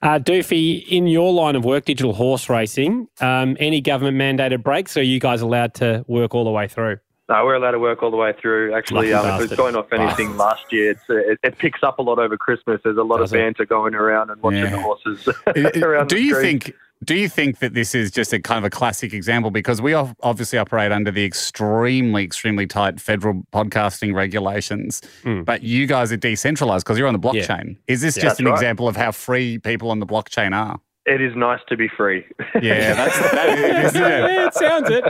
Uh, 0.00 0.18
Doofy, 0.18 0.86
in 0.88 1.06
your 1.08 1.30
line 1.32 1.54
of 1.54 1.62
work, 1.62 1.84
digital 1.84 2.14
horse 2.14 2.48
racing, 2.48 3.06
um, 3.20 3.54
any 3.60 3.82
government 3.82 4.16
mandated 4.16 4.62
breaks, 4.62 4.96
or 4.96 5.00
are 5.00 5.02
you 5.02 5.20
guys 5.20 5.42
allowed 5.42 5.74
to 5.74 6.04
work 6.08 6.34
all 6.34 6.44
the 6.44 6.50
way 6.50 6.66
through? 6.68 6.96
No, 7.28 7.44
we're 7.44 7.56
allowed 7.56 7.72
to 7.72 7.78
work 7.78 8.02
all 8.02 8.10
the 8.10 8.16
way 8.16 8.32
through. 8.40 8.74
Actually, 8.74 9.12
Lucky 9.12 9.28
um, 9.28 9.42
if 9.42 9.50
it's 9.50 9.56
going 9.60 9.76
off 9.76 9.92
anything 9.92 10.36
last 10.38 10.72
year, 10.72 10.92
it's, 10.92 11.00
uh, 11.10 11.16
it, 11.16 11.38
it 11.42 11.58
picks 11.58 11.82
up 11.82 11.98
a 11.98 12.02
lot 12.02 12.18
over 12.18 12.36
Christmas. 12.38 12.80
There's 12.82 12.96
a 12.96 13.02
lot 13.02 13.18
Does 13.18 13.32
of 13.32 13.36
it? 13.38 13.42
banter 13.42 13.66
going 13.66 13.94
around 13.94 14.30
and 14.30 14.40
watching 14.42 14.60
Yeah. 14.60 14.70
the 14.70 14.80
horses 14.80 15.28
around 15.82 16.08
do 16.08 16.16
the 16.16 16.22
you 16.22 16.34
street. 16.34 16.62
think 16.64 16.74
do 17.04 17.14
you 17.14 17.28
think 17.28 17.60
that 17.60 17.74
this 17.74 17.94
is 17.94 18.10
just 18.10 18.32
a 18.32 18.40
kind 18.40 18.58
of 18.58 18.64
a 18.64 18.70
classic 18.70 19.12
example 19.12 19.52
because 19.52 19.80
we 19.80 19.94
obviously 19.94 20.58
operate 20.58 20.90
under 20.90 21.10
the 21.12 21.24
extremely 21.24 22.24
extremely 22.24 22.66
tight 22.66 22.98
federal 23.00 23.42
podcasting 23.52 24.14
regulations 24.14 25.00
Hmm. 25.22 25.42
but 25.42 25.62
you 25.62 25.86
guys 25.86 26.10
are 26.10 26.16
decentralized 26.16 26.84
because 26.84 26.98
you're 26.98 27.06
on 27.06 27.12
the 27.14 27.20
blockchain 27.20 27.76
is 27.86 28.00
this 28.00 28.14
just 28.16 28.40
an 28.40 28.46
right. 28.46 28.54
example 28.54 28.88
of 28.88 28.96
how 28.96 29.12
free 29.12 29.58
people 29.58 29.90
on 29.92 30.00
the 30.00 30.06
blockchain 30.06 30.56
are 30.56 30.80
It 31.08 31.20
is 31.22 31.34
nice 31.34 31.60
to 31.68 31.76
be 31.76 31.88
free. 31.88 32.24
yeah 32.60 32.92
that's 32.94 33.18
that 33.32 33.58
is, 33.58 33.94
isn't 33.94 34.02
it? 34.02 34.08
Yeah, 34.08 34.46
it 34.46 34.54
sounds 34.54 34.90
it. 34.90 35.04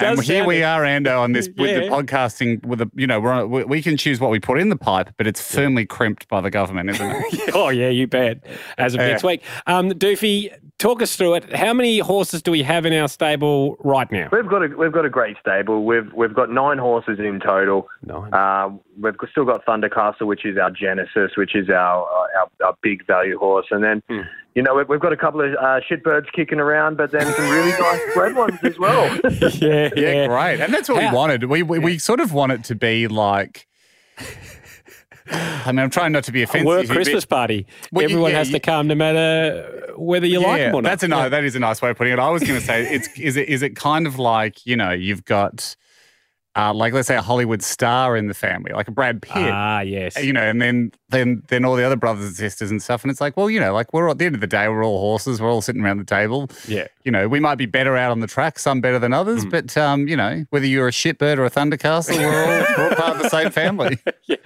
and 0.00 0.22
here 0.22 0.46
we 0.46 0.58
it. 0.60 0.64
are, 0.64 0.82
Ando, 0.82 1.20
on 1.20 1.32
this 1.32 1.48
with 1.58 1.74
the 1.82 1.88
podcasting. 1.88 2.64
With 2.64 2.78
the, 2.78 2.90
you 2.94 3.06
know, 3.06 3.20
we're 3.20 3.32
on, 3.32 3.50
we, 3.50 3.64
we 3.64 3.82
can 3.82 3.96
choose 3.96 4.18
what 4.20 4.30
we 4.30 4.40
put 4.40 4.58
in 4.58 4.68
the 4.70 4.76
pipe, 4.76 5.10
but 5.18 5.26
it's 5.26 5.40
firmly 5.40 5.84
crimped 5.86 6.26
by 6.28 6.40
the 6.40 6.50
government, 6.50 6.90
isn't 6.90 7.10
it? 7.10 7.50
Oh, 7.54 7.68
yeah, 7.68 7.88
you 7.90 8.06
bet. 8.06 8.44
As 8.78 8.94
of 8.94 9.00
Yeah. 9.00 9.08
next 9.08 9.24
week. 9.24 9.42
Um, 9.66 9.90
Doofy, 9.90 10.52
talk 10.78 11.02
us 11.02 11.14
through 11.16 11.34
it. 11.34 11.52
How 11.54 11.74
many 11.74 11.98
horses 11.98 12.42
do 12.42 12.50
we 12.50 12.62
have 12.62 12.86
in 12.86 12.92
our 12.94 13.08
stable 13.08 13.76
right 13.80 14.10
now? 14.10 14.28
We've 14.32 14.48
got 14.48 14.62
a 14.64 14.68
we've 14.76 14.92
got 14.92 15.04
a 15.04 15.10
great 15.10 15.36
stable. 15.40 15.84
We've 15.84 16.10
we've 16.14 16.34
got 16.34 16.50
nine 16.50 16.78
horses 16.78 17.18
in 17.18 17.40
total. 17.40 17.88
Nine. 18.04 18.32
Uh, 18.32 18.70
we've 18.98 19.14
still 19.30 19.44
got 19.44 19.64
Thunder 19.64 19.88
Castle, 19.90 20.26
which 20.26 20.44
is 20.46 20.56
our 20.56 20.70
Genesis, 20.70 21.32
which 21.36 21.54
is 21.54 21.68
our 21.68 22.06
our, 22.08 22.50
our 22.64 22.76
big 22.82 23.06
value 23.06 23.38
horse, 23.38 23.66
and 23.70 23.84
then 23.84 24.02
Hmm. 24.08 24.20
You 24.54 24.62
know 24.62 24.74
we've, 24.74 24.88
we've 24.88 25.00
got 25.00 25.12
a 25.12 25.16
couple 25.16 25.40
of 25.40 25.54
uh, 25.54 25.80
shitbirds 25.88 26.30
kicking 26.32 26.58
around, 26.60 26.96
but 26.96 27.10
then 27.10 27.24
some 27.32 27.48
really 27.50 27.70
nice 27.72 28.00
red 28.16 28.34
ones 28.36 28.58
as 28.62 28.78
well. 28.78 29.04
yeah, 29.60 29.90
Yeah, 29.96 30.26
great. 30.26 30.60
And 30.60 30.72
that's 30.74 30.88
what 30.88 31.02
How- 31.02 31.10
we 31.10 31.16
wanted. 31.16 31.44
We, 31.44 31.62
we, 31.62 31.78
we 31.78 31.98
sort 31.98 32.20
of 32.20 32.32
want 32.32 32.52
it 32.52 32.64
to 32.64 32.74
be 32.74 33.08
like. 33.08 33.66
I 35.30 35.66
mean, 35.72 35.78
I'm 35.78 35.90
trying 35.90 36.12
not 36.12 36.24
to 36.24 36.32
be 36.32 36.40
A 36.40 36.44
offensive. 36.44 36.66
work 36.66 36.80
here, 36.80 36.88
but- 36.88 36.94
Christmas 36.94 37.24
party. 37.24 37.66
Well, 37.92 38.04
Everyone 38.04 38.32
yeah, 38.32 38.38
has 38.38 38.48
you- 38.48 38.54
to 38.54 38.60
come 38.60 38.88
no 38.88 38.94
matter 38.94 39.92
whether 39.96 40.26
you 40.26 40.40
like 40.40 40.60
them 40.60 40.74
or 40.74 40.82
not. 40.82 40.88
That's 40.88 41.02
a 41.04 41.08
nice, 41.08 41.30
that 41.30 41.44
is 41.44 41.54
a 41.54 41.60
nice 41.60 41.80
way 41.80 41.90
of 41.90 41.96
putting 41.96 42.12
it. 42.12 42.18
I 42.18 42.28
was 42.30 42.42
going 42.42 42.58
to 42.58 42.64
say, 42.66 42.92
it's 42.92 43.08
is 43.18 43.36
it 43.36 43.48
is 43.48 43.62
it 43.62 43.76
kind 43.76 44.06
of 44.06 44.18
like 44.18 44.66
you 44.66 44.76
know 44.76 44.90
you've 44.90 45.24
got 45.24 45.76
uh, 46.54 46.74
like 46.74 46.92
let's 46.92 47.08
say 47.08 47.16
a 47.16 47.22
Hollywood 47.22 47.62
star 47.62 48.16
in 48.16 48.28
the 48.28 48.34
family, 48.34 48.72
like 48.72 48.88
a 48.88 48.90
Brad 48.90 49.22
Pitt. 49.22 49.50
Ah, 49.52 49.80
yes. 49.80 50.22
you 50.22 50.32
know, 50.32 50.42
and 50.42 50.60
then 50.60 50.92
then 51.08 51.42
then 51.48 51.64
all 51.64 51.76
the 51.76 51.84
other 51.84 51.96
brothers 51.96 52.26
and 52.26 52.36
sisters 52.36 52.70
and 52.70 52.82
stuff, 52.82 53.02
and 53.02 53.10
it's 53.10 53.20
like, 53.20 53.36
well, 53.36 53.48
you 53.48 53.58
know, 53.60 53.72
like 53.72 53.92
we're 53.92 54.08
at 54.08 54.18
the 54.18 54.26
end 54.26 54.34
of 54.34 54.40
the 54.40 54.46
day, 54.46 54.68
we're 54.68 54.84
all 54.84 54.98
horses, 55.00 55.40
we're 55.40 55.50
all 55.50 55.62
sitting 55.62 55.82
around 55.82 55.98
the 55.98 56.04
table. 56.04 56.50
Yeah. 56.68 56.88
You 57.04 57.12
know, 57.12 57.26
we 57.28 57.40
might 57.40 57.56
be 57.56 57.66
better 57.66 57.96
out 57.96 58.10
on 58.10 58.20
the 58.20 58.26
track, 58.26 58.58
some 58.58 58.80
better 58.80 58.98
than 58.98 59.12
others, 59.12 59.44
but 59.46 59.76
um, 59.76 60.06
you 60.08 60.16
know, 60.16 60.44
whether 60.50 60.66
you're 60.66 60.88
a 60.88 60.92
shitbird 60.92 61.38
or 61.38 61.44
a 61.44 61.50
Thundercastle, 61.50 62.16
we're 62.18 62.44
all, 62.44 62.76
we're 62.76 62.88
all 62.90 62.96
part 62.96 63.16
of 63.16 63.22
the 63.22 63.28
same 63.28 63.50
family. 63.50 63.98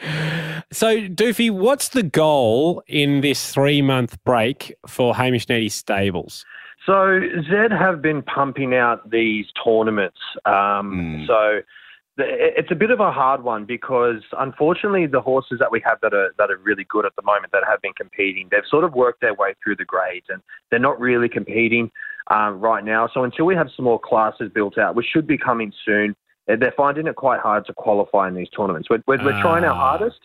So, 0.73 0.99
Doofy, 1.09 1.51
what's 1.51 1.91
the 1.91 2.03
goal 2.03 2.83
in 2.89 3.21
this 3.21 3.53
three 3.53 3.83
month 3.83 4.23
break 4.25 4.75
for 4.87 5.15
Hamish 5.15 5.49
Netty 5.49 5.69
Stables? 5.69 6.45
So 6.85 7.21
Zed 7.51 7.73
have 7.73 8.03
been 8.03 8.23
pumping 8.23 8.75
out 8.75 9.11
these 9.11 9.47
tournaments. 9.65 10.19
Um, 10.45 11.25
Mm. 11.25 11.27
So 11.27 11.61
it's 12.19 12.71
a 12.71 12.75
bit 12.75 12.91
of 12.91 13.01
a 13.01 13.13
hard 13.13 13.43
one 13.45 13.65
because 13.65 14.23
unfortunately 14.39 15.07
the 15.07 15.21
horses 15.21 15.59
that 15.59 15.71
we 15.71 15.81
have 15.85 15.99
that 16.03 16.15
are 16.15 16.33
that 16.39 16.51
are 16.51 16.57
really 16.59 16.85
good 16.89 17.05
at 17.05 17.15
the 17.17 17.23
moment 17.23 17.53
that 17.53 17.63
have 17.69 17.81
been 17.83 17.93
competing 17.93 18.49
they've 18.51 18.67
sort 18.71 18.85
of 18.85 18.95
worked 18.95 19.21
their 19.21 19.35
way 19.35 19.55
through 19.63 19.77
the 19.77 19.85
grades 19.85 20.27
and 20.31 20.41
they're 20.71 20.81
not 20.81 20.99
really 20.99 21.29
competing 21.29 21.91
um, 22.31 22.59
right 22.59 22.85
now. 22.85 23.09
So 23.13 23.23
until 23.23 23.45
we 23.45 23.55
have 23.55 23.69
some 23.77 23.85
more 23.85 24.01
classes 24.01 24.51
built 24.55 24.79
out 24.79 24.95
which 24.95 25.07
should 25.13 25.27
be 25.27 25.39
coming 25.39 25.73
soon 25.85 26.17
they're 26.47 26.73
finding 26.77 27.07
it 27.07 27.17
quite 27.17 27.41
hard 27.41 27.67
to 27.67 27.75
qualify 27.75 28.29
in 28.29 28.35
these 28.35 28.49
tournaments. 28.51 28.89
We're, 28.89 29.03
we're, 29.07 29.23
we're 29.25 29.41
trying 29.43 29.65
our 29.65 29.73
Ah. 29.73 29.75
hardest 29.99 30.21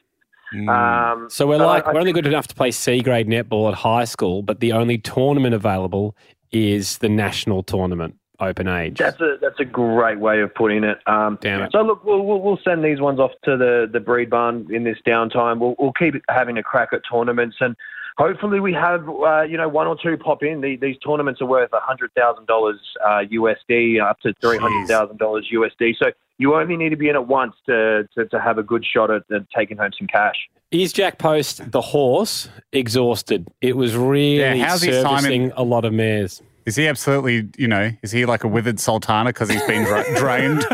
um, 0.70 1.30
So 1.30 1.48
we're 1.48 1.58
like 1.58 1.88
I- 1.88 1.94
we're 1.94 2.00
only 2.00 2.14
good 2.14 2.28
enough 2.28 2.48
to 2.48 2.56
play 2.56 2.72
C 2.72 3.02
grade 3.02 3.28
netball 3.28 3.70
at 3.72 3.76
high 3.78 4.04
school, 4.06 4.44
but 4.44 4.60
the 4.60 4.72
only 4.74 4.98
tournament 4.98 5.54
available 5.56 6.16
is 6.52 6.98
the 7.00 7.08
national 7.10 7.64
tournament, 7.64 8.16
open 8.42 8.68
age. 8.68 8.98
That's 8.98 9.20
a 9.22 9.38
that's 9.42 9.60
a 9.60 9.66
great 9.66 10.20
way 10.20 10.42
of 10.42 10.54
putting 10.54 10.84
it. 10.84 10.98
Um, 11.08 11.38
Damn 11.42 11.62
it. 11.64 11.72
So 11.72 11.82
look, 11.82 12.04
we'll, 12.04 12.22
we'll 12.22 12.42
we'll 12.42 12.60
send 12.64 12.84
these 12.84 13.00
ones 13.00 13.20
off 13.20 13.32
to 13.46 13.58
the 13.58 13.90
the 13.92 14.00
breed 14.00 14.30
barn 14.30 14.68
in 14.74 14.84
this 14.84 14.98
downtime. 15.06 15.60
We'll 15.60 15.76
we'll 15.80 15.94
keep 15.94 16.16
having 16.30 16.58
a 16.58 16.64
crack 16.64 16.90
at 16.94 17.02
tournaments 17.12 17.58
and. 17.60 17.76
Hopefully, 18.18 18.60
we 18.60 18.74
have 18.74 19.08
uh, 19.08 19.44
you 19.44 19.56
know 19.56 19.70
one 19.70 19.88
or 19.88 19.96
two 19.96 20.18
pop 20.18 20.44
in. 20.44 20.60
The, 20.60 20.76
these 20.76 20.98
tournaments 20.98 21.42
are 21.42 21.46
worth 21.46 21.70
hundred 21.72 22.14
thousand 22.14 22.46
dollars 22.46 22.78
uh, 23.04 23.24
USD, 23.32 24.02
up 24.04 24.20
to 24.20 24.34
three 24.42 24.58
hundred 24.58 24.86
thousand 24.88 25.18
dollars 25.18 25.50
USD. 25.52 25.96
So 25.98 26.12
you 26.38 26.56
only 26.56 26.76
need 26.76 26.90
to 26.90 26.98
be 26.98 27.08
in 27.08 27.16
it 27.16 27.28
once 27.28 27.56
to, 27.68 28.08
to, 28.16 28.26
to 28.26 28.42
have 28.42 28.58
a 28.58 28.64
good 28.64 28.84
shot 28.86 29.12
at, 29.12 29.24
at 29.32 29.50
taking 29.56 29.78
home 29.78 29.92
some 29.98 30.08
cash. 30.08 30.36
Is 30.72 30.92
Jack 30.92 31.20
Post 31.20 31.72
the 31.72 31.82
horse 31.82 32.50
exhausted? 32.72 33.48
It 33.62 33.78
was 33.78 33.96
really 33.96 34.40
Yeah, 34.40 34.56
how's 34.68 34.82
his 34.82 35.04
time 35.04 35.18
in- 35.18 35.22
servicing 35.22 35.52
a 35.56 35.64
lot 35.64 35.86
of 35.86 35.94
mares. 35.94 36.42
Is 36.65 36.76
he 36.76 36.88
absolutely, 36.88 37.50
you 37.58 37.67
know, 37.67 37.91
is 38.04 38.12
he 38.12 38.26
like 38.26 38.43
a 38.43 38.47
withered 38.47 38.80
sultana 38.80 39.30
because 39.30 39.50
he's 39.50 39.63
been 39.63 39.84
dra- 39.86 40.06
drained, 40.17 40.65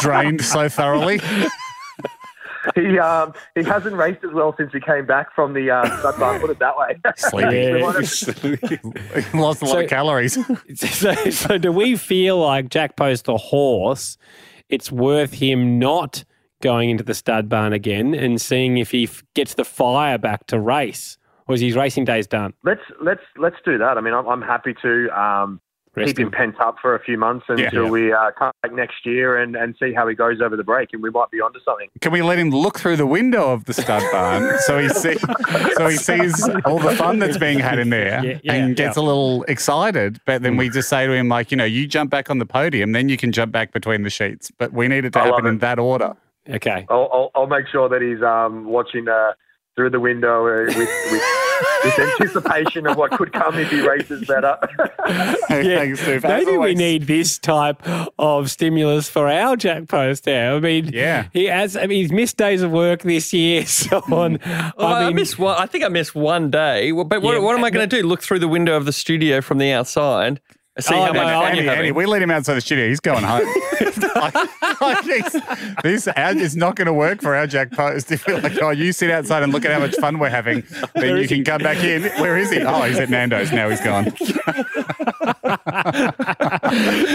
drained 0.00 0.42
so 0.44 0.68
thoroughly? 0.68 1.20
He 2.74 2.98
um, 2.98 3.34
he 3.54 3.62
hasn't 3.62 3.94
raced 3.94 4.24
as 4.24 4.32
well 4.32 4.54
since 4.56 4.72
he 4.72 4.80
came 4.80 5.04
back 5.04 5.34
from 5.34 5.52
the 5.52 5.70
uh, 5.70 5.84
stud 5.98 6.18
barn. 6.18 6.40
Put 6.40 6.48
it 6.48 6.58
that 6.60 6.74
way. 6.78 6.96
Sleepy. 7.14 7.72
We 7.74 7.82
might 7.82 7.94
have- 7.96 9.32
He 9.32 9.38
lost 9.38 9.60
a 9.60 9.66
lot 9.66 9.72
So- 9.72 9.80
of 9.80 9.90
calories. 9.90 10.38
So, 10.74 11.12
so 11.30 11.58
do 11.58 11.70
we 11.70 11.94
feel 11.96 12.38
like 12.38 12.70
Jack 12.70 12.96
Post 12.96 13.26
the 13.26 13.36
horse? 13.36 14.16
It's 14.70 14.90
worth 14.90 15.34
him 15.34 15.78
not 15.78 16.24
going 16.62 16.88
into 16.88 17.04
the 17.04 17.12
stud 17.12 17.50
barn 17.50 17.74
again 17.74 18.14
and 18.14 18.40
seeing 18.40 18.78
if 18.78 18.92
he 18.92 19.04
f- 19.04 19.22
gets 19.34 19.52
the 19.54 19.64
fire 19.66 20.16
back 20.16 20.46
to 20.46 20.58
race, 20.58 21.18
or 21.48 21.54
is 21.54 21.60
his 21.60 21.76
racing 21.76 22.04
days 22.04 22.26
done? 22.26 22.54
Let's 22.64 22.82
let's 23.02 23.22
let's 23.36 23.56
do 23.64 23.78
that. 23.78 23.98
I 23.98 24.00
mean, 24.00 24.14
I'm, 24.14 24.26
I'm 24.26 24.42
happy 24.42 24.74
to 24.82 25.08
um, 25.20 25.60
keep 25.96 26.18
him 26.18 26.26
him. 26.26 26.30
pent 26.32 26.60
up 26.60 26.76
for 26.82 26.94
a 26.96 27.02
few 27.04 27.16
months 27.16 27.44
until 27.48 27.84
Yeah. 27.84 27.90
we 27.90 28.12
uh, 28.12 28.30
come 28.36 28.50
back 28.62 28.72
next 28.72 29.04
year 29.06 29.36
and, 29.36 29.54
and 29.54 29.76
see 29.80 29.92
how 29.92 30.08
he 30.08 30.14
goes 30.16 30.40
over 30.40 30.56
the 30.56 30.64
break, 30.64 30.88
and 30.92 31.02
we 31.02 31.10
might 31.10 31.30
be 31.30 31.40
onto 31.40 31.60
something. 31.64 31.88
Can 32.00 32.10
we 32.12 32.22
let 32.22 32.38
him 32.38 32.50
look 32.50 32.78
through 32.80 32.96
the 32.96 33.06
window 33.06 33.52
of 33.52 33.64
the 33.66 33.74
stud 33.74 34.02
barn 34.10 34.58
so 34.66 34.78
he 34.80 34.88
see, 34.88 35.14
so 35.76 35.86
he 35.88 35.96
sees 35.96 36.48
all 36.64 36.78
the 36.80 36.96
fun 36.96 37.18
that's 37.20 37.38
being 37.38 37.58
had 37.60 37.78
in 37.78 37.90
there 37.90 38.24
Yeah, 38.24 38.38
yeah, 38.42 38.52
and 38.54 38.74
gets 38.76 38.96
a 38.96 39.02
little 39.02 39.44
excited? 39.44 40.20
But 40.26 40.42
then 40.42 40.56
we 40.56 40.68
just 40.68 40.88
say 40.88 41.06
to 41.06 41.12
him 41.12 41.28
like, 41.28 41.50
you 41.50 41.56
know, 41.56 41.64
you 41.64 41.86
jump 41.86 42.10
back 42.10 42.28
on 42.30 42.38
the 42.38 42.46
podium, 42.46 42.92
then 42.92 43.08
you 43.08 43.16
can 43.16 43.30
jump 43.32 43.52
back 43.52 43.72
between 43.72 44.02
the 44.02 44.10
sheets. 44.10 44.50
But 44.58 44.72
we 44.72 44.88
need 44.88 45.04
it 45.04 45.12
to 45.12 45.20
I 45.20 45.26
happen 45.26 45.46
in 45.46 45.54
it. 45.56 45.60
that 45.60 45.78
order. 45.78 46.16
Okay. 46.50 46.86
I'll, 46.90 47.08
I'll, 47.12 47.30
I'll 47.34 47.46
make 47.46 47.66
sure 47.70 47.88
that 47.88 48.02
he's 48.02 48.22
um, 48.22 48.64
watching 48.66 49.08
uh, 49.08 49.32
through 49.76 49.90
the 49.90 50.00
window 50.00 50.46
uh, 50.46 50.64
with, 50.66 50.76
with, 50.76 51.22
with 51.84 51.98
anticipation 51.98 52.86
of 52.86 52.96
what 52.96 53.10
could 53.12 53.32
come 53.32 53.58
if 53.58 53.70
he 53.70 53.80
races 53.86 54.24
better. 54.26 54.56
Thanks, 55.48 56.00
Steve. 56.00 56.24
As 56.24 56.44
Maybe 56.46 56.56
we 56.56 56.74
need 56.74 57.06
this 57.06 57.38
type 57.38 57.82
of 58.18 58.50
stimulus 58.50 59.08
for 59.08 59.28
our 59.28 59.56
Jack 59.56 59.88
Post 59.88 60.26
now. 60.26 60.56
I 60.56 60.60
mean, 60.60 60.86
Yeah. 60.92 61.26
he 61.32 61.46
has. 61.46 61.76
I 61.76 61.86
mean, 61.86 62.02
he's 62.02 62.12
missed 62.12 62.36
days 62.36 62.62
of 62.62 62.70
work 62.70 63.02
this 63.02 63.32
year, 63.32 63.66
so 63.66 63.98
on. 64.12 64.38
Oh, 64.44 64.86
I, 64.86 65.02
I 65.02 65.06
mean, 65.08 65.16
missed 65.16 65.38
one. 65.38 65.56
I 65.58 65.66
think 65.66 65.84
I 65.84 65.88
missed 65.88 66.14
one 66.14 66.50
day. 66.50 66.92
But 66.92 67.22
what, 67.22 67.34
Yeah, 67.34 67.38
what 67.40 67.56
am 67.58 67.64
I 67.64 67.70
going 67.70 67.88
to 67.88 67.96
do? 68.02 68.06
Look 68.06 68.22
through 68.22 68.38
the 68.40 68.48
window 68.48 68.76
of 68.76 68.84
the 68.84 68.92
studio 68.92 69.40
from 69.40 69.58
the 69.58 69.72
outside, 69.72 70.40
see 70.80 70.94
Oh, 70.94 71.02
how 71.04 71.12
no, 71.12 71.22
much 71.24 71.56
Andy, 71.56 71.68
Andy, 71.68 71.92
we 71.92 72.04
let 72.06 72.20
him 72.22 72.30
outside 72.30 72.54
the 72.54 72.60
studio. 72.60 72.88
He's 72.88 73.00
going 73.00 73.22
home. 73.24 73.46
like, 74.16 74.80
like 74.80 75.04
he's- 75.04 75.36
this 75.82 76.08
ad 76.08 76.36
is 76.38 76.56
not 76.56 76.74
going 76.76 76.86
to 76.86 76.92
work 76.92 77.20
for 77.22 77.34
our 77.36 77.46
Jack 77.46 77.70
Post. 77.70 78.10
If 78.10 78.26
we're 78.26 78.40
like, 78.40 78.60
oh, 78.60 78.70
you 78.70 78.92
sit 78.92 79.10
outside 79.10 79.42
and 79.42 79.52
look 79.52 79.64
at 79.64 79.70
how 79.72 79.78
much 79.80 79.94
fun 79.96 80.18
we're 80.18 80.30
having, 80.30 80.64
then 80.94 81.16
you 81.18 81.28
can 81.28 81.44
come 81.44 81.62
back 81.62 81.78
in. 81.84 82.02
Where 82.20 82.36
is 82.36 82.50
he? 82.50 82.60
Oh, 82.60 82.82
he's 82.82 82.98
at 82.98 83.08
Nando's. 83.10 83.52
Now 83.52 83.68
he's 83.68 83.80
gone. 83.80 84.04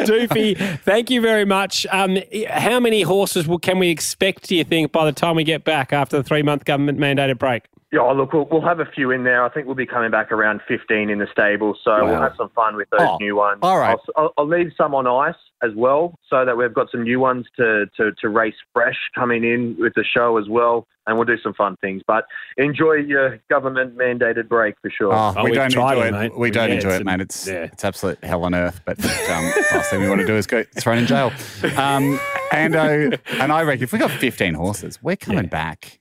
Doofy, 0.05 0.57
thank 0.79 1.09
you 1.09 1.21
very 1.21 1.45
much. 1.45 1.85
Um, 1.91 2.17
how 2.49 2.79
many 2.79 3.01
horses 3.01 3.47
will, 3.47 3.59
can 3.59 3.79
we 3.79 3.89
expect? 3.89 4.47
Do 4.47 4.55
you 4.55 4.63
think 4.63 4.91
by 4.91 5.05
the 5.05 5.11
time 5.11 5.35
we 5.35 5.43
get 5.43 5.63
back 5.63 5.91
after 5.93 6.17
the 6.17 6.23
three 6.23 6.43
month 6.43 6.65
government 6.65 6.97
mandated 6.99 7.37
break? 7.37 7.63
Yeah, 7.91 8.01
oh, 8.01 8.13
look, 8.13 8.33
we'll, 8.33 8.47
we'll 8.51 8.61
have 8.61 8.79
a 8.79 8.85
few 8.85 9.09
in 9.09 9.23
there. 9.23 9.43
I 9.43 9.49
think 9.49 9.65
we'll 9.65 9.73
be 9.75 9.87
coming 9.87 10.11
back 10.11 10.31
around 10.31 10.61
15 10.67 11.09
in 11.09 11.17
the 11.17 11.25
stable, 11.31 11.75
so 11.83 12.05
we'll 12.05 12.21
have 12.21 12.33
some 12.37 12.49
fun 12.49 12.75
with 12.75 12.87
those 12.91 13.01
Oh, 13.01 13.17
new 13.19 13.35
ones. 13.35 13.59
all 13.63 13.79
right. 13.79 13.97
I'll, 14.15 14.23
I'll, 14.25 14.33
I'll 14.37 14.47
leave 14.47 14.71
some 14.77 14.93
on 14.93 15.07
ice 15.07 15.33
as 15.63 15.71
well, 15.75 16.13
so 16.29 16.45
that 16.45 16.55
we've 16.55 16.71
got 16.73 16.91
some 16.91 17.01
new 17.03 17.19
ones 17.19 17.47
to, 17.57 17.87
to, 17.97 18.11
to 18.21 18.29
race 18.29 18.53
fresh 18.73 18.95
coming 19.15 19.43
in 19.43 19.75
with 19.79 19.93
the 19.95 20.03
show 20.03 20.37
as 20.37 20.47
well, 20.47 20.85
and 21.07 21.17
we'll 21.17 21.25
do 21.25 21.39
some 21.41 21.55
fun 21.55 21.77
things. 21.81 22.03
But 22.05 22.25
enjoy 22.57 22.93
your 22.93 23.39
government 23.49 23.97
mandated 23.97 24.47
break 24.47 24.75
for 24.83 24.91
sure. 24.91 25.11
Oh, 25.11 25.33
Oh, 25.35 25.43
we 25.43 25.49
we've 25.49 25.55
don't 25.55 25.65
enjoy 25.65 25.93
it, 25.99 26.07
it. 26.09 26.11
mate. 26.11 26.37
We 26.37 26.51
don't 26.51 26.69
Yeah, 26.69 26.75
enjoy 26.75 26.89
it's 26.89 26.95
it, 26.97 27.01
a- 27.01 27.05
mate. 27.05 27.21
It's 27.21 27.47
yeah. 27.47 27.53
it's 27.73 27.83
absolute 27.83 28.23
hell 28.23 28.43
on 28.43 28.53
earth. 28.53 28.81
But 28.85 29.03
um, 29.03 29.51
last 29.73 29.89
thing 29.89 30.01
we 30.01 30.09
want 30.09 30.21
to 30.21 30.27
do 30.27 30.35
is 30.35 30.45
get 30.45 30.71
thrown 30.75 30.99
in 30.99 31.07
jail. 31.07 31.31
Um, 31.75 32.19
and 32.51 32.75
uh, 32.75 33.17
and 33.39 33.51
I 33.51 33.63
reckon 33.63 33.83
if 33.83 33.93
we 33.93 33.97
got 33.99 34.11
15 34.11 34.53
horses, 34.53 34.99
we're 35.01 35.15
coming 35.15 35.47
back. 35.47 35.98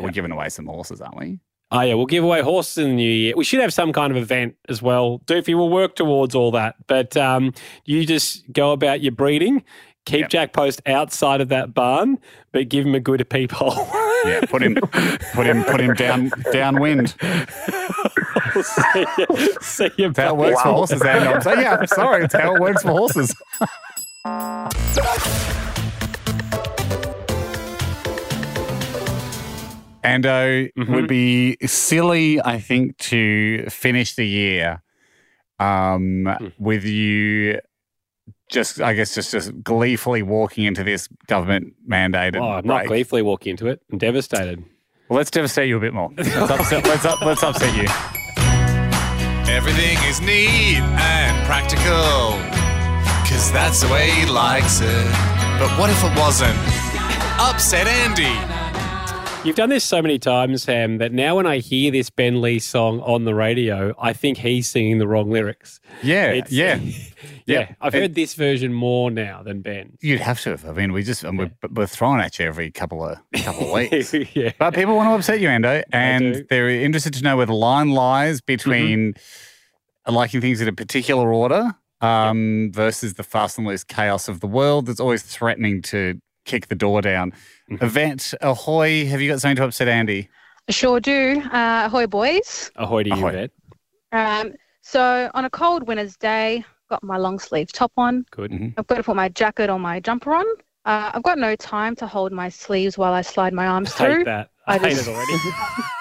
We're 0.00 0.10
giving 0.10 0.30
away 0.32 0.48
some 0.48 0.66
horses, 0.66 1.00
aren't 1.00 1.16
we? 1.16 1.40
Oh 1.70 1.80
yeah, 1.82 1.94
we'll 1.94 2.06
give 2.06 2.24
away 2.24 2.40
horses 2.40 2.78
in 2.78 2.90
the 2.90 2.94
new 2.94 3.10
year. 3.10 3.34
We 3.36 3.44
should 3.44 3.60
have 3.60 3.74
some 3.74 3.92
kind 3.92 4.10
of 4.10 4.16
event 4.16 4.56
as 4.70 4.80
well. 4.80 5.20
Doofy, 5.26 5.54
we'll 5.54 5.68
work 5.68 5.96
towards 5.96 6.34
all 6.34 6.50
that. 6.52 6.76
But 6.86 7.14
um, 7.16 7.52
you 7.84 8.06
just 8.06 8.50
go 8.52 8.72
about 8.72 9.02
your 9.02 9.12
breeding. 9.12 9.62
Keep 10.06 10.20
Yep. 10.20 10.30
Jack 10.30 10.52
Post 10.54 10.80
outside 10.86 11.42
of 11.42 11.50
that 11.50 11.74
barn, 11.74 12.18
but 12.52 12.70
give 12.70 12.86
him 12.86 12.94
a 12.94 13.00
good 13.00 13.28
peephole. 13.28 13.74
Yeah, 14.24 14.40
put 14.48 14.62
him, 14.62 14.74
put 14.76 15.46
him, 15.46 15.62
put 15.64 15.80
him 15.80 15.94
down 15.94 16.32
downwind. 16.50 17.14
we'll 17.20 18.64
see 18.64 19.06
you, 19.18 19.56
see 19.60 19.90
you 19.98 20.12
how 20.16 20.34
it 20.34 20.36
works 20.38 20.62
for 20.62 20.68
horses. 20.72 21.02
And 21.02 21.28
I'm 21.28 21.42
saying, 21.42 21.60
yeah, 21.60 21.76
I'm 21.76 21.86
sorry, 21.86 22.24
it's 22.24 22.34
how 22.34 22.54
it 22.56 22.60
works 22.60 22.82
for 22.82 22.90
horses. 22.90 23.34
And 30.08 30.24
uh, 30.26 30.30
Mm-hmm. 30.78 30.94
would 30.94 31.06
be 31.08 31.56
silly, 31.66 32.40
I 32.44 32.58
think, 32.60 32.96
to 33.12 33.66
finish 33.68 34.14
the 34.14 34.26
year 34.26 34.82
um, 35.58 36.24
Hmm. 36.38 36.48
with 36.58 36.84
you 36.84 37.60
just, 38.50 38.80
I 38.80 38.94
guess, 38.94 39.14
just, 39.14 39.30
just 39.32 39.62
gleefully 39.62 40.22
walking 40.22 40.64
into 40.64 40.82
this 40.82 41.08
government 41.26 41.74
mandated. 41.86 42.40
Oh, 42.40 42.52
I'm 42.58 42.66
not 42.66 42.86
gleefully 42.86 43.20
walking 43.22 43.50
into 43.52 43.66
it. 43.66 43.80
I'm 43.92 43.98
devastated. 43.98 44.64
Well, 45.08 45.16
let's 45.18 45.30
devastate 45.30 45.68
you 45.68 45.76
a 45.76 45.80
bit 45.80 45.92
more. 45.94 46.10
Let's 46.16 46.50
upset, 46.50 46.84
let's, 46.86 47.04
up, 47.06 47.20
let's 47.22 47.42
upset 47.42 47.74
you. 47.76 47.88
Everything 49.50 49.96
is 50.08 50.20
neat 50.20 50.76
and 50.80 51.46
practical, 51.46 52.36
cause 53.28 53.50
that's 53.52 53.80
the 53.80 53.88
way 53.88 54.10
he 54.10 54.26
likes 54.26 54.80
it. 54.82 55.06
But 55.58 55.70
what 55.78 55.88
if 55.90 56.02
it 56.04 56.12
wasn't? 56.18 56.56
Upset 57.40 57.86
Andy. 57.86 58.36
You've 59.44 59.54
done 59.56 59.70
this 59.70 59.84
so 59.84 60.02
many 60.02 60.18
times, 60.18 60.64
Sam, 60.64 60.98
that 60.98 61.12
now 61.12 61.36
when 61.36 61.46
I 61.46 61.58
hear 61.58 61.92
this 61.92 62.10
Ben 62.10 62.42
Lee 62.42 62.58
song 62.58 63.00
on 63.00 63.24
the 63.24 63.34
radio, 63.34 63.94
I 63.98 64.12
think 64.12 64.36
he's 64.36 64.68
singing 64.68 64.98
the 64.98 65.06
wrong 65.06 65.30
lyrics. 65.30 65.80
Yeah, 66.02 66.32
It's- 66.32 66.52
yeah. 66.52 66.80
Yeah. 67.46 67.72
I've 67.80 67.94
It- 67.94 68.00
heard 68.02 68.14
this 68.14 68.34
version 68.34 68.74
more 68.74 69.10
now 69.10 69.42
than 69.42 69.62
Ben. 69.62 69.96
You'd 70.02 70.20
have 70.20 70.40
to 70.42 70.50
have. 70.50 70.66
I 70.66 70.72
mean, 70.72 70.92
we 70.92 71.02
just 71.02 71.24
and 71.24 71.38
we're, 71.38 71.50
we're 71.70 71.86
throwing 71.86 72.20
at 72.20 72.38
you 72.38 72.44
every 72.46 72.70
couple 72.70 73.02
of 73.02 73.16
couple 73.42 73.68
of 73.68 73.72
weeks. 73.90 74.12
yeah. 74.36 74.52
But 74.58 74.74
people 74.74 74.94
want 74.96 75.08
to 75.08 75.14
upset 75.14 75.40
you, 75.40 75.48
Ando, 75.48 75.82
and 75.90 76.44
they're 76.50 76.68
interested 76.68 77.14
to 77.14 77.22
know 77.22 77.36
where 77.38 77.46
the 77.46 77.54
line 77.54 77.90
lies 77.92 78.40
between 78.42 79.14
liking 80.06 80.40
things 80.42 80.60
in 80.60 80.68
a 80.68 80.72
particular 80.74 81.32
order 81.32 81.74
um, 82.02 82.70
versus 82.74 83.14
the 83.14 83.22
fast 83.24 83.56
and 83.56 83.66
loose 83.66 83.82
chaos 83.82 84.28
of 84.28 84.40
the 84.40 84.46
world 84.46 84.84
that's 84.86 85.00
always 85.00 85.22
threatening 85.22 85.80
to 85.82 86.20
kick 86.48 86.66
the 86.68 86.74
door 86.74 87.00
down. 87.02 87.32
Yvette 87.68 88.34
ahoy! 88.40 89.06
Have 89.06 89.20
you 89.20 89.30
got 89.30 89.40
something 89.40 89.56
to 89.56 89.64
upset 89.64 89.86
Andy? 89.88 90.28
Sure 90.70 90.98
do. 91.00 91.40
Uh, 91.52 91.84
ahoy, 91.86 92.06
boys. 92.06 92.70
Ahoy 92.76 93.02
to 93.04 93.10
you, 93.10 93.14
Ahoy. 93.16 93.32
Vet. 93.32 93.50
Um, 94.12 94.52
so, 94.82 95.30
on 95.34 95.44
a 95.44 95.50
cold 95.50 95.86
winter's 95.86 96.16
day, 96.16 96.64
got 96.90 97.02
my 97.02 97.16
long 97.18 97.38
sleeve 97.38 97.70
top 97.72 97.92
on. 97.96 98.24
Good. 98.30 98.50
Mhm. 98.50 98.74
I've 98.76 98.86
got 98.86 98.96
to 98.96 99.02
put 99.02 99.16
my 99.16 99.28
jacket 99.28 99.70
or 99.70 99.78
my 99.78 100.00
jumper 100.00 100.34
on. 100.34 100.44
Uh, 100.84 101.10
I've 101.14 101.22
got 101.22 101.38
no 101.38 101.54
time 101.56 101.94
to 101.96 102.06
hold 102.06 102.32
my 102.32 102.48
sleeves 102.48 102.96
while 102.98 103.12
I 103.12 103.20
slide 103.22 103.52
my 103.52 103.66
arms 103.66 103.92
I 103.92 103.98
hate 103.98 104.12
through. 104.14 104.24
that. 104.24 104.50
I 104.66 104.74
I 104.74 104.78
hate 104.78 104.90
just- 104.96 105.08
it 105.08 105.12
already. 105.12 105.32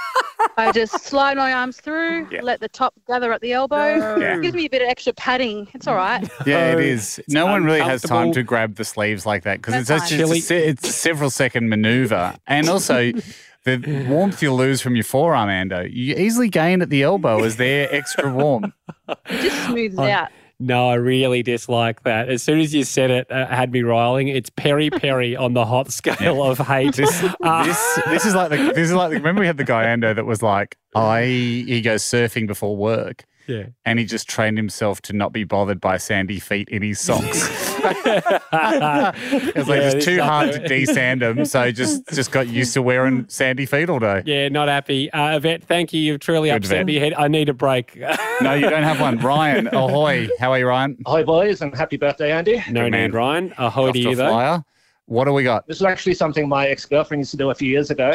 I 0.57 0.71
just 0.71 1.03
slide 1.05 1.37
my 1.37 1.53
arms 1.53 1.77
through, 1.77 2.27
Yeah. 2.31 2.41
let 2.41 2.59
the 2.59 2.67
top 2.69 2.93
gather 3.07 3.31
at 3.31 3.41
the 3.41 3.53
elbow. 3.53 4.17
Yeah. 4.19 4.39
Gives 4.39 4.55
me 4.55 4.65
a 4.65 4.69
bit 4.69 4.81
of 4.81 4.87
extra 4.89 5.13
padding. 5.13 5.67
It's 5.73 5.87
all 5.87 5.95
right. 5.95 6.27
Yeah, 6.47 6.71
it 6.73 6.79
is. 6.79 7.21
No 7.29 7.45
one 7.45 7.63
really 7.63 7.81
has 7.81 8.01
time 8.01 8.31
to 8.33 8.41
grab 8.43 8.75
the 8.75 8.83
sleeves 8.85 9.25
like 9.25 9.43
that 9.43 9.57
because 9.57 9.75
it's, 9.75 9.87
That's 9.89 10.11
actually- 10.11 10.37
it's, 10.39 10.45
a, 10.45 10.47
se- 10.47 10.67
it's 10.67 10.89
a 10.89 10.91
several 10.91 11.29
second 11.29 11.69
maneuver. 11.69 12.33
And 12.47 12.69
also, 12.69 13.11
the 13.65 14.05
warmth 14.09 14.41
you 14.41 14.53
lose 14.53 14.81
from 14.81 14.95
your 14.95 15.03
forearm, 15.03 15.49
Ando, 15.49 15.87
you 15.91 16.15
easily 16.15 16.49
gain 16.49 16.81
at 16.81 16.89
the 16.89 17.03
elbow 17.03 17.43
as 17.43 17.57
they're 17.57 17.93
extra 17.93 18.31
warm. 18.31 18.73
It 19.07 19.41
just 19.41 19.65
smooths 19.67 19.97
I- 19.99 20.11
out. 20.11 20.29
No, 20.59 20.89
I 20.89 20.95
really 20.95 21.43
dislike 21.43 22.01
that. 22.03 22.29
As 22.29 22.41
soon 22.41 22.59
as 22.59 22.73
you 22.73 22.83
said 22.83 23.11
it, 23.11 23.31
uh, 23.31 23.45
had 23.47 23.71
me 23.71 23.83
riling. 23.83 24.27
It's 24.27 24.49
peri 24.49 24.89
peri 24.91 25.35
on 25.35 25.53
the 25.53 25.65
hot 25.65 25.91
scale 25.91 26.43
of 26.43 26.57
hate. 26.57 26.95
This, 26.95 27.23
Uh, 27.41 27.63
this, 27.65 27.99
this 28.07 28.25
is 28.25 28.33
like 28.33 28.49
the, 28.49 28.57
this 28.57 28.89
is 28.89 28.93
like 28.93 29.11
the, 29.11 29.17
remember 29.17 29.41
we 29.41 29.47
had 29.47 29.57
the 29.57 29.63
guy 29.63 29.85
Ando 29.85 30.15
that 30.15 30.25
was 30.25 30.41
like 30.41 30.77
I 30.95 31.23
he 31.23 31.81
goes 31.81 32.01
surfing 32.03 32.47
before 32.47 32.75
work 32.75 33.25
yeah. 33.47 33.63
and 33.85 33.97
he 33.99 34.05
just 34.05 34.27
trained 34.29 34.57
himself 34.57 35.01
to 35.03 35.13
not 35.13 35.31
be 35.33 35.43
bothered 35.43 35.79
by 35.81 35.97
sandy 35.97 36.39
feet 36.39 36.69
in 36.69 36.81
his 36.81 36.99
socks. 36.99 37.49
It's 38.37 39.67
like 39.67 39.79
Yeah, 39.81 39.91
it's 39.91 40.05
too 40.05 40.21
hard 40.21 40.51
to 40.53 40.59
desand 40.59 41.19
them, 41.19 41.45
so 41.45 41.71
just 41.71 42.07
just 42.13 42.31
got 42.31 42.47
used 42.47 42.73
to 42.73 42.81
wearing 42.81 43.25
sandy 43.29 43.65
feet 43.65 43.89
all 43.89 43.99
day. 43.99 44.23
Yeah, 44.25 44.49
not 44.49 44.67
happy. 44.67 45.11
Uh, 45.11 45.37
Yvette, 45.37 45.63
thank 45.63 45.93
you. 45.93 46.01
You've 46.01 46.19
truly 46.19 46.49
Good, 46.49 46.57
upset 46.57 46.77
Yvette. 46.77 46.85
me. 46.85 46.95
Head. 46.95 47.13
I 47.13 47.27
need 47.27 47.49
a 47.49 47.53
break. 47.53 47.95
No, 48.41 48.53
you 48.53 48.69
don't 48.69 48.83
have 48.83 48.99
one. 48.99 49.17
Ryan, 49.19 49.67
ahoy! 49.67 50.27
How 50.39 50.51
are 50.51 50.59
you, 50.59 50.67
Ryan? 50.67 50.97
Hi, 51.07 51.23
boys, 51.23 51.61
and 51.61 51.75
happy 51.75 51.97
birthday, 51.97 52.31
Andy. 52.31 52.57
no 52.69 52.83
Good 52.83 52.91
man. 52.91 53.09
need, 53.09 53.13
Ryan. 53.13 53.53
Ahoy 53.57 53.87
Off 53.89 53.93
to 53.95 54.01
to 54.03 54.09
you, 54.09 54.15
though. 54.15 54.29
flyer. 54.29 54.63
What 55.05 55.25
do 55.25 55.33
we 55.33 55.43
got? 55.43 55.65
This 55.67 55.77
is 55.77 55.83
actually 55.83 56.15
something 56.15 56.47
my 56.49 56.67
ex 56.67 56.85
girlfriend 56.85 57.21
used 57.21 57.31
to 57.31 57.37
do 57.37 57.49
a 57.49 57.55
few 57.55 57.69
years 57.69 57.91
ago. 57.91 58.13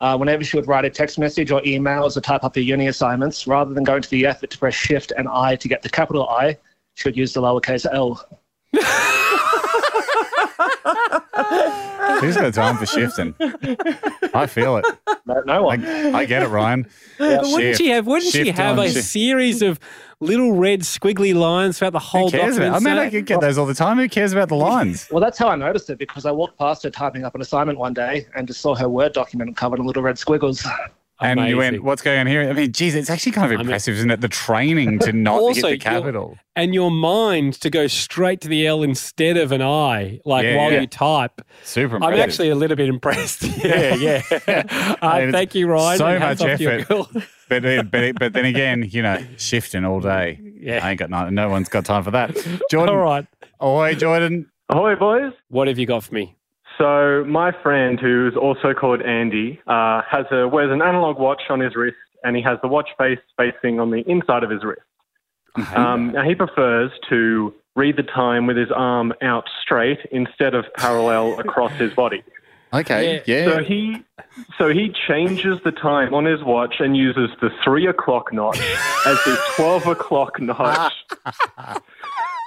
Uh, 0.00 0.16
whenever 0.16 0.44
she 0.44 0.56
would 0.56 0.68
write 0.68 0.84
a 0.84 0.90
text 0.90 1.18
message 1.18 1.50
or 1.50 1.60
emails 1.62 2.16
or 2.16 2.20
type 2.20 2.44
up 2.44 2.54
her 2.54 2.60
uni 2.60 2.86
assignments, 2.86 3.46
rather 3.46 3.74
than 3.74 3.82
going 3.82 4.00
to 4.00 4.10
the 4.10 4.24
effort 4.24 4.50
to 4.50 4.58
press 4.58 4.74
shift 4.74 5.12
and 5.16 5.28
I 5.28 5.56
to 5.56 5.68
get 5.68 5.82
the 5.82 5.88
capital 5.88 6.28
I, 6.28 6.56
she 6.94 7.08
would 7.08 7.16
use 7.16 7.32
the 7.32 7.40
lowercase 7.42 7.86
l. 7.92 8.24
Who's 12.20 12.36
got 12.36 12.52
time 12.54 12.76
for 12.76 12.86
shifting? 12.96 13.34
I 14.34 14.46
feel 14.46 14.76
it. 14.78 14.84
No, 15.26 15.40
no 15.46 15.62
one. 15.62 15.84
I, 15.84 16.12
I 16.20 16.24
get 16.24 16.42
it, 16.42 16.48
Ryan. 16.48 16.86
But 17.18 17.42
wouldn't 17.42 17.60
Shift. 17.60 17.78
she 17.78 17.88
have? 17.88 18.06
Wouldn't 18.06 18.32
she 18.32 18.50
have 18.52 18.78
a 18.78 18.88
shift. 18.88 19.08
series 19.08 19.60
of 19.60 19.80
little 20.20 20.52
red 20.52 20.80
squiggly 20.82 21.34
lines 21.34 21.76
throughout 21.78 21.92
the 21.92 21.98
whole 21.98 22.30
Who 22.30 22.38
cares 22.38 22.54
document? 22.56 22.68
about? 22.68 22.76
I 22.76 22.78
mean, 22.84 22.92
I 22.98 23.00
saying- 23.02 23.10
can 23.10 23.24
get 23.24 23.40
those 23.40 23.58
all 23.58 23.66
the 23.66 23.74
time. 23.74 23.96
Who 23.98 24.08
cares 24.08 24.32
about 24.32 24.48
the 24.48 24.54
lines? 24.54 25.08
Well, 25.10 25.20
that's 25.20 25.36
how 25.36 25.48
I 25.48 25.56
noticed 25.56 25.90
it 25.90 25.98
because 25.98 26.26
I 26.26 26.30
walked 26.30 26.56
past 26.58 26.84
her 26.84 26.90
typing 26.90 27.24
up 27.24 27.34
an 27.34 27.40
assignment 27.40 27.76
one 27.78 27.92
day 27.92 28.26
and 28.36 28.46
just 28.46 28.60
saw 28.60 28.76
her 28.76 28.88
Word 28.88 29.14
document 29.14 29.56
covered 29.56 29.80
in 29.80 29.86
little 29.86 30.02
red 30.02 30.16
squiggles. 30.16 30.64
And 31.20 31.40
you 31.48 31.56
went, 31.56 31.82
"What's 31.82 32.00
going 32.02 32.20
on 32.20 32.26
here?" 32.28 32.48
I 32.48 32.52
mean, 32.52 32.70
geez, 32.72 32.94
it's 32.94 33.10
actually 33.10 33.32
kind 33.32 33.52
of 33.52 33.60
impressive, 33.60 33.96
isn't 33.96 34.10
it? 34.10 34.20
The 34.20 34.28
training 34.28 35.00
to 35.00 35.12
not 35.12 35.40
Also, 35.40 35.54
hit 35.54 35.62
the 35.62 35.68
you're- 35.70 35.78
capital. 35.78 36.38
and 36.54 36.72
your 36.74 36.90
mind 36.92 37.54
to 37.60 37.70
go 37.70 37.86
straight 37.88 38.40
to 38.42 38.48
the 38.48 38.66
L 38.66 38.82
instead 38.84 39.36
of 39.36 39.50
an 39.50 39.60
I, 39.60 40.20
like 40.24 40.44
Yeah, 40.44 40.56
while 40.56 40.72
yeah. 40.72 40.80
you 40.82 40.86
type. 40.86 41.42
Super 41.64 41.96
I'm 42.02 42.14
actually 42.14 42.50
a 42.50 42.54
little 42.54 42.76
bit 42.76 42.88
impressed. 42.88 43.42
yeah, 43.64 43.94
yeah. 43.96 44.22
Uh, 45.02 45.30
thank 45.32 45.54
you, 45.56 45.66
Ryan. 45.66 45.98
So 45.98 46.06
and 46.06 46.20
much 46.20 46.40
hats 46.40 46.40
off 46.42 46.58
to 46.58 46.72
effort. 46.72 47.26
But, 47.48 47.62
then- 47.62 47.88
but 47.88 48.18
but 48.18 48.32
then 48.34 48.44
again, 48.44 48.86
you 48.88 49.02
know, 49.02 49.18
shifting 49.38 49.84
all 49.84 50.00
day. 50.00 50.38
Yeah. 50.60 50.84
I 50.86 50.90
ain't 50.90 50.98
got 51.00 51.10
no, 51.10 51.28
no 51.30 51.48
one's 51.48 51.68
got 51.68 51.84
time 51.84 52.02
for 52.04 52.10
that. 52.12 52.36
Jordan, 52.70 52.94
All 52.94 53.00
right. 53.02 53.26
ahoy, 53.58 53.94
Jordan. 53.94 54.50
Ahoy, 54.68 54.94
boys. 54.96 55.32
What 55.48 55.66
have 55.66 55.78
you 55.78 55.86
got 55.86 56.04
for 56.04 56.14
me? 56.14 56.36
So 56.78 57.24
my 57.26 57.52
friend, 57.62 57.98
who's 57.98 58.36
also 58.36 58.72
called 58.72 59.02
Andy, 59.02 59.60
uh, 59.66 60.02
has 60.08 60.26
a 60.30 60.46
wears 60.46 60.70
an 60.70 60.80
analog 60.80 61.18
watch 61.18 61.42
on 61.50 61.60
his 61.60 61.74
wrist, 61.74 61.96
and 62.22 62.36
he 62.36 62.42
has 62.42 62.58
the 62.62 62.68
watch 62.68 62.88
face 62.96 63.18
facing 63.36 63.80
on 63.80 63.90
the 63.90 64.08
inside 64.08 64.44
of 64.44 64.50
his 64.50 64.62
wrist. 64.64 64.82
Um, 65.74 66.12
now 66.12 66.22
he 66.22 66.36
prefers 66.36 66.92
to 67.08 67.52
read 67.74 67.96
the 67.96 68.04
time 68.04 68.46
with 68.46 68.56
his 68.56 68.70
arm 68.70 69.12
out 69.22 69.44
straight 69.60 69.98
instead 70.12 70.54
of 70.54 70.66
parallel 70.76 71.38
across 71.40 71.72
his 71.72 71.92
body. 71.94 72.22
Okay, 72.72 73.22
yeah. 73.26 73.44
So 73.46 73.64
he 73.64 74.04
so 74.58 74.68
he 74.68 74.94
changes 75.08 75.58
the 75.64 75.72
time 75.72 76.12
on 76.12 76.26
his 76.26 76.42
watch 76.44 76.76
and 76.80 76.96
uses 76.96 77.30
the 77.40 77.50
three 77.64 77.86
o'clock 77.86 78.32
notch 78.32 78.60
as 79.06 79.16
the 79.24 79.40
twelve 79.56 79.86
o'clock 79.86 80.40
notch. 80.40 80.92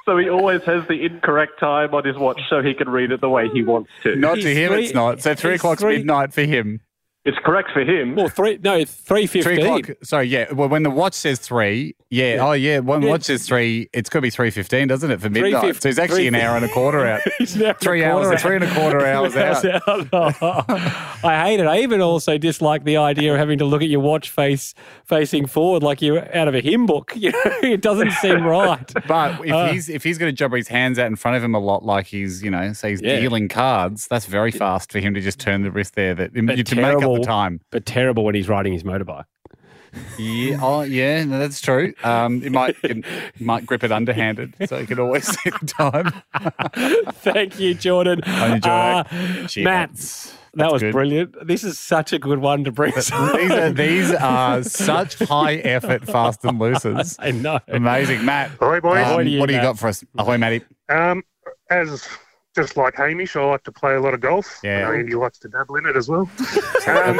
so 0.05 0.17
he 0.17 0.29
always 0.29 0.61
has 0.63 0.87
the 0.87 1.05
incorrect 1.05 1.59
time 1.59 1.93
on 1.93 2.05
his 2.05 2.17
watch 2.17 2.41
so 2.49 2.61
he 2.61 2.73
can 2.73 2.89
read 2.89 3.11
it 3.11 3.21
the 3.21 3.29
way 3.29 3.47
he 3.49 3.63
wants 3.63 3.89
to. 4.03 4.15
Not 4.15 4.35
to 4.39 4.53
him, 4.53 4.71
three- 4.73 4.85
it's 4.85 4.93
not. 4.93 5.21
So 5.21 5.35
three 5.35 5.51
he's 5.51 5.59
o'clock's 5.61 5.81
three- 5.81 5.97
midnight 5.97 6.33
for 6.33 6.41
him. 6.41 6.81
It's 7.23 7.37
correct 7.45 7.69
for 7.71 7.81
him. 7.81 8.15
Well, 8.15 8.29
three. 8.29 8.57
No, 8.63 8.83
three 8.83 9.27
Three 9.27 9.41
fifteen. 9.43 9.59
o'clock. 9.59 9.97
Sorry, 10.03 10.25
yeah. 10.27 10.51
Well, 10.51 10.69
when 10.69 10.81
the 10.81 10.89
watch 10.89 11.13
says 11.13 11.37
three, 11.37 11.95
yeah. 12.09 12.37
Oh, 12.41 12.53
yeah. 12.53 12.79
When 12.79 13.03
Yeah. 13.03 13.09
watch 13.09 13.23
says 13.25 13.45
three. 13.47 13.89
It's 13.93 14.09
got 14.09 14.17
to 14.17 14.21
be 14.21 14.31
three 14.31 14.49
fifteen, 14.49 14.87
doesn't 14.87 15.11
it, 15.11 15.21
for 15.21 15.29
midnight? 15.29 15.79
So 15.83 15.89
he's 15.89 15.99
actually 15.99 16.27
an 16.27 16.33
hour 16.33 16.55
and 16.55 16.65
a 16.65 16.69
quarter 16.69 17.05
out. 17.05 17.21
three 17.79 18.03
hours, 18.03 18.41
three 18.41 18.55
and 18.55 18.63
a 18.63 18.73
quarter 18.73 19.05
hours 19.05 19.35
out. 19.35 19.63
I 21.23 21.43
hate 21.45 21.59
it. 21.59 21.67
I 21.67 21.81
even 21.81 22.01
also 22.01 22.39
dislike 22.39 22.83
the 22.85 22.97
idea 22.97 23.33
of 23.33 23.37
having 23.39 23.59
to 23.59 23.65
look 23.65 23.83
at 23.83 23.89
your 23.89 23.99
watch 23.99 24.31
face 24.31 24.73
facing 25.05 25.45
forward 25.45 25.83
like 25.83 26.01
you're 26.01 26.35
out 26.35 26.47
of 26.47 26.55
a 26.55 26.61
hymn 26.61 26.85
book. 26.87 27.13
You 27.15 27.31
know, 27.33 27.39
it 27.61 27.81
doesn't 27.83 28.11
seem 28.13 28.43
right. 28.43 28.91
But 29.07 29.45
if 29.45 29.51
Uh. 29.53 29.71
he's 29.71 29.89
if 29.89 30.03
he's 30.03 30.17
got 30.17 30.25
to 30.25 30.31
jump 30.31 30.55
his 30.55 30.67
hands 30.69 30.97
out 30.97 31.05
in 31.05 31.15
front 31.15 31.37
of 31.37 31.43
him 31.43 31.53
a 31.53 31.59
lot, 31.59 31.85
like 31.85 32.07
he's 32.07 32.41
you 32.41 32.49
know, 32.49 32.73
say 32.73 32.89
he's 32.89 33.01
Yeah. 33.01 33.19
dealing 33.19 33.47
cards, 33.47 34.07
that's 34.07 34.25
very 34.25 34.49
fast 34.49 34.91
for 34.91 34.97
him 34.97 35.13
to 35.13 35.21
just 35.21 35.39
turn 35.39 35.61
the 35.61 35.69
wrist 35.69 35.93
there 35.93 36.15
that 36.15 36.33
But 36.33 36.57
you 36.57 36.63
to 36.63 36.75
make 36.75 36.95
up 36.95 37.10
terrible- 37.15 37.23
the 37.23 37.27
time. 37.27 37.61
But 37.71 37.85
terrible 37.85 38.23
when 38.25 38.35
he's 38.35 38.47
riding 38.49 38.73
his 38.73 38.83
motorbike. 38.83 39.25
Yeah, 40.17 40.57
oh 40.61 40.83
yeah, 40.83 41.21
no, 41.25 41.37
that's 41.37 41.59
true. 41.59 41.93
Um, 42.01 42.41
it 42.43 42.51
might 42.53 42.77
it 42.81 43.03
might 43.41 43.65
grip 43.65 43.83
it 43.83 43.91
underhanded, 43.91 44.53
so 44.67 44.77
you 44.77 44.87
can 44.87 44.99
always 44.99 45.27
see 45.41 45.49
the 45.49 45.65
time. 45.67 47.11
Thank 47.15 47.59
you, 47.59 47.73
Jordan. 47.73 48.21
I 48.25 48.55
enjoy 48.55 48.69
Uh, 48.69 49.03
it. 49.11 49.47
Cheers. 49.49 49.63
Matt, 49.65 50.33
that 50.53 50.71
was 50.71 50.81
good. 50.81 50.93
brilliant. 50.93 51.35
This 51.45 51.65
is 51.65 51.77
such 51.77 52.13
a 52.13 52.19
good 52.19 52.39
one 52.39 52.63
to 52.63 52.71
bring. 52.71 52.93
these 52.95 53.11
are 53.11 53.69
these 53.71 54.11
are 54.13 54.63
such 54.63 55.15
high 55.19 55.55
effort 55.55 56.05
fast 56.05 56.45
and 56.45 56.57
looses. 56.57 57.17
I 57.19 57.31
know. 57.31 57.59
Amazing, 57.67 58.23
Matt. 58.23 58.51
Ahoy, 58.61 58.79
boys. 58.79 59.05
um, 59.05 59.11
Ahoy 59.11 59.21
you, 59.23 59.39
what 59.41 59.47
do 59.47 59.53
you 59.53 59.57
Matt. 59.59 59.65
got 59.71 59.79
for 59.79 59.87
us? 59.89 60.05
Ahoy, 60.17 60.37
Matty. 60.37 60.61
Um, 60.87 61.21
as 61.69 62.07
just 62.55 62.75
like 62.75 62.95
Hamish, 62.95 63.35
I 63.35 63.43
like 63.43 63.63
to 63.63 63.71
play 63.71 63.95
a 63.95 64.01
lot 64.01 64.13
of 64.13 64.19
golf. 64.19 64.59
Yeah. 64.63 64.79
I 64.79 64.81
know 64.91 64.99
Andy 64.99 65.15
likes 65.15 65.39
to 65.39 65.47
dabble 65.47 65.77
in 65.77 65.85
it 65.85 65.95
as 65.95 66.09
well. 66.09 66.29
Um, 66.87 67.19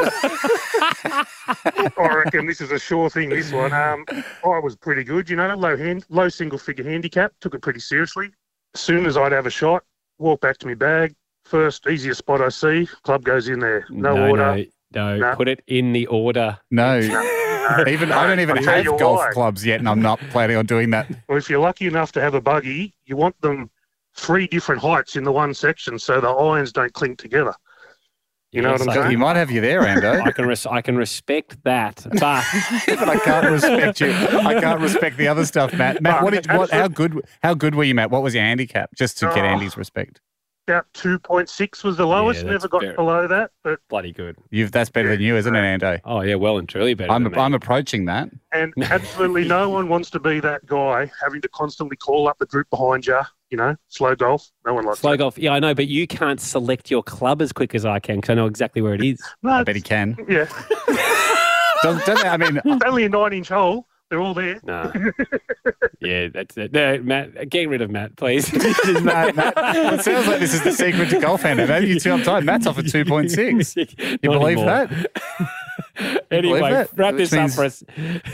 I 1.04 2.22
reckon 2.24 2.46
this 2.46 2.60
is 2.60 2.72
a 2.72 2.78
sure 2.78 3.08
thing. 3.08 3.28
This 3.28 3.52
one, 3.52 3.72
um, 3.72 4.04
I 4.44 4.58
was 4.58 4.74
pretty 4.74 5.04
good. 5.04 5.30
You 5.30 5.36
know, 5.36 5.54
low 5.54 5.76
hand, 5.76 6.04
low 6.08 6.28
single 6.28 6.58
figure 6.58 6.84
handicap. 6.84 7.32
Took 7.40 7.54
it 7.54 7.62
pretty 7.62 7.78
seriously. 7.78 8.30
As 8.74 8.80
soon 8.80 9.06
as 9.06 9.16
I'd 9.16 9.30
have 9.30 9.46
a 9.46 9.50
shot, 9.50 9.84
walk 10.18 10.40
back 10.40 10.58
to 10.58 10.66
my 10.66 10.74
bag. 10.74 11.14
First 11.44 11.86
easiest 11.86 12.18
spot 12.18 12.40
I 12.40 12.48
see, 12.48 12.88
club 13.04 13.24
goes 13.24 13.48
in 13.48 13.60
there. 13.60 13.86
No, 13.88 14.16
no, 14.16 14.30
order. 14.30 14.56
no, 14.56 14.64
no. 14.94 15.16
No. 15.18 15.36
Put 15.36 15.48
it 15.48 15.62
in 15.68 15.92
the 15.92 16.06
order. 16.08 16.58
No, 16.70 16.98
even 17.86 18.10
I 18.10 18.26
don't 18.26 18.40
even 18.40 18.56
have 18.64 18.86
golf 18.98 19.18
why. 19.18 19.30
clubs 19.32 19.64
yet, 19.64 19.78
and 19.78 19.88
I'm 19.88 20.02
not 20.02 20.18
planning 20.30 20.56
on 20.56 20.66
doing 20.66 20.90
that. 20.90 21.08
Well, 21.28 21.38
if 21.38 21.48
you're 21.48 21.60
lucky 21.60 21.86
enough 21.86 22.10
to 22.12 22.20
have 22.20 22.34
a 22.34 22.40
buggy, 22.40 22.94
you 23.06 23.16
want 23.16 23.40
them 23.40 23.70
three 24.16 24.46
different 24.46 24.80
heights 24.82 25.16
in 25.16 25.24
the 25.24 25.32
one 25.32 25.54
section 25.54 25.98
so 25.98 26.20
the 26.20 26.28
irons 26.28 26.72
don't 26.72 26.92
clink 26.92 27.18
together. 27.18 27.54
You 28.52 28.60
know 28.60 28.72
what 28.72 28.82
I'm 28.82 28.86
Yes, 28.88 28.96
saying? 28.96 29.10
He 29.10 29.16
might 29.16 29.36
have 29.36 29.50
you 29.50 29.62
there, 29.62 29.80
Ando. 29.80 30.20
I 30.26 30.30
can 30.30 30.44
res- 30.46 30.66
I 30.66 30.82
can 30.82 30.96
respect 30.96 31.56
that, 31.64 32.04
but 32.10 32.20
but 32.86 33.08
I 33.08 33.18
can't 33.18 33.50
respect 33.50 34.00
you. 34.02 34.10
I 34.12 34.60
can't 34.60 34.78
respect 34.80 35.16
the 35.16 35.26
other 35.28 35.46
stuff, 35.46 35.72
Matt. 35.72 36.02
Matt, 36.02 36.22
what 36.22 36.34
did 36.34 36.46
what? 36.52 36.70
How 36.70 36.86
good? 36.88 37.24
How 37.42 37.54
good 37.54 37.74
were 37.74 37.84
you, 37.84 37.94
Matt? 37.94 38.10
What 38.10 38.22
was 38.22 38.34
your 38.34 38.44
handicap? 38.44 38.90
Just 38.94 39.16
to 39.20 39.26
get 39.34 39.38
Oh. 39.38 39.48
Andy's 39.48 39.78
respect. 39.78 40.20
About 40.68 40.86
2.6 40.94 41.82
was 41.82 41.96
the 41.96 42.06
lowest. 42.06 42.44
Yeah, 42.44 42.52
Never 42.52 42.68
got 42.68 42.82
very- 42.82 42.94
below 42.94 43.26
that. 43.26 43.50
But 43.64 43.80
bloody 43.88 44.12
good. 44.12 44.36
You've 44.50 44.70
that's 44.70 44.90
better 44.90 45.08
than 45.08 45.20
you, 45.20 45.34
isn't 45.36 45.54
it, 45.56 45.58
Ando? 45.80 46.00
Oh 46.04 46.20
yeah, 46.20 46.36
well 46.36 46.58
and 46.58 46.68
truly 46.68 46.94
better. 46.94 47.10
I'm 47.10 47.24
than 47.24 47.32
me. 47.32 47.38
I'm 47.38 47.52
approaching 47.54 48.04
that. 48.04 48.28
and 48.52 48.72
absolutely 48.82 49.44
no 49.44 49.68
one 49.70 49.88
wants 49.88 50.08
to 50.10 50.20
be 50.20 50.38
that 50.38 50.64
guy 50.66 51.10
having 51.20 51.40
to 51.40 51.48
constantly 51.48 51.96
call 51.96 52.28
up 52.28 52.38
the 52.38 52.46
group 52.46 52.70
behind 52.70 53.06
you. 53.08 53.20
You 53.50 53.58
know, 53.58 53.76
slow 53.88 54.14
golf. 54.14 54.50
No 54.64 54.72
one 54.74 54.84
likes 54.86 55.00
Slow 55.00 55.10
that. 55.10 55.18
golf. 55.18 55.36
Yeah, 55.36 55.52
I 55.52 55.58
know, 55.58 55.74
but 55.74 55.88
you 55.88 56.06
can't 56.06 56.40
select 56.40 56.90
your 56.92 57.02
club 57.02 57.42
as 57.42 57.52
quick 57.52 57.74
as 57.74 57.84
I 57.84 57.98
can 57.98 58.16
because 58.16 58.30
I 58.30 58.34
know 58.34 58.46
exactly 58.46 58.80
where 58.82 58.94
it 58.94 59.02
is. 59.04 59.20
No, 59.42 59.50
I 59.50 59.64
bet 59.64 59.74
he 59.76 59.82
can. 59.82 60.16
Yeah, 60.28 60.46
Don't, 61.82 62.02
don't 62.06 62.24
I 62.24 62.36
mean, 62.36 62.60
it's 62.64 62.84
only 62.86 63.04
a 63.04 63.08
nine-inch 63.08 63.48
hole. 63.48 63.88
They're 64.12 64.20
all 64.20 64.34
there. 64.34 64.60
No. 64.62 64.92
yeah, 66.02 66.28
that's 66.28 66.54
it. 66.58 66.70
No, 66.70 66.98
Matt, 66.98 67.48
get 67.48 67.66
rid 67.70 67.80
of 67.80 67.90
Matt, 67.90 68.14
please. 68.16 68.52
Matt, 69.02 69.34
Matt, 69.34 69.54
it 69.56 70.02
sounds 70.02 70.28
like 70.28 70.38
this 70.38 70.52
is 70.52 70.62
the 70.62 70.70
secret 70.70 71.08
to 71.08 71.18
golf, 71.18 71.44
Ando. 71.44 71.66
Maybe 71.66 71.86
you 71.86 71.98
two 71.98 72.10
uptight. 72.10 72.44
Matt's 72.44 72.66
off 72.66 72.76
at 72.76 72.88
two 72.90 73.06
point 73.06 73.30
six. 73.30 73.74
You 73.74 73.86
Not 74.04 74.20
believe 74.20 74.58
anymore. 74.58 74.66
that? 74.66 75.08
Anyway, 76.30 76.58
believe 76.58 76.72
that? 76.74 76.90
wrap 76.94 77.14
Which 77.14 77.30
this 77.30 77.32
up 77.32 77.38
means 77.38 77.54
for 77.54 77.64
us. 77.64 77.82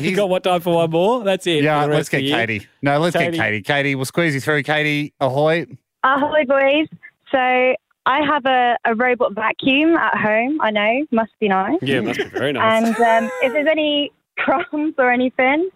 You 0.00 0.16
got 0.16 0.28
what 0.28 0.42
time 0.42 0.60
for 0.62 0.74
one 0.74 0.90
more? 0.90 1.22
That's 1.22 1.46
it. 1.46 1.62
Yeah, 1.62 1.84
let's 1.84 2.08
get 2.08 2.18
the 2.18 2.24
year. 2.24 2.36
Katie. 2.38 2.66
No, 2.82 2.98
let's 2.98 3.14
Katie. 3.14 3.36
get 3.36 3.40
Katie. 3.44 3.62
Katie, 3.62 3.94
we'll 3.94 4.04
squeeze 4.04 4.34
you 4.34 4.40
through. 4.40 4.64
Katie, 4.64 5.14
ahoy. 5.20 5.64
Ahoy, 6.02 6.44
boys. 6.44 6.88
So 7.30 7.38
I 7.38 8.20
have 8.26 8.44
a, 8.46 8.76
a 8.84 8.96
robot 8.96 9.32
vacuum 9.34 9.94
at 9.96 10.16
home. 10.16 10.60
I 10.60 10.72
know, 10.72 11.06
must 11.12 11.38
be 11.38 11.46
nice. 11.46 11.78
Yeah, 11.82 12.00
must 12.00 12.18
be 12.18 12.24
very 12.24 12.52
nice. 12.52 12.84
And 12.84 12.96
um, 12.96 13.30
if 13.42 13.52
there's 13.52 13.68
any 13.68 14.10
crumbs 14.38 14.94
or 14.98 15.10
anything 15.12 15.68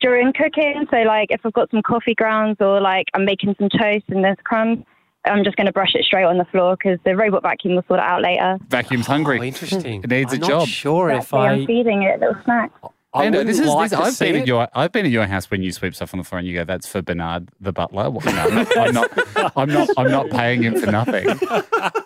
during 0.00 0.32
cooking, 0.32 0.86
so 0.90 0.96
like 0.98 1.28
if 1.30 1.40
I've 1.44 1.52
got 1.52 1.70
some 1.70 1.82
coffee 1.82 2.14
grounds 2.14 2.58
or 2.60 2.80
like 2.80 3.06
I'm 3.14 3.24
making 3.24 3.54
some 3.58 3.68
toast 3.70 4.04
and 4.08 4.22
there's 4.24 4.36
crumbs, 4.44 4.84
I'm 5.26 5.42
just 5.44 5.56
going 5.56 5.66
to 5.66 5.72
brush 5.72 5.94
it 5.94 6.04
straight 6.04 6.24
on 6.24 6.36
the 6.36 6.44
floor 6.46 6.76
because 6.76 6.98
the 7.04 7.16
robot 7.16 7.42
vacuum 7.42 7.76
will 7.76 7.84
sort 7.88 8.00
it 8.00 8.04
out 8.04 8.20
later. 8.22 8.58
Vacuum's 8.68 9.06
hungry. 9.06 9.38
Oh, 9.40 9.42
interesting. 9.42 10.02
It 10.04 10.10
needs 10.10 10.32
I'm 10.34 10.38
a 10.38 10.40
not 10.40 10.48
job. 10.50 10.68
sure 10.68 11.08
if 11.10 11.18
Exactly, 11.22 11.38
I'm 11.40 11.66
feeding 11.66 12.02
it 12.02 12.20
little 12.20 12.36
snacks. 12.44 12.78
I 13.14 13.26
I 13.26 13.28
know, 13.28 13.44
this 13.44 13.60
is, 13.60 13.68
like 13.68 13.90
this, 13.90 13.98
to 14.00 14.04
I've 14.04 14.12
see 14.14 14.24
been 14.24 14.34
at 14.34 14.42
it. 14.42 14.48
your 14.48 14.68
I've 14.74 14.90
been 14.90 15.06
at 15.06 15.12
your 15.12 15.24
house 15.26 15.48
when 15.48 15.62
you 15.62 15.70
sweep 15.70 15.94
stuff 15.94 16.12
on 16.12 16.18
the 16.18 16.24
floor 16.24 16.40
and 16.40 16.48
you 16.48 16.54
go, 16.56 16.64
"That's 16.64 16.88
for 16.88 17.00
Bernard 17.00 17.48
the 17.60 17.72
butler." 17.72 18.10
Well, 18.10 18.20
no, 18.26 18.66
I'm 18.82 18.92
not. 18.92 19.52
I'm 19.56 19.68
not. 19.68 19.88
I'm 19.96 20.10
not 20.10 20.30
paying 20.30 20.64
him 20.64 20.80
for 20.80 20.90
nothing. 20.90 21.24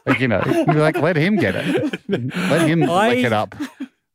Like 0.06 0.20
you 0.20 0.28
know, 0.28 0.42
you're 0.46 0.74
like, 0.74 0.98
let 0.98 1.16
him 1.16 1.36
get 1.36 1.54
it. 1.56 1.98
Let 2.08 2.60
him 2.68 2.82
I- 2.88 3.08
lick 3.08 3.24
it 3.24 3.32
up. 3.32 3.54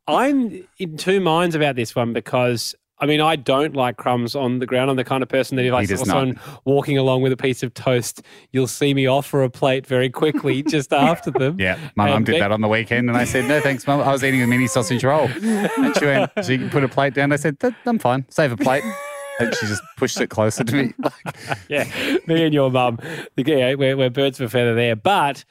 I'm 0.08 0.68
in 0.78 0.98
two 0.98 1.20
minds 1.20 1.56
about 1.56 1.76
this 1.76 1.96
one 1.96 2.14
because 2.14 2.76
I 3.00 3.06
mean 3.06 3.22
I 3.22 3.36
don't 3.36 3.76
like 3.76 3.98
crumbs 3.98 4.36
on 4.36 4.60
the 4.60 4.66
ground. 4.66 4.90
I'm 4.90 4.96
the 4.98 5.04
kind 5.04 5.24
of 5.24 5.30
person 5.30 5.56
that 5.58 5.66
if 5.66 5.74
I 5.74 5.86
saw 5.86 6.04
someone 6.04 6.40
walking 6.66 6.98
along 6.98 7.22
with 7.22 7.32
a 7.32 7.38
piece 7.38 7.64
of 7.64 7.74
toast, 7.74 8.22
you'll 8.52 8.68
see 8.68 8.94
me 8.94 9.08
offer 9.08 9.44
a 9.44 9.50
plate 9.50 9.88
very 9.88 10.10
quickly 10.10 10.62
just 10.68 10.92
after 10.94 11.32
them. 11.32 11.60
Yeah, 11.60 11.78
my 11.96 12.10
mum 12.10 12.24
did 12.24 12.36
they- 12.36 12.40
that 12.40 12.52
on 12.52 12.62
the 12.62 12.68
weekend, 12.68 13.10
and 13.10 13.18
I 13.18 13.24
said, 13.24 13.48
"No, 13.48 13.60
thanks, 13.62 13.88
mum. 13.88 14.02
I 14.02 14.12
was 14.12 14.24
eating 14.24 14.42
a 14.42 14.48
mini 14.48 14.68
sausage 14.68 15.04
roll." 15.04 15.28
And 15.42 15.96
she 15.98 16.06
went, 16.06 16.32
"So 16.42 16.52
you 16.52 16.60
can 16.60 16.70
put 16.70 16.84
a 16.84 16.90
plate 16.90 17.14
down." 17.14 17.32
I 17.32 17.38
said, 17.38 17.58
"I'm 17.86 18.00
fine. 18.00 18.26
Save 18.30 18.52
a 18.52 18.58
plate." 18.58 18.84
And 19.40 19.52
she 19.56 19.66
just 19.66 19.82
pushed 19.98 20.22
it 20.22 20.30
closer 20.30 20.64
to 20.64 20.76
me. 20.76 20.94
yeah, 21.68 21.86
me 22.28 22.44
and 22.44 22.54
your 22.54 22.70
mum, 22.70 23.00
we're, 23.36 23.76
we're 23.98 24.10
birds 24.12 24.40
of 24.40 24.46
a 24.46 24.50
feather 24.50 24.76
there. 24.76 24.96
But 24.96 25.44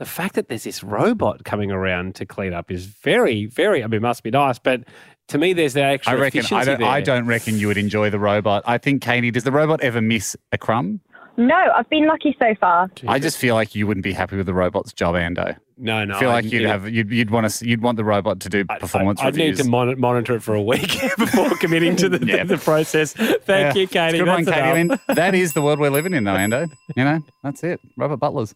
the 0.00 0.06
fact 0.06 0.34
that 0.34 0.48
there's 0.48 0.64
this 0.64 0.82
robot 0.82 1.44
coming 1.44 1.70
around 1.70 2.14
to 2.16 2.24
clean 2.26 2.52
up 2.54 2.70
is 2.70 2.86
very, 2.86 3.44
very. 3.46 3.84
I 3.84 3.86
mean, 3.86 3.98
it 3.98 4.02
must 4.02 4.22
be 4.22 4.30
nice, 4.30 4.58
but 4.58 4.82
to 5.28 5.36
me, 5.38 5.52
there's 5.52 5.74
that 5.74 5.92
extra 5.92 6.14
I 6.14 6.16
reckon. 6.16 6.38
I 6.38 6.40
efficiency 6.40 6.64
don't. 6.66 6.80
there. 6.80 6.88
I 6.88 7.00
don't 7.02 7.26
reckon 7.26 7.58
you 7.58 7.68
would 7.68 7.76
enjoy 7.76 8.08
the 8.10 8.18
robot. 8.18 8.62
I 8.66 8.78
think 8.78 9.02
Katie. 9.02 9.30
Does 9.30 9.44
the 9.44 9.52
robot 9.52 9.80
ever 9.82 10.00
miss 10.00 10.36
a 10.52 10.58
crumb? 10.58 11.00
No, 11.36 11.54
I've 11.76 11.88
been 11.88 12.06
lucky 12.06 12.34
so 12.38 12.54
far. 12.60 12.90
I 13.06 13.18
just 13.18 13.38
feel 13.38 13.54
like 13.54 13.74
you 13.74 13.86
wouldn't 13.86 14.04
be 14.04 14.12
happy 14.12 14.36
with 14.36 14.46
the 14.46 14.52
robot's 14.54 14.92
job, 14.92 15.14
Ando. 15.14 15.56
No, 15.78 16.04
no. 16.04 16.16
I 16.16 16.18
feel 16.20 16.30
I- 16.30 16.32
like 16.32 16.44
you'd 16.52 16.66
have 16.66 16.88
you'd, 16.90 17.10
you'd 17.10 17.30
want 17.30 17.48
to 17.50 17.66
you'd 17.68 17.80
want 17.82 17.96
the 17.96 18.04
robot 18.04 18.40
to 18.40 18.48
do 18.48 18.64
performance 18.64 19.20
I'd 19.22 19.36
need 19.36 19.56
to 19.56 19.64
mon- 19.64 19.98
monitor 20.00 20.34
it 20.34 20.42
for 20.42 20.54
a 20.54 20.60
week 20.60 20.98
before 21.18 21.50
committing 21.56 21.96
to 21.96 22.08
the, 22.08 22.18
the, 22.18 22.44
the 22.44 22.58
process. 22.58 23.12
Thank 23.12 23.48
Yeah. 23.48 23.74
you, 23.74 23.86
Katie. 23.86 24.18
Good 24.18 24.26
one, 24.26 24.44
That's 24.44 24.56
Katie. 24.56 24.68
I 24.70 24.82
mean, 24.82 24.98
that 25.08 25.34
is 25.34 25.52
the 25.52 25.62
world 25.62 25.78
we're 25.78 25.90
living 25.90 26.12
in, 26.14 26.24
though, 26.24 26.34
Ando. 26.34 26.70
You 26.96 27.04
know, 27.04 27.20
that's 27.42 27.62
it. 27.62 27.80
Robert 27.96 28.16
Butlers. 28.18 28.54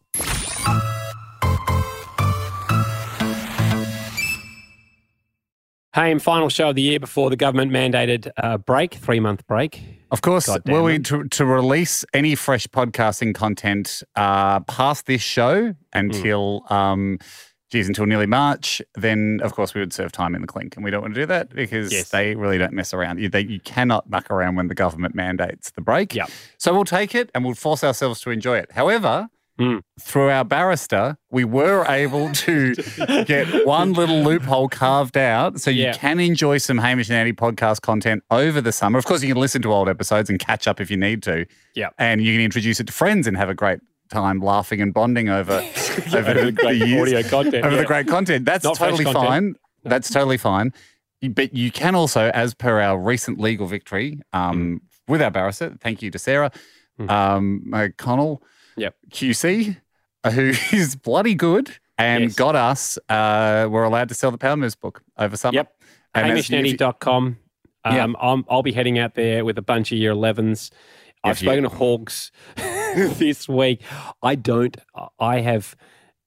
Hey, 5.95 6.11
and 6.11 6.21
final 6.21 6.49
show 6.49 6.71
of 6.71 6.75
the 6.75 6.83
year 6.83 6.99
before 6.99 7.31
the 7.31 7.37
government 7.37 7.71
mandated 7.71 8.29
uh, 8.37 8.59
break, 8.59 8.95
three 8.95 9.21
month 9.21 9.47
break. 9.47 9.81
Of 10.11 10.23
course, 10.23 10.49
were 10.67 10.83
we 10.83 10.99
to, 10.99 11.29
to 11.29 11.45
release 11.45 12.05
any 12.13 12.35
fresh 12.35 12.67
podcasting 12.67 13.33
content 13.33 14.03
uh, 14.17 14.59
past 14.61 15.07
this 15.07 15.23
show 15.23 15.73
until, 15.93 16.65
um, 16.69 17.21
geez, 17.71 17.87
until 17.87 18.07
nearly 18.07 18.27
March, 18.27 18.83
then 18.97 19.39
of 19.45 19.55
course 19.55 19.73
we 19.73 19.81
would 19.81 19.93
serve 19.93 20.11
time 20.11 20.35
in 20.35 20.41
the 20.41 20.49
clink, 20.49 20.75
and 20.75 20.85
we 20.85 20.91
don't 20.91 21.03
want 21.03 21.15
to 21.15 21.21
do 21.21 21.27
that 21.27 21.51
because 21.51 21.93
Yes. 21.93 22.09
they 22.09 22.35
really 22.35 22.59
don't 22.59 22.73
mess 22.73 22.93
around. 22.93 23.21
You, 23.21 23.29
they, 23.29 23.43
you 23.43 23.61
cannot 23.61 24.11
muck 24.11 24.33
around 24.33 24.57
when 24.57 24.67
the 24.67 24.75
government 24.75 25.15
mandates 25.15 25.71
the 25.71 25.81
break. 25.81 26.13
Yep. 26.13 26.29
So 26.59 26.75
we'll 26.75 26.85
take 26.85 27.15
it 27.15 27.31
and 27.37 27.45
we'll 27.45 27.55
force 27.55 27.85
ourselves 27.85 28.21
to 28.23 28.31
enjoy 28.31 28.59
it. 28.59 28.73
However. 28.73 29.29
Hmm. 29.59 29.79
Through 30.01 30.31
our 30.31 30.45
barrister, 30.45 31.17
we 31.31 31.45
were 31.45 31.85
able 31.89 32.33
to 32.33 32.75
get 33.25 33.65
one 33.67 33.93
little 33.93 34.21
loophole 34.23 34.69
carved 34.69 35.17
out 35.17 35.61
so 35.61 35.71
you 35.71 35.85
Yeah. 35.85 35.93
can 35.93 36.19
enjoy 36.19 36.59
some 36.59 36.79
Hamish 36.79 37.09
and 37.09 37.17
Andy 37.17 37.33
podcast 37.33 37.83
content 37.83 38.25
over 38.33 38.61
the 38.61 38.73
summer. 38.73 38.99
Of 38.99 39.05
course, 39.05 39.23
you 39.23 39.29
can 39.33 39.41
listen 39.41 39.63
to 39.63 39.73
old 39.73 39.89
episodes 39.89 40.29
and 40.29 40.41
catch 40.41 40.67
up 40.67 40.81
if 40.81 40.91
you 40.91 40.97
need 40.97 41.23
to. 41.25 41.47
Yeah. 41.77 41.91
And 41.99 42.21
you 42.21 42.33
can 42.35 42.41
introduce 42.41 42.81
it 42.81 42.89
to 42.89 42.93
friends 42.93 43.29
and 43.29 43.37
have 43.37 43.49
a 43.49 43.55
great 43.55 43.79
time 44.11 44.41
laughing 44.41 44.81
and 44.81 44.93
bonding 44.93 45.29
over, 45.29 45.53
over 46.15 46.19
Over 46.31 46.35
the 46.47 46.53
great 46.53 46.79
years. 46.85 47.01
audio 47.15 47.23
content, 47.29 47.65
Over 47.65 47.77
yeah. 47.77 47.81
the 47.83 47.87
great 47.87 48.09
content. 48.09 48.45
That's 48.45 48.65
Not 48.65 48.77
totally 48.77 49.05
content. 49.05 49.25
fine. 49.27 49.55
That's 49.85 50.11
totally 50.11 50.37
fine. 50.39 50.73
But 51.31 51.55
you 51.55 51.71
can 51.71 51.95
also, 51.95 52.31
as 52.35 52.55
per 52.55 52.81
our 52.81 52.99
recent 52.99 53.39
legal 53.39 53.67
victory 53.69 54.21
um, 54.33 54.81
with 55.07 55.23
our 55.23 55.31
barrister, 55.31 55.77
thank 55.81 56.03
you 56.03 56.11
to 56.11 56.19
Sarah 56.19 56.51
um, 57.09 57.63
McConnell, 57.67 58.39
Yep. 58.77 58.95
QC, 59.11 59.77
uh, 60.25 60.31
who 60.31 60.53
is 60.73 60.97
bloody 60.97 61.35
good 61.35 61.77
and 61.99 62.25
Yes. 62.25 62.35
got 62.35 62.57
us, 62.57 62.99
uh, 63.09 63.69
we're 63.71 63.85
allowed 63.85 64.09
to 64.09 64.15
sell 64.15 64.31
the 64.31 64.39
Power 64.39 64.57
Moves 64.57 64.75
book 64.75 65.03
over 65.19 65.37
summer. 65.37 65.55
Yep. 65.55 65.73
And 66.15 66.31
that's- 66.31 66.51
if 66.51 66.57
HamishandAndy.com. 66.79 67.39
Um, 67.87 67.95
Yeah. 67.97 68.07
I'm, 68.21 68.45
I'll 68.49 68.63
be 68.63 68.73
heading 68.73 68.99
out 68.99 69.15
there 69.15 69.45
with 69.45 69.59
a 69.59 69.63
bunch 69.63 69.93
of 69.93 69.99
year 69.99 70.13
11s. 70.15 70.71
I've 71.23 71.39
spoken 71.39 71.63
to 71.65 71.69
Hogs 71.71 72.33
this 72.57 73.49
week. 73.49 73.81
I 74.23 74.35
don't, 74.35 74.77
I 75.19 75.41
have 75.41 75.75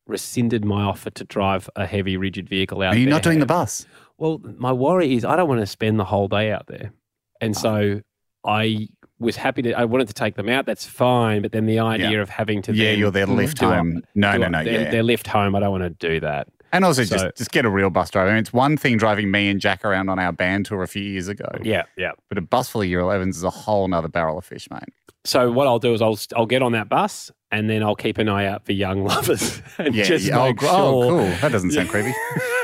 rescinded 0.08 0.64
my 0.66 0.84
offer 0.84 1.10
to 1.12 1.24
drive 1.24 1.70
a 1.76 1.86
heavy, 1.86 2.18
rigid 2.18 2.48
vehicle 2.50 2.82
out 2.82 2.94
Are 2.94 2.98
you 2.98 3.06
there. 3.06 3.14
not 3.14 3.24
doing 3.24 3.40
the 3.40 3.46
bus? 3.46 3.86
Well, 4.18 4.40
my 4.58 4.72
worry 4.72 5.16
is 5.16 5.24
I 5.26 5.36
don't 5.36 5.48
want 5.48 5.62
to 5.62 5.68
spend 5.68 6.00
the 6.00 6.06
whole 6.06 6.28
day 6.28 6.52
out 6.52 6.66
there. 6.68 6.94
And 7.42 7.56
so 7.56 8.02
I 8.46 8.88
was 9.20 9.36
happy 9.38 9.62
to, 9.64 9.74
I 9.74 9.86
wanted 9.86 10.08
to 10.10 10.14
take 10.14 10.36
them 10.36 10.48
out. 10.50 10.66
That's 10.66 10.86
fine. 10.86 11.42
But 11.42 11.52
then 11.52 11.66
the 11.66 11.80
idea 11.80 12.12
Yeah. 12.12 12.22
of 12.22 12.30
having 12.30 12.62
to 12.64 12.74
Yeah, 12.74 12.92
then 12.92 13.00
you're 13.00 13.12
to 13.12 13.26
lift 13.26 13.60
home. 13.60 14.04
No, 14.16 14.34
do 14.34 14.40
no, 14.40 14.46
a- 14.46 14.50
no, 14.50 14.64
Their, 14.64 14.82
yeah. 14.84 14.92
their 14.92 15.04
lift 15.04 15.28
home. 15.28 15.56
I 15.56 15.60
don't 15.60 15.72
want 15.72 15.84
to 15.84 15.90
do 15.90 16.20
that. 16.20 16.48
And 16.74 16.84
also 16.84 17.04
So- 17.04 17.16
just, 17.18 17.38
just 17.38 17.52
get 17.52 17.66
a 17.66 17.70
real 17.70 17.90
bus 17.90 18.10
driver. 18.12 18.30
I 18.30 18.34
mean, 18.34 18.40
it's 18.42 18.52
one 18.54 18.76
thing 18.78 18.98
driving 18.98 19.32
me 19.32 19.50
and 19.50 19.60
Jack 19.60 19.86
around 19.86 20.10
on 20.10 20.20
our 20.20 20.32
band 20.34 20.66
tour 20.66 20.84
a 20.84 20.88
few 20.88 21.02
years 21.04 21.28
ago. 21.30 21.48
Yeah, 21.64 21.84
yeah. 21.98 22.12
But 22.30 22.38
a 22.38 22.42
bus 22.42 22.70
full 22.70 22.82
of 22.82 22.88
year 22.88 23.00
11s 23.00 23.38
is 23.38 23.44
a 23.44 23.50
whole 23.50 23.88
nother 23.88 24.10
barrel 24.10 24.38
of 24.38 24.46
fish, 24.46 24.68
mate. 24.70 24.84
So 25.24 25.52
what 25.52 25.66
I'll 25.68 25.80
do 25.80 25.94
is 25.94 26.02
I'll 26.02 26.18
I'll 26.36 26.46
get 26.46 26.62
on 26.62 26.72
that 26.74 26.88
bus 26.90 27.32
and 27.52 27.70
then 27.70 27.84
I'll 27.84 27.96
keep 27.96 28.18
an 28.18 28.30
eye 28.30 28.46
out 28.46 28.66
for 28.66 28.72
young 28.74 29.04
lovers 29.06 29.62
and 29.78 29.94
Yeah, 29.96 30.04
just 30.04 30.26
yeah. 30.26 30.40
Oh, 30.40 30.46
make 30.48 30.58
gr- 30.58 30.66
sure. 30.66 30.74
oh, 30.76 31.10
cool. 31.10 31.18
That 31.42 31.52
doesn't 31.52 31.72
sound 31.72 31.90
creepy. 31.90 32.14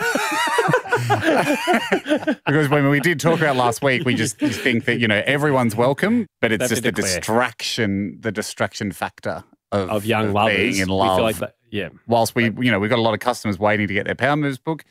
because 2.45 2.69
when 2.69 2.89
we 2.89 2.99
did 2.99 3.19
talk 3.19 3.39
about 3.39 3.55
last 3.55 3.81
week, 3.81 4.05
we 4.05 4.15
just 4.15 4.37
think 4.37 4.85
that 4.85 4.99
you 4.99 5.07
know 5.07 5.21
everyone's 5.25 5.75
welcome, 5.75 6.27
but 6.41 6.51
it's 6.51 6.59
They 6.59 6.63
have 6.63 6.69
to 6.69 6.75
just 6.75 6.83
the 6.83 6.91
declare. 6.91 7.19
distraction, 7.19 8.17
the 8.21 8.31
distraction 8.31 8.91
factor 8.91 9.43
of, 9.71 9.89
Of 9.89 10.05
young 10.05 10.25
being 10.25 10.33
lovers. 10.33 10.55
in 10.79 10.81
We 10.81 10.85
feel 10.85 10.97
love. 10.97 11.19
like 11.21 11.35
that- 11.37 11.55
yeah. 11.71 11.89
Whilst 12.07 12.35
we, 12.35 12.45
you 12.59 12.69
know, 12.71 12.79
we've 12.79 12.89
got 12.91 12.99
a 12.99 13.01
lot 13.01 13.15
of 13.15 13.19
customers 13.19 13.57
waiting 13.57 13.87
to 13.87 13.93
get 13.93 14.05
their 14.05 14.13
Power 14.15 14.35
Moves 14.35 14.59
book. 14.59 14.85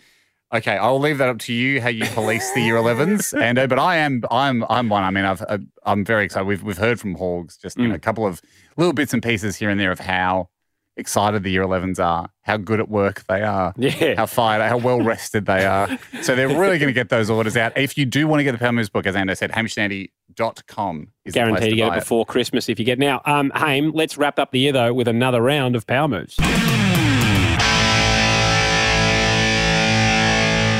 Okay, 0.52 0.76
I'll 0.76 0.98
leave 0.98 1.18
that 1.18 1.28
up 1.28 1.38
to 1.40 1.52
you 1.52 1.80
how 1.80 1.88
you 1.88 2.04
police 2.06 2.52
the 2.54 2.60
year 2.60 2.74
11s, 2.74 3.32
and 3.40 3.58
uh, 3.58 3.66
but 3.68 3.78
I 3.78 3.96
am 3.96 4.22
I'm 4.30 4.64
I'm 4.68 4.88
one. 4.90 5.02
I 5.04 5.10
mean, 5.10 5.24
I've 5.24 5.42
I'm 5.84 6.04
very 6.04 6.24
excited. 6.26 6.44
We've 6.46 6.62
we've 6.62 6.76
heard 6.76 7.00
from 7.00 7.14
Hogs 7.14 7.56
just 7.56 7.78
you 7.78 7.88
know 7.88 7.94
a 7.94 7.98
couple 7.98 8.26
of 8.26 8.42
little 8.76 8.92
bits 8.92 9.14
and 9.14 9.22
pieces 9.22 9.56
here 9.56 9.70
and 9.70 9.80
there 9.80 9.92
of 9.92 10.00
how 10.00 10.50
excited 10.96 11.42
the 11.42 11.50
year 11.50 11.62
11s 11.64 11.98
are, 11.98 12.28
how 12.42 12.56
good 12.58 12.78
at 12.80 12.88
work 12.88 13.24
they 13.28 13.42
are, 13.42 13.72
Yeah. 13.76 14.14
how 14.16 14.26
fired, 14.26 14.62
how 14.68 14.76
well 14.76 15.00
rested 15.00 15.46
they 15.46 15.64
are. 15.64 15.88
So 16.22 16.34
they're 16.34 16.48
really 16.48 16.78
going 16.78 16.88
to 16.88 16.92
get 16.92 17.08
those 17.08 17.30
orders 17.30 17.56
out. 17.56 17.76
If 17.78 17.96
you 17.96 18.04
do 18.04 18.26
want 18.28 18.40
to 18.40 18.44
get 18.44 18.52
the 18.52 18.58
Power 18.58 18.72
Moves 18.72 18.88
book, 18.90 19.06
as 19.06 19.14
Ando 19.14 19.36
said, 19.36 19.52
hamishandandy.com 19.52 21.08
is 21.24 21.34
Guaranteed 21.34 21.70
to 21.70 21.76
get 21.76 21.92
it 21.92 22.00
before 22.00 22.24
Christmas 22.26 22.68
if 22.68 22.78
you 22.78 22.84
get 22.84 22.98
now. 22.98 23.22
Um, 23.24 23.50
Haim, 23.54 23.92
let's 23.92 24.16
wrap 24.18 24.38
up 24.38 24.50
the 24.50 24.58
year 24.60 24.72
though 24.72 24.92
with 24.92 25.08
another 25.08 25.40
round 25.40 25.76
of 25.76 25.86
power 25.86 26.08
moves. 26.08 26.36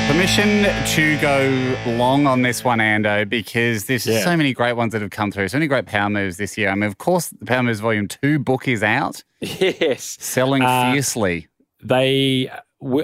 Permission 0.08 0.64
to 0.94 1.18
go 1.22 1.76
long 1.96 2.26
on 2.26 2.42
this 2.42 2.62
one, 2.62 2.80
Ando, 2.80 3.26
because 3.26 3.86
there's 3.86 4.06
Yeah. 4.06 4.22
so 4.22 4.36
many 4.36 4.52
great 4.52 4.74
ones 4.74 4.92
that 4.92 5.00
have 5.00 5.10
come 5.10 5.30
through. 5.32 5.48
So 5.48 5.56
many 5.56 5.66
great 5.68 5.86
power 5.86 6.10
moves 6.10 6.36
this 6.36 6.58
year. 6.58 6.68
I 6.68 6.74
mean, 6.74 6.82
of 6.84 6.98
course, 6.98 7.28
the 7.28 7.46
Power 7.46 7.62
Moves 7.62 7.80
Volume 7.80 8.08
2 8.08 8.38
book 8.38 8.68
is 8.68 8.82
out, 8.82 9.22
Yes, 9.42 10.16
selling 10.20 10.62
Uh, 10.62 10.92
fiercely. 10.92 11.48
they 11.82 12.48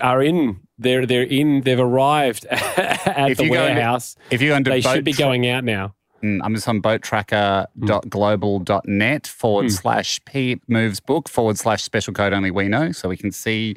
are 0.00 0.22
in. 0.22 0.60
They're 0.78 1.04
they're 1.06 1.22
in. 1.24 1.62
They've 1.62 1.80
arrived 1.80 2.46
at 2.46 3.30
If 3.32 3.38
the 3.38 3.48
go 3.48 3.54
into- 3.54 3.74
warehouse. 3.74 4.14
if 4.30 4.40
you 4.40 4.50
go 4.50 4.56
into 4.56 4.70
they 4.70 4.80
should 4.80 5.04
be 5.04 5.12
tra- 5.12 5.24
going 5.24 5.48
out 5.48 5.64
now. 5.64 5.94
Mm, 6.22 6.40
I'm 6.42 6.54
just 6.54 6.68
on 6.68 6.80
boattracker.global.net 6.82 9.26
forward 9.26 9.66
Mm. 9.66 9.70
slash 9.72 10.20
P 10.24 10.60
moves 10.68 11.00
book 11.00 11.28
forward 11.28 11.58
slash 11.58 11.82
special 11.82 12.12
code 12.12 12.32
only 12.32 12.50
we 12.50 12.68
know. 12.68 12.92
So 12.92 13.08
we 13.08 13.16
can 13.16 13.30
see 13.32 13.76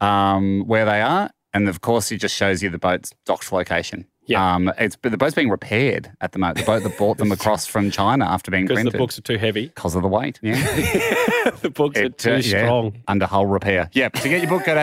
um, 0.00 0.62
where 0.66 0.84
they 0.84 1.00
are. 1.02 1.30
And 1.54 1.68
of 1.68 1.80
course, 1.80 2.12
it 2.12 2.18
just 2.18 2.34
shows 2.36 2.62
you 2.62 2.68
the 2.70 2.78
boat's 2.78 3.12
docked 3.26 3.50
location. 3.52 4.06
Yeah. 4.28 4.54
Um, 4.54 4.72
it's 4.78 4.94
but 4.94 5.10
the 5.10 5.18
boat's 5.18 5.34
being 5.34 5.48
repaired 5.48 6.10
at 6.20 6.32
the 6.32 6.38
moment. 6.38 6.58
The 6.58 6.64
boat 6.64 6.82
that 6.82 6.96
brought 6.96 7.18
them 7.18 7.32
across 7.38 7.66
from 7.66 7.90
China 7.90 8.26
after 8.26 8.50
being 8.50 8.66
Because 8.66 8.84
the 8.84 8.98
books 8.98 9.18
are 9.18 9.22
too 9.22 9.38
heavy. 9.38 9.66
Because 9.66 9.94
of 9.94 10.02
the 10.02 10.08
weight. 10.08 10.38
Yeah. 10.42 10.54
the 11.62 11.70
books 11.74 11.98
are 11.98 12.10
too 12.10 12.34
uh, 12.34 12.36
yeah, 12.36 12.64
strong. 12.64 13.02
Under 13.08 13.26
hull 13.26 13.46
repair. 13.46 13.90
Yep. 13.92 14.12
To 14.14 14.28
get 14.28 14.42
your 14.42 14.50
book, 14.50 14.66
go 14.66 14.74
to 14.74 14.80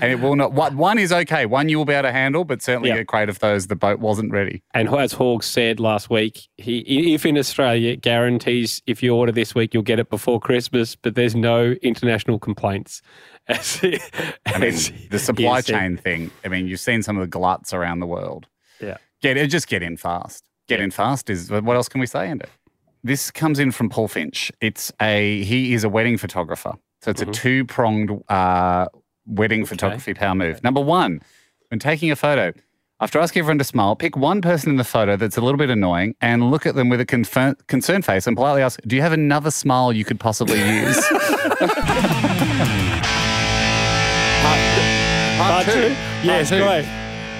and 0.00 0.12
it 0.12 0.20
will 0.20 0.36
not. 0.36 0.52
One 0.52 0.76
one 0.76 0.98
is 0.98 1.12
okay. 1.12 1.44
One 1.46 1.68
you 1.68 1.78
will 1.78 1.84
be 1.84 1.92
able 1.92 2.08
to 2.08 2.12
handle, 2.12 2.44
but 2.44 2.62
certainly 2.62 2.88
Yep. 2.88 2.98
a 3.00 3.04
crate 3.04 3.28
of 3.28 3.38
those, 3.40 3.66
the 3.66 3.76
boat 3.76 3.98
wasn't 3.98 4.32
ready. 4.32 4.62
And 4.72 4.88
as 4.88 5.12
Hogs 5.12 5.46
said 5.46 5.80
last 5.80 6.08
week, 6.08 6.48
he 6.56 7.14
if 7.14 7.26
in 7.26 7.36
Australia 7.36 7.96
guarantees 7.96 8.80
if 8.86 9.02
you 9.02 9.14
order 9.14 9.32
this 9.32 9.54
week 9.54 9.74
you'll 9.74 9.82
get 9.82 9.98
it 9.98 10.08
before 10.08 10.40
Christmas, 10.40 10.94
but 10.96 11.14
there's 11.14 11.34
no 11.34 11.72
international 11.82 12.38
complaints. 12.38 13.02
As, 13.48 13.76
he- 13.76 14.00
I 14.46 14.58
mean, 14.58 14.74
the 15.10 15.18
supply 15.18 15.60
said. 15.60 15.74
chain 15.74 15.96
thing. 15.96 16.30
I 16.44 16.48
mean, 16.48 16.66
you've 16.68 16.80
seen 16.80 17.02
some 17.02 17.16
of 17.16 17.22
the 17.22 17.26
gluts 17.28 17.72
around 17.72 18.00
the 18.00 18.06
world. 18.06 18.46
Yeah. 18.80 18.98
Get 19.22 19.36
it. 19.36 19.48
Just 19.48 19.68
get 19.68 19.82
in 19.82 19.96
fast. 19.96 20.44
Get 20.68 20.80
in 20.80 20.90
fast 20.90 21.30
is 21.30 21.50
what 21.50 21.74
else 21.76 21.88
can 21.88 22.00
we 22.00 22.06
say 22.06 22.28
in 22.30 22.40
it? 22.40 22.50
This 23.02 23.30
comes 23.30 23.58
in 23.58 23.70
from 23.72 23.88
Paul 23.88 24.06
Finch. 24.08 24.52
It's 24.60 24.92
a 25.00 25.42
he 25.42 25.72
is 25.72 25.82
a 25.84 25.88
wedding 25.88 26.18
photographer. 26.18 26.74
So 27.02 27.10
it's 27.10 27.20
Mm-hmm. 27.22 27.30
a 27.30 27.34
two 27.34 27.64
pronged 27.64 28.22
uh, 28.28 28.86
wedding 29.26 29.64
photography 29.64 30.14
power 30.14 30.34
move. 30.34 30.62
Number 30.62 30.80
one, 30.80 31.20
when 31.70 31.78
taking 31.78 32.10
a 32.10 32.16
photo, 32.16 32.52
after 33.00 33.18
asking 33.20 33.40
everyone 33.40 33.58
to 33.58 33.64
smile, 33.64 33.94
pick 33.96 34.16
one 34.16 34.42
person 34.42 34.70
in 34.70 34.76
the 34.76 34.84
photo 34.84 35.16
that's 35.16 35.36
a 35.36 35.40
little 35.40 35.58
bit 35.58 35.70
annoying 35.70 36.16
and 36.20 36.50
look 36.50 36.66
at 36.66 36.74
them 36.74 36.88
with 36.88 37.00
a 37.00 37.06
confirm- 37.06 37.54
concerned 37.68 38.04
face 38.04 38.26
and 38.26 38.36
politely 38.36 38.60
ask, 38.62 38.80
"Do 38.86 38.94
you 38.96 39.02
have 39.02 39.12
another 39.12 39.50
smile 39.52 39.92
you 39.92 40.04
could 40.04 40.18
possibly 40.20 40.58
use?" 40.58 41.02
Part, 45.48 45.64
two. 45.64 45.96
Yes, 46.22 46.50
great. 46.50 46.84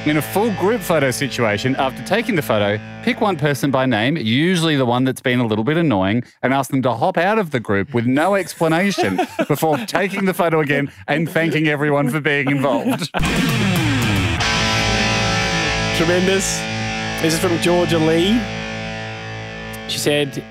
In 0.07 0.17
a 0.17 0.23
full 0.23 0.51
group 0.55 0.81
photo 0.81 1.11
situation, 1.11 1.77
after 1.77 2.03
taking 2.05 2.37
the 2.37 2.43
photo, 2.43 2.81
pick 3.03 3.21
one 3.21 3.37
person 3.37 3.71
by 3.71 3.85
name, 3.85 4.17
usually 4.17 4.77
the 4.77 4.87
one 4.87 5.05
that's 5.05 5.21
been 5.21 5.41
a 5.41 5.47
little 5.47 5.65
bit 5.65 5.77
annoying, 5.77 6.25
and 6.43 6.55
ask 6.55 6.71
them 6.71 6.81
to 6.83 6.93
hop 6.95 7.19
out 7.19 7.39
of 7.39 7.51
the 7.51 7.61
group 7.61 7.93
with 7.93 8.07
no 8.07 8.35
explanation 8.35 9.17
before 9.49 9.77
taking 9.79 10.25
the 10.25 10.33
photo 10.33 10.61
again 10.61 10.91
and 11.07 11.29
thanking 11.29 11.69
everyone 11.69 12.09
for 12.09 12.21
being 12.21 12.51
involved. 12.51 13.13
Tremendous. 15.99 16.59
This 17.21 17.35
is 17.35 17.41
from 17.41 17.59
Georgia 17.59 17.99
Lee. 17.99 18.41
She 19.89 19.99
said, 19.99 20.43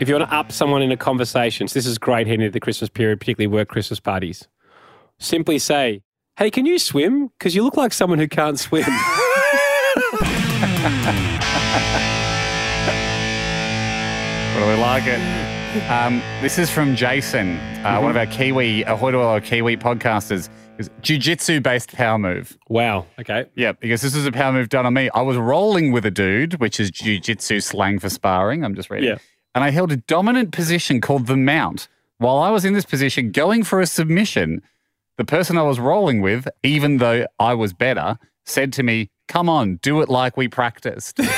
if 0.00 0.08
you 0.08 0.14
want 0.14 0.30
to 0.30 0.34
up 0.34 0.52
someone 0.52 0.80
in 0.80 0.90
a 0.92 0.96
conversation, 0.96 1.68
so 1.68 1.74
this 1.74 1.84
is 1.84 1.98
great 1.98 2.26
heading 2.26 2.40
into 2.40 2.52
the 2.52 2.60
Christmas 2.60 2.88
period, 2.88 3.20
particularly 3.20 3.52
work 3.52 3.68
Christmas 3.68 4.00
parties, 4.00 4.48
simply 5.18 5.58
say, 5.58 6.00
hey, 6.36 6.50
can 6.50 6.66
you 6.66 6.78
swim? 6.78 7.28
Because 7.38 7.54
you 7.54 7.62
look 7.62 7.76
like 7.76 7.92
someone 7.92 8.18
who 8.18 8.28
can't 8.28 8.58
swim. 8.58 8.84
Really 14.56 14.76
like 14.80 15.02
it. 15.06 15.20
Um, 15.90 16.22
this 16.40 16.58
is 16.58 16.70
from 16.70 16.94
Jason, 16.94 17.56
uh, 17.84 17.98
one 17.98 18.12
of 18.12 18.16
our 18.16 18.26
Kiwi, 18.26 18.84
uh, 18.84 18.96
Hoidoilo 18.96 19.42
Kiwi 19.42 19.76
podcasters. 19.76 20.48
Is 20.78 20.90
jiu-jitsu 21.02 21.60
based 21.60 21.92
power 21.92 22.18
move. 22.18 22.56
Wow. 22.68 23.06
Okay. 23.18 23.46
Yeah, 23.56 23.72
because 23.72 24.02
this 24.02 24.14
is 24.14 24.26
a 24.26 24.32
power 24.32 24.52
move 24.52 24.68
done 24.68 24.86
on 24.86 24.94
me. 24.94 25.10
I 25.14 25.22
was 25.22 25.36
rolling 25.36 25.90
with 25.92 26.06
a 26.06 26.10
dude, 26.10 26.54
which 26.60 26.78
is 26.78 26.90
jiu-jitsu 26.92 27.60
slang 27.60 27.98
for 27.98 28.08
sparring. 28.08 28.64
I'm 28.64 28.74
just 28.74 28.90
reading. 28.90 29.10
Yeah. 29.10 29.18
And 29.54 29.64
I 29.64 29.70
held 29.70 29.90
a 29.90 29.96
dominant 29.96 30.52
position 30.52 31.00
called 31.00 31.26
the 31.26 31.36
mount. 31.36 31.88
While 32.18 32.38
I 32.38 32.50
was 32.50 32.64
in 32.64 32.74
this 32.74 32.84
position 32.84 33.32
going 33.32 33.64
for 33.64 33.80
a 33.80 33.86
submission, 33.86 34.62
the 35.16 35.24
person 35.24 35.56
I 35.58 35.62
was 35.62 35.78
rolling 35.80 36.20
with, 36.20 36.46
even 36.62 36.98
though 36.98 37.26
I 37.38 37.54
was 37.54 37.72
better, 37.72 38.18
said 38.44 38.72
to 38.74 38.82
me, 38.82 39.08
Come 39.28 39.48
on, 39.48 39.76
do 39.76 40.02
it 40.02 40.08
like 40.10 40.36
we 40.36 40.48
practiced. 40.48 41.16
this 41.16 41.28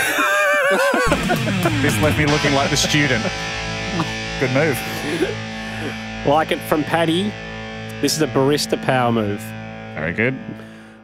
left 2.03 2.19
me 2.19 2.27
looking 2.27 2.53
like 2.55 2.71
the 2.71 2.77
student. 2.77 3.23
Good 4.41 4.51
move. 4.53 4.77
like 6.27 6.51
it 6.51 6.59
from 6.69 6.83
Paddy. 6.83 7.33
This 8.01 8.17
is 8.17 8.23
a 8.23 8.27
barista 8.27 8.83
power 8.83 9.13
move. 9.13 9.41
Very 9.95 10.13
good. 10.13 10.35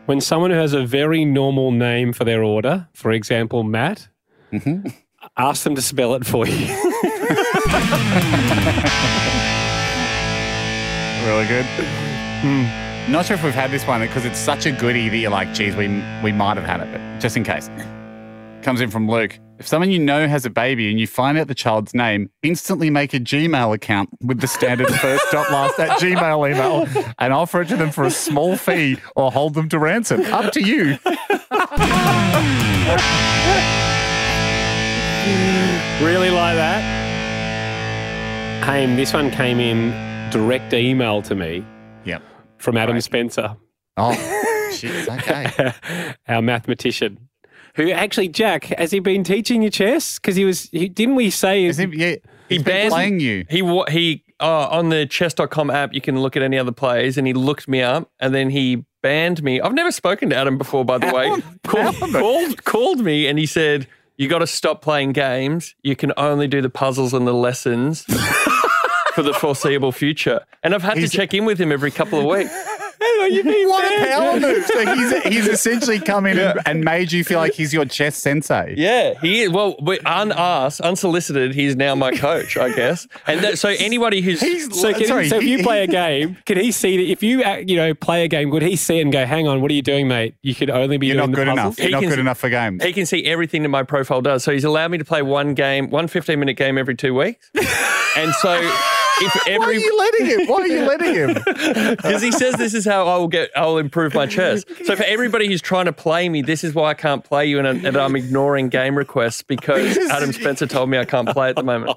When 0.07 0.21
someone 0.21 0.51
who 0.51 0.57
has 0.57 0.73
a 0.73 0.85
very 0.85 1.25
normal 1.25 1.71
name 1.71 2.13
for 2.13 2.25
their 2.25 2.43
order, 2.43 2.89
for 2.95 3.13
example, 3.13 3.63
Matt, 3.63 4.09
Mm-hmm. 4.53 4.89
ask 5.39 5.63
them 5.65 5.75
to 5.77 5.81
spell 5.83 6.15
it 6.15 6.27
for 6.27 6.47
you. 6.47 6.67
Really 11.25 11.47
good. 11.47 11.65
Hmm. 12.43 13.13
Not 13.13 13.27
sure 13.27 13.37
if 13.37 13.45
we've 13.45 13.55
had 13.55 13.71
this 13.71 13.87
one 13.87 14.01
because 14.01 14.25
it's 14.25 14.39
such 14.39 14.67
a 14.67 14.73
goodie 14.73 15.09
that 15.09 15.17
you're 15.17 15.31
like, 15.31 15.55
geez, 15.55 15.77
we, 15.77 15.87
we 16.25 16.33
might 16.33 16.57
have 16.57 16.67
had 16.67 16.81
it, 16.81 16.91
but 16.93 17.21
just 17.21 17.37
in 17.37 17.45
case. 17.45 17.71
Comes 18.63 18.81
in 18.81 18.91
from 18.91 19.09
Luke. 19.09 19.39
If 19.61 19.69
someone 19.69 19.93
you 19.93 20.01
know 20.01 20.27
has 20.27 20.45
a 20.45 20.51
baby 20.51 20.91
and 20.91 20.99
you 20.99 21.07
find 21.07 21.39
out 21.39 21.47
the 21.47 21.55
child's 21.55 21.95
name, 21.95 22.31
instantly 22.43 22.91
make 22.91 23.15
a 23.15 23.21
Gmail 23.21 23.73
account 23.75 24.09
with 24.21 24.41
the 24.41 24.49
standard 24.49 24.89
first 24.89 25.25
dot 25.31 25.53
last 25.53 25.79
at 25.79 26.01
Gmail 26.01 26.51
email 26.51 27.13
and 27.19 27.33
offer 27.33 27.61
it 27.63 27.69
to 27.69 27.77
them 27.77 27.93
for 27.93 28.03
a 28.03 28.11
small 28.11 28.57
fee 28.57 28.99
or 29.15 29.31
hold 29.31 29.55
them 29.55 29.69
to 29.69 29.79
ransom. 29.79 30.23
Up 30.33 30.53
to 30.55 30.63
you. 30.63 30.99
really 36.05 36.31
like 36.31 36.57
that? 36.57 36.83
Haim, 38.65 38.97
this 38.97 39.13
one 39.13 39.31
came 39.31 39.61
in 39.61 39.91
direct 40.31 40.73
email 40.73 41.23
to 41.23 41.37
me. 41.37 41.65
Yep. 42.05 42.23
From 42.63 42.77
Adam 42.77 43.01
Spencer. 43.01 43.57
Oh, 43.97 44.71
shit. 44.73 45.09
Okay. 45.09 45.73
Our 46.29 46.41
mathematician. 46.41 47.29
Who 47.75 47.91
actually, 47.91 48.29
Jack, 48.29 48.65
has 48.65 48.93
he 48.93 49.01
been 49.01 49.25
teaching 49.25 49.63
you 49.63 49.71
chess? 49.71 50.19
Because 50.21 50.37
he 50.37 50.45
was, 50.45 50.69
he, 50.71 50.89
didn't 50.89 51.17
we 51.17 51.31
say? 51.31 51.65
Is 51.65 51.79
he, 51.79 51.87
yeah, 51.87 52.17
He 52.49 52.59
banned 52.59 52.91
playing 52.91 53.19
you. 53.19 53.47
He 53.51 53.63
wa- 53.63 53.91
he 53.91 54.23
uh, 54.39 54.69
on 54.69 54.91
the 54.91 55.07
chess.com 55.07 55.71
app 55.71 55.93
you 55.93 56.01
can 56.01 56.21
look 56.21 56.37
at 56.37 56.43
any 56.43 56.57
other 56.59 56.71
plays 56.71 57.19
and 57.19 57.27
he 57.27 57.33
looked 57.33 57.67
me 57.67 57.83
up 57.83 58.11
and 58.21 58.33
then 58.33 58.51
he 58.51 58.85
banned 59.03 59.43
me. 59.43 59.61
I've 59.61 59.75
never 59.75 59.91
spoken 59.91 60.31
to 60.31 60.37
Adam 60.37 60.57
before 60.57 60.85
by 60.85 60.99
the 60.99 61.13
way. 61.13 61.43
Called, 61.67 61.97
called 62.13 62.65
called 62.65 63.01
me 63.01 63.27
and 63.27 63.39
he 63.39 63.47
said 63.47 63.89
you 64.17 64.29
got 64.29 64.41
to 64.41 64.47
stop 64.47 64.83
playing 64.83 65.13
games. 65.13 65.75
You 65.83 65.97
can 65.97 66.13
only 66.17 66.47
do 66.47 66.61
the 66.61 66.71
puzzles 66.71 67.13
and 67.15 67.27
the 67.27 67.33
lessons 67.33 68.05
for 69.15 69.23
the 69.23 69.33
foreseeable 69.35 69.93
future. 69.93 70.41
And 70.63 70.75
I've 70.75 70.83
had 70.83 70.95
to 70.95 71.09
check 71.09 71.35
in 71.35 71.45
with 71.45 71.61
him 71.61 71.73
every 71.73 71.91
couple 71.91 72.19
of 72.19 72.25
weeks. 72.27 72.53
What 73.23 73.85
a 73.85 74.07
power 74.11 74.41
move. 74.41 74.67
So 74.67 74.95
he's, 74.95 75.23
he's 75.25 75.49
essentially 75.49 76.01
come 76.01 76.27
in 76.27 76.39
and, 76.39 76.61
and 76.67 76.85
made 76.85 77.13
you 77.13 77.25
feel 77.25 77.39
like 77.39 77.53
he's 77.53 77.73
your 77.73 77.85
chess 77.85 78.17
sensei. 78.17 78.75
Yeah, 78.77 79.19
he 79.21 79.43
is. 79.43 79.51
Well, 79.51 79.77
we- 79.81 80.01
unasked, 80.05 80.81
unsolicited, 80.81 81.55
he's 81.55 81.77
now 81.77 81.95
my 81.95 82.13
coach, 82.13 82.57
I 82.57 82.73
guess. 82.75 83.07
And 83.27 83.41
that, 83.41 83.59
so 83.59 83.69
anybody 83.71 84.21
who's 84.21 84.41
so, 84.41 84.93
can, 84.93 85.07
so 85.29 85.37
if 85.37 85.45
you 85.45 85.63
play 85.63 85.83
a 85.85 85.87
game, 86.03 86.37
can 86.47 86.59
he 86.59 86.73
see 86.73 86.97
that? 86.97 87.11
If 87.11 87.23
you 87.23 87.43
uh, 87.43 87.57
you 87.67 87.77
know 87.77 87.95
play 87.95 88.25
a 88.25 88.29
game, 88.29 88.51
would 88.51 88.63
he 88.63 88.77
see 88.77 88.99
it 88.99 89.03
and 89.03 89.13
go, 89.13 89.25
"Hang 89.25 89.47
on, 89.47 89.61
what 89.61 89.71
are 89.71 89.75
you 89.75 89.83
doing, 89.83 90.09
mate? 90.09 90.35
You 90.43 90.55
could 90.55 90.71
only 90.71 90.97
be 90.97 91.07
You're 91.07 91.17
doing 91.17 91.31
not 91.31 91.37
the 91.37 91.45
good 91.45 91.57
puzzles." 91.57 91.79
enough. 91.79 91.91
You're 91.91 92.01
not 92.01 92.09
good 92.09 92.19
enough 92.19 92.39
for 92.39 92.51
games. 92.51 92.83
He 92.85 92.93
can 92.93 93.07
see 93.07 93.25
everything 93.25 93.63
that 93.63 93.69
my 93.69 93.83
profile 93.83 94.23
does. 94.23 94.43
So 94.45 94.53
he's 94.53 94.65
allowed 94.65 94.91
me 94.91 94.99
to 94.99 95.05
play 95.05 95.23
one 95.23 95.55
game, 95.55 95.91
one 95.91 96.09
15 96.09 96.39
minute 96.39 96.55
game 96.57 96.79
every 96.79 96.95
two 96.95 97.15
weeks. 97.15 97.51
and 98.17 98.33
so 98.35 98.61
if 99.25 99.49
every. 99.49 99.59
Why 99.59 99.67
are 99.67 99.73
you 99.75 99.99
letting 99.99 100.27
him? 100.27 100.47
Why 100.49 100.57
are 100.63 100.67
you 100.67 100.83
letting 100.87 101.15
him? 101.15 101.43
Because 102.03 102.23
he 102.23 102.33
says 102.33 102.55
this 102.57 102.75
is 102.75 102.85
how 102.85 103.07
I 103.07 103.17
will 103.17 103.29
get, 103.29 103.51
I 103.57 103.67
will 103.67 103.79
improve 103.79 104.15
my 104.15 104.27
chess. 104.27 104.65
So 104.85 104.97
for 104.97 105.05
everybody 105.05 105.47
who's 105.47 105.63
trying 105.63 105.87
to 105.87 105.93
play 105.93 106.29
me, 106.29 106.43
this 106.43 106.65
is 106.65 106.75
why 106.75 106.91
I 106.91 106.95
can't 106.95 107.23
play 107.25 107.47
you, 107.47 107.59
and, 107.59 107.69
I- 107.69 107.89
and 107.89 107.97
I'm 107.97 108.17
ignoring 108.17 108.69
game 108.69 108.97
requests 108.97 109.43
because 109.43 109.97
Adam 110.11 110.33
Spencer 110.41 110.67
told 110.67 110.91
me 110.91 110.99
I 110.99 111.05
can't 111.05 111.29
play 111.29 111.49
at 111.51 111.57
the 111.57 111.63
moment. 111.63 111.97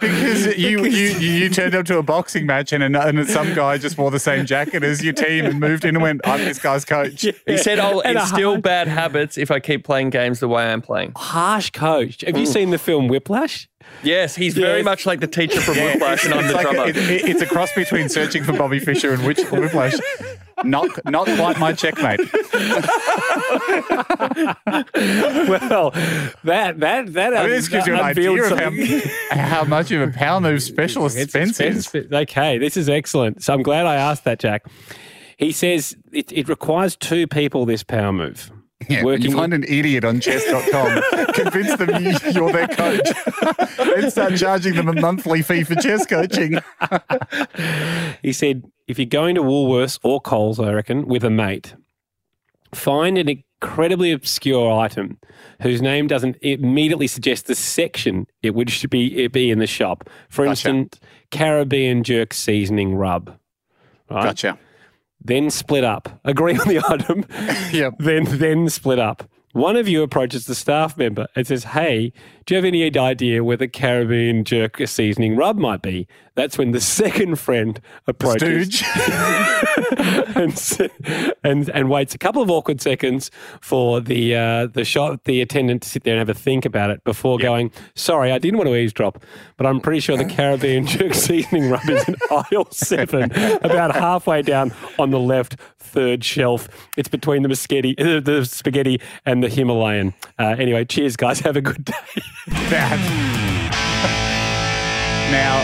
Because 0.00 0.58
you, 0.58 0.84
you 0.86 1.10
you 1.18 1.48
turned 1.48 1.76
up 1.76 1.86
to 1.86 1.98
a 1.98 2.02
boxing 2.02 2.46
match 2.46 2.72
and, 2.72 2.82
and 2.96 3.28
some 3.28 3.54
guy 3.54 3.78
just 3.78 3.96
wore 3.96 4.10
the 4.10 4.18
same 4.18 4.44
jacket 4.44 4.82
as 4.82 5.04
your 5.04 5.12
team 5.12 5.44
and 5.44 5.60
moved 5.60 5.84
in 5.84 5.94
and 5.94 6.02
went, 6.02 6.20
I'm 6.24 6.40
this 6.44 6.58
guy's 6.58 6.84
coach. 6.84 7.24
He 7.46 7.56
said 7.58 7.78
I'll 7.78 8.00
And 8.00 8.18
a 8.18 8.22
instill 8.22 8.50
hard- 8.52 8.62
bad 8.62 8.88
habits 8.88 9.38
if 9.38 9.52
I 9.52 9.60
keep 9.60 9.84
playing 9.84 10.10
games 10.10 10.40
the 10.40 10.48
way 10.48 10.64
I'm 10.64 10.82
playing. 10.82 11.12
Harsh 11.14 11.70
coach. 11.70 12.22
Have 12.26 12.36
you 12.36 12.46
mm. 12.46 12.52
seen 12.52 12.70
the 12.70 12.78
film 12.78 13.06
Whiplash? 13.06 13.68
Yes, 14.02 14.36
he's 14.36 14.54
very 14.54 14.82
much 14.82 15.06
like 15.06 15.20
the 15.20 15.26
teacher 15.26 15.60
from 15.60 15.76
Yeah, 15.76 15.84
Whiplash, 15.92 16.24
and 16.24 16.34
I'm 16.34 16.46
the 16.46 16.52
like 16.54 16.70
drummer. 16.70 16.88
it- 16.88 16.96
it- 16.96 17.24
it's 17.28 17.42
a 17.42 17.46
cross 17.46 17.72
between 17.74 18.08
searching 18.08 18.44
for 18.44 18.52
Bobby 18.52 18.78
Fischer 18.78 19.12
and 19.12 19.24
Which, 19.26 19.40
Whiplash. 19.50 19.94
Not, 20.64 20.88
not 21.04 21.26
quite 21.26 21.58
my 21.58 21.72
checkmate. 21.72 22.18
well, 24.88 25.90
that 26.44 26.74
that 26.80 27.12
that 27.12 27.36
I 27.36 27.42
mean, 27.42 27.50
this 27.50 27.68
gives 27.68 27.86
you 27.86 27.94
an 27.94 28.00
idea 28.00 28.32
unveiled 28.32 28.52
of 28.52 28.58
something. 28.58 29.00
how, 29.30 29.38
how 29.60 29.64
much 29.64 29.90
of 29.92 30.00
a 30.02 30.12
power 30.12 30.40
move 30.40 30.62
specialist 30.74 31.16
It's 31.16 31.32
Spence 31.32 31.60
is. 31.60 31.94
Okay, 31.94 32.58
this 32.58 32.76
is 32.76 32.88
excellent. 32.88 33.42
So 33.42 33.52
I'm 33.54 33.62
glad 33.62 33.86
I 33.86 33.96
asked 33.96 34.24
that, 34.24 34.38
Jack. 34.40 34.66
He 35.36 35.52
says 35.52 35.96
it, 36.12 36.32
it 36.32 36.48
requires 36.48 36.96
two 36.96 37.26
people. 37.26 37.64
This 37.66 37.82
power 37.82 38.12
move. 38.12 38.50
Yeah, 38.88 39.02
when 39.02 39.20
you 39.22 39.32
find 39.32 39.52
an 39.52 39.64
idiot 39.64 40.04
on 40.04 40.20
chess.com, 40.20 41.02
convince 41.34 41.76
them 41.76 42.02
you, 42.02 42.16
you're 42.32 42.52
their 42.52 42.68
coach, 42.68 43.08
then 43.76 44.10
start 44.10 44.36
charging 44.36 44.76
them 44.76 44.88
a 44.88 44.92
monthly 44.92 45.42
fee 45.42 45.64
for 45.64 45.74
chess 45.74 46.06
coaching. 46.06 46.58
He 48.22 48.32
said, 48.32 48.64
if 48.86 48.98
you're 48.98 49.06
going 49.06 49.34
to 49.36 49.42
Woolworths 49.42 49.98
or 50.02 50.20
Coles, 50.20 50.58
I 50.58 50.72
reckon, 50.72 51.06
with 51.06 51.24
a 51.24 51.30
mate, 51.30 51.74
find 52.74 53.16
an 53.16 53.28
incredibly 53.28 54.12
obscure 54.12 54.72
item 54.72 55.18
whose 55.62 55.82
name 55.82 56.06
doesn't 56.06 56.36
immediately 56.42 57.06
suggest 57.06 57.46
the 57.46 57.54
section 57.54 58.26
it 58.42 58.54
would 58.54 58.72
be 58.90 59.24
it 59.24 59.32
be 59.32 59.50
in 59.50 59.58
the 59.58 59.66
shop. 59.66 60.08
For 60.28 60.44
instance, 60.44 60.98
Caribbean 61.30 62.02
jerk 62.02 62.32
seasoning 62.32 62.94
rub. 62.94 63.36
Right? 64.10 64.24
Gotcha. 64.24 64.58
Then 65.20 65.50
split 65.50 65.84
up. 65.84 66.20
Agree 66.24 66.56
on 66.58 66.68
the 66.68 66.78
item. 66.88 67.24
yep. 67.72 67.94
Then 67.98 68.24
then 68.24 68.68
split 68.68 68.98
up. 68.98 69.28
One 69.52 69.76
of 69.76 69.88
you 69.88 70.02
approaches 70.02 70.46
the 70.46 70.54
staff 70.54 70.96
member 70.96 71.26
and 71.34 71.46
says, 71.46 71.64
"Hey, 71.64 72.12
do 72.48 72.54
you 72.54 72.56
have 72.56 72.64
any 72.64 72.82
idea 72.96 73.44
where 73.44 73.58
the 73.58 73.68
Caribbean 73.68 74.42
jerk 74.42 74.80
seasoning 74.86 75.36
rub 75.36 75.58
might 75.58 75.82
be?" 75.82 76.08
That's 76.38 76.56
when 76.56 76.70
the 76.70 76.80
second 76.80 77.40
friend 77.40 77.78
approaches 78.06 78.78
Stooge. 78.78 78.84
and, 80.36 80.88
and 81.42 81.68
and 81.68 81.90
waits 81.90 82.14
a 82.14 82.18
couple 82.18 82.40
of 82.40 82.48
awkward 82.48 82.80
seconds 82.80 83.32
for 83.60 84.00
the 84.00 84.34
uh, 84.36 84.66
the 84.68 84.84
shop 84.84 85.24
the 85.24 85.40
attendant 85.40 85.82
to 85.82 85.88
sit 85.88 86.04
there 86.04 86.14
and 86.14 86.20
have 86.20 86.28
a 86.28 86.38
think 86.38 86.64
about 86.64 86.90
it 86.90 87.02
before 87.02 87.38
going. 87.38 87.72
Sorry, 87.96 88.30
I 88.30 88.38
didn't 88.38 88.56
want 88.56 88.68
to 88.68 88.76
eavesdrop, 88.76 89.20
but 89.56 89.66
I'm 89.66 89.80
pretty 89.80 89.98
sure 89.98 90.16
the 90.16 90.24
Caribbean 90.36 90.86
jerk 90.86 91.12
seasoning 91.12 91.70
rub 91.70 91.90
is 91.90 92.08
in 92.08 92.14
aisle 92.30 92.68
seven, 92.70 93.32
about 93.62 93.94
halfway 93.94 94.40
down 94.40 94.72
on 94.98 95.10
the 95.10 95.18
left 95.20 95.56
third 95.78 96.24
shelf. 96.24 96.68
It's 96.96 97.08
between 97.08 97.42
the 97.42 97.56
spaghetti, 97.56 97.98
uh, 97.98 98.20
the 98.20 98.44
spaghetti 98.44 99.00
and 99.26 99.42
the 99.42 99.48
Himalayan. 99.48 100.14
Uh, 100.38 100.54
anyway, 100.56 100.84
cheers, 100.84 101.16
guys. 101.16 101.40
Have 101.40 101.56
a 101.56 101.60
good 101.62 101.84
day. 101.84 102.22
Now, 105.30 105.60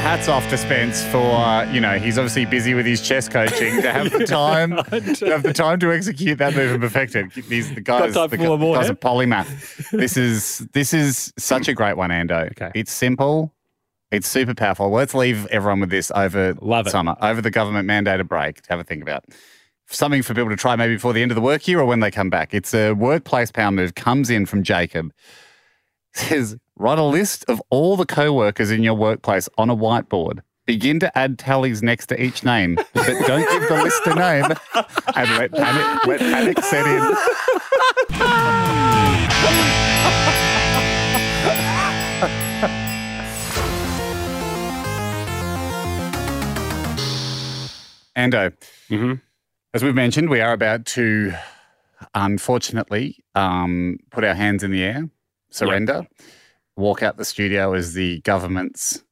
hats 0.00 0.28
off 0.28 0.48
to 0.48 0.56
Spence 0.56 1.04
for 1.04 1.18
uh, 1.18 1.70
you 1.72 1.80
know 1.80 1.98
he's 1.98 2.18
obviously 2.18 2.44
busy 2.46 2.74
with 2.74 2.86
his 2.86 3.00
chess 3.00 3.28
coaching 3.28 3.80
to 3.82 3.92
have 3.92 4.10
the 4.10 4.24
time 4.26 4.70
to 5.14 5.26
have 5.26 5.42
the 5.42 5.52
time 5.52 5.78
to 5.80 5.92
execute 5.92 6.38
that 6.38 6.54
move 6.54 6.72
and 6.72 6.82
perfect 6.82 7.14
it. 7.14 7.32
He's 7.32 7.74
the 7.74 7.80
guys, 7.80 8.14
the 8.14 8.38
more, 8.58 8.76
guys 8.76 8.88
eh? 8.88 8.92
are 8.92 8.96
polymath. 8.96 9.90
This 9.90 10.16
is 10.16 10.66
this 10.72 10.94
is 10.94 11.32
such 11.38 11.68
a 11.68 11.74
great 11.74 11.96
one, 11.96 12.10
Ando. 12.10 12.50
Okay. 12.52 12.70
It's 12.74 12.92
simple. 12.92 13.54
It's 14.10 14.26
super 14.26 14.54
powerful. 14.54 14.90
Let's 14.90 15.14
leave 15.14 15.46
everyone 15.46 15.80
with 15.80 15.90
this 15.90 16.10
over 16.14 16.54
Love 16.62 16.86
it. 16.86 16.90
summer, 16.90 17.14
over 17.20 17.42
the 17.42 17.50
government 17.50 17.86
mandated 17.86 18.26
break 18.28 18.62
to 18.62 18.68
have 18.70 18.80
a 18.80 18.84
think 18.84 19.02
about. 19.02 19.24
Something 19.90 20.22
for 20.22 20.34
people 20.34 20.50
to 20.50 20.56
try 20.56 20.76
maybe 20.76 20.94
before 20.94 21.12
the 21.12 21.22
end 21.22 21.30
of 21.30 21.34
the 21.34 21.40
work 21.40 21.66
year 21.66 21.80
or 21.80 21.86
when 21.86 22.00
they 22.00 22.10
come 22.10 22.30
back. 22.30 22.52
It's 22.52 22.74
a 22.74 22.92
workplace 22.92 23.50
power 23.50 23.70
move, 23.70 23.94
comes 23.94 24.30
in 24.30 24.46
from 24.46 24.62
Jacob 24.62 25.12
says 26.18 26.56
write 26.76 26.98
a 26.98 27.02
list 27.02 27.44
of 27.48 27.60
all 27.70 27.96
the 27.96 28.06
co-workers 28.06 28.70
in 28.70 28.82
your 28.82 28.94
workplace 28.94 29.48
on 29.56 29.70
a 29.70 29.76
whiteboard. 29.76 30.40
Begin 30.66 31.00
to 31.00 31.18
add 31.18 31.38
tallies 31.38 31.82
next 31.82 32.08
to 32.08 32.22
each 32.22 32.44
name, 32.44 32.76
but 32.92 33.06
don't 33.26 33.48
give 33.50 33.68
the 33.68 33.82
list 33.82 34.06
a 34.06 34.14
name 34.14 34.44
and 35.16 35.30
let 35.38 35.50
panic, 35.52 36.06
let 36.06 36.20
panic 36.20 36.60
set 36.60 36.86
in. 36.86 37.14
Ando, 48.16 48.52
mm-hmm. 48.90 49.14
As 49.74 49.82
we've 49.82 49.94
mentioned, 49.94 50.30
we 50.30 50.40
are 50.40 50.52
about 50.52 50.86
to, 50.86 51.32
unfortunately, 52.14 53.22
um, 53.34 53.98
put 54.10 54.24
our 54.24 54.34
hands 54.34 54.62
in 54.62 54.70
the 54.70 54.82
air, 54.82 55.08
surrender, 55.50 56.06
walk 56.76 57.02
out 57.02 57.16
the 57.16 57.24
studio 57.24 57.74
as 57.74 57.94
the 57.94 58.20
government's 58.20 59.02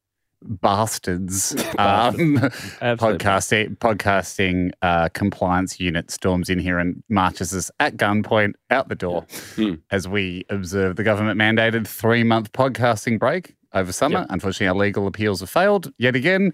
bastards 0.42 1.52
um, 1.78 2.36
podcasting 2.80 3.76
podcasting 3.78 4.70
uh, 4.82 5.08
compliance 5.08 5.80
unit 5.80 6.10
storms 6.10 6.48
in 6.50 6.58
here 6.58 6.78
and 6.78 7.02
marches 7.08 7.54
us 7.54 7.70
at 7.80 7.96
gunpoint 7.96 8.52
out 8.70 8.88
the 8.88 8.94
door 8.94 9.26
as 9.90 10.06
we 10.06 10.44
observe 10.50 10.96
the 10.96 11.02
government 11.02 11.40
mandated 11.40 11.86
three 11.86 12.22
month 12.22 12.52
podcasting 12.52 13.18
break 13.18 13.56
over 13.72 13.92
summer. 13.92 14.20
Yep. 14.20 14.26
Unfortunately, 14.30 14.68
our 14.68 14.74
legal 14.74 15.06
appeals 15.06 15.40
have 15.40 15.50
failed 15.50 15.92
yet 15.98 16.14
again. 16.14 16.52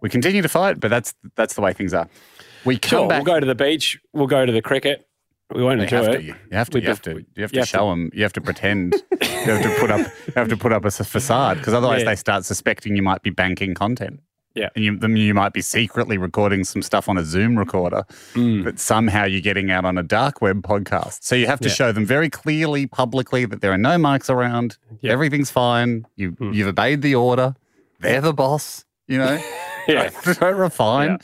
We 0.00 0.08
continue 0.08 0.42
to 0.42 0.48
fight, 0.48 0.80
but 0.80 0.88
that's 0.88 1.14
that's 1.34 1.54
the 1.54 1.60
way 1.60 1.72
things 1.72 1.92
are. 1.92 2.08
We 2.64 2.78
come 2.78 2.88
Sure, 2.88 3.08
back. 3.08 3.24
we'll 3.24 3.34
go 3.34 3.40
to 3.40 3.46
the 3.46 3.54
beach. 3.54 3.98
We'll 4.12 4.26
go 4.26 4.44
to 4.46 4.52
the 4.52 4.62
cricket. 4.62 5.06
We 5.54 5.62
won't 5.62 5.78
You 5.78 5.84
enjoy 5.84 5.96
have 6.04 6.14
it. 6.14 6.18
to. 6.18 6.22
You 6.24 6.34
have 6.52 6.70
to. 6.70 6.78
We 6.78 6.82
You 6.82 6.88
have 6.88 7.02
to. 7.02 7.10
You 7.36 7.42
have 7.42 7.52
you 7.54 7.60
to 7.60 7.66
show 7.66 7.90
them. 7.90 8.10
You 8.14 8.22
have 8.22 8.32
to 8.32 8.40
pretend. 8.40 8.94
you 9.10 9.18
have 9.28 9.62
to 9.62 9.76
put 9.78 9.90
up. 9.90 10.00
You 10.00 10.32
have 10.36 10.48
to 10.48 10.56
put 10.56 10.72
up 10.72 10.84
a 10.84 10.86
s- 10.88 11.06
facade 11.06 11.58
because 11.58 11.74
otherwise 11.74 12.00
Yeah. 12.02 12.10
they 12.10 12.16
start 12.16 12.44
suspecting 12.44 12.96
you 12.96 13.02
might 13.02 13.22
be 13.22 13.30
banking 13.30 13.74
content. 13.74 14.20
Yeah. 14.54 14.68
And 14.76 14.84
you, 14.84 14.96
then 14.96 15.16
you 15.16 15.34
might 15.34 15.52
be 15.52 15.60
secretly 15.60 16.16
recording 16.16 16.62
some 16.64 16.80
stuff 16.80 17.08
on 17.08 17.18
a 17.18 17.24
Zoom 17.24 17.58
recorder 17.58 18.04
Mm. 18.34 18.64
that 18.64 18.78
somehow 18.78 19.24
you're 19.24 19.40
getting 19.40 19.70
out 19.70 19.84
on 19.84 19.98
a 19.98 20.02
dark 20.02 20.40
web 20.40 20.62
podcast. 20.62 21.18
So 21.24 21.34
you 21.34 21.46
have 21.48 21.58
to 21.60 21.68
Yeah. 21.68 21.74
show 21.74 21.92
them 21.92 22.06
very 22.06 22.30
clearly, 22.30 22.86
publicly, 22.86 23.44
that 23.46 23.60
there 23.60 23.72
are 23.72 23.78
no 23.78 23.96
mics 23.98 24.30
around. 24.30 24.78
Yeah. 25.00 25.12
Everything's 25.12 25.50
fine. 25.50 26.06
You 26.16 26.36
you've 26.40 26.68
obeyed 26.68 27.02
the 27.02 27.16
order. 27.16 27.54
They're 28.00 28.20
the 28.22 28.32
boss. 28.32 28.84
You 29.08 29.18
know. 29.18 29.38
Yeah. 29.86 30.08
Don't 30.40 30.56
refine. 30.56 31.10
Yeah. 31.10 31.16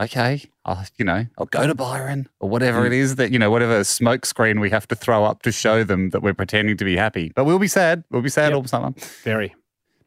Okay. 0.00 0.42
I'll, 0.64 0.84
you 0.98 1.04
know, 1.04 1.26
I'll 1.38 1.46
go 1.46 1.66
to 1.66 1.74
Byron 1.74 2.28
or 2.40 2.48
whatever 2.48 2.82
Mm. 2.82 2.86
it 2.86 2.92
is 2.92 3.16
that, 3.16 3.32
you 3.32 3.38
know, 3.38 3.50
whatever 3.50 3.82
smoke 3.84 4.24
screen 4.26 4.60
we 4.60 4.70
have 4.70 4.86
to 4.88 4.94
throw 4.94 5.24
up 5.24 5.42
to 5.42 5.52
show 5.52 5.82
them 5.84 6.10
that 6.10 6.22
we're 6.22 6.34
pretending 6.34 6.76
to 6.76 6.84
be 6.84 6.96
happy. 6.96 7.32
But 7.34 7.44
we'll 7.44 7.58
be 7.58 7.68
sad. 7.68 8.04
We'll 8.10 8.22
be 8.22 8.28
sad 8.30 8.52
all 8.52 8.64
summer. 8.64 8.92
Very. 9.24 9.54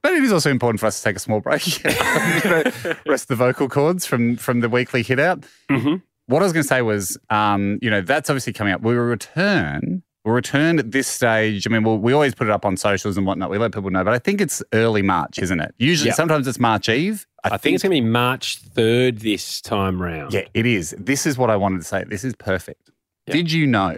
But 0.02 0.14
it 0.14 0.24
is 0.24 0.32
also 0.32 0.52
important 0.52 0.80
for 0.80 0.86
us 0.86 1.00
to 1.00 1.04
take 1.04 1.16
a 1.16 1.20
small 1.20 1.40
break, 1.42 1.84
you 1.84 2.50
know, 2.50 2.64
rest 3.08 3.28
the 3.28 3.36
vocal 3.36 3.68
cords 3.68 4.06
from 4.06 4.36
from 4.38 4.60
the 4.60 4.70
weekly 4.70 5.02
hit 5.04 5.20
out. 5.20 5.44
Mm-hmm. 5.70 5.96
What 6.28 6.42
I 6.42 6.46
was 6.46 6.54
going 6.54 6.64
to 6.64 6.68
say 6.68 6.82
was, 6.82 7.18
um, 7.30 7.80
you 7.82 7.90
know, 7.90 8.02
that's 8.02 8.30
obviously 8.30 8.54
coming 8.54 8.74
up. 8.74 8.82
We 8.82 8.96
will 8.96 9.04
return. 9.06 10.04
We'll 10.26 10.34
return 10.34 10.80
at 10.80 10.92
this 10.92 11.08
stage. 11.08 11.68
I 11.68 11.70
mean, 11.70 11.84
we'll, 11.84 12.00
we 12.00 12.12
always 12.12 12.34
put 12.34 12.48
it 12.48 12.52
up 12.52 12.66
on 12.66 12.78
socials 12.78 13.16
and 13.16 13.28
whatnot. 13.28 13.52
We 13.52 13.60
let 13.60 13.72
people 13.74 13.92
know, 13.92 14.04
but 14.04 14.14
I 14.14 14.18
think 14.20 14.42
it's 14.42 14.64
early 14.74 15.04
March, 15.04 15.38
isn't 15.38 15.60
it? 15.60 15.76
Usually, 15.78 16.10
Yeah. 16.10 16.16
sometimes 16.16 16.48
it's 16.48 16.60
March 16.60 16.90
Eve. 16.90 17.28
I, 17.44 17.58
think, 17.58 17.76
it's 17.76 17.84
going 17.84 17.96
to 17.96 18.02
be 18.02 18.08
March 18.10 18.60
3rd 18.74 19.20
this 19.20 19.62
time 19.62 20.02
round. 20.02 20.34
Yeah, 20.34 20.48
it 20.56 20.66
is. 20.66 20.96
This 20.98 21.28
is 21.28 21.38
what 21.38 21.52
I 21.52 21.56
wanted 21.56 21.78
to 21.78 21.84
say. 21.84 22.04
This 22.06 22.24
is 22.24 22.36
perfect. 22.36 22.90
Did 23.28 23.52
you 23.52 23.68
know 23.68 23.98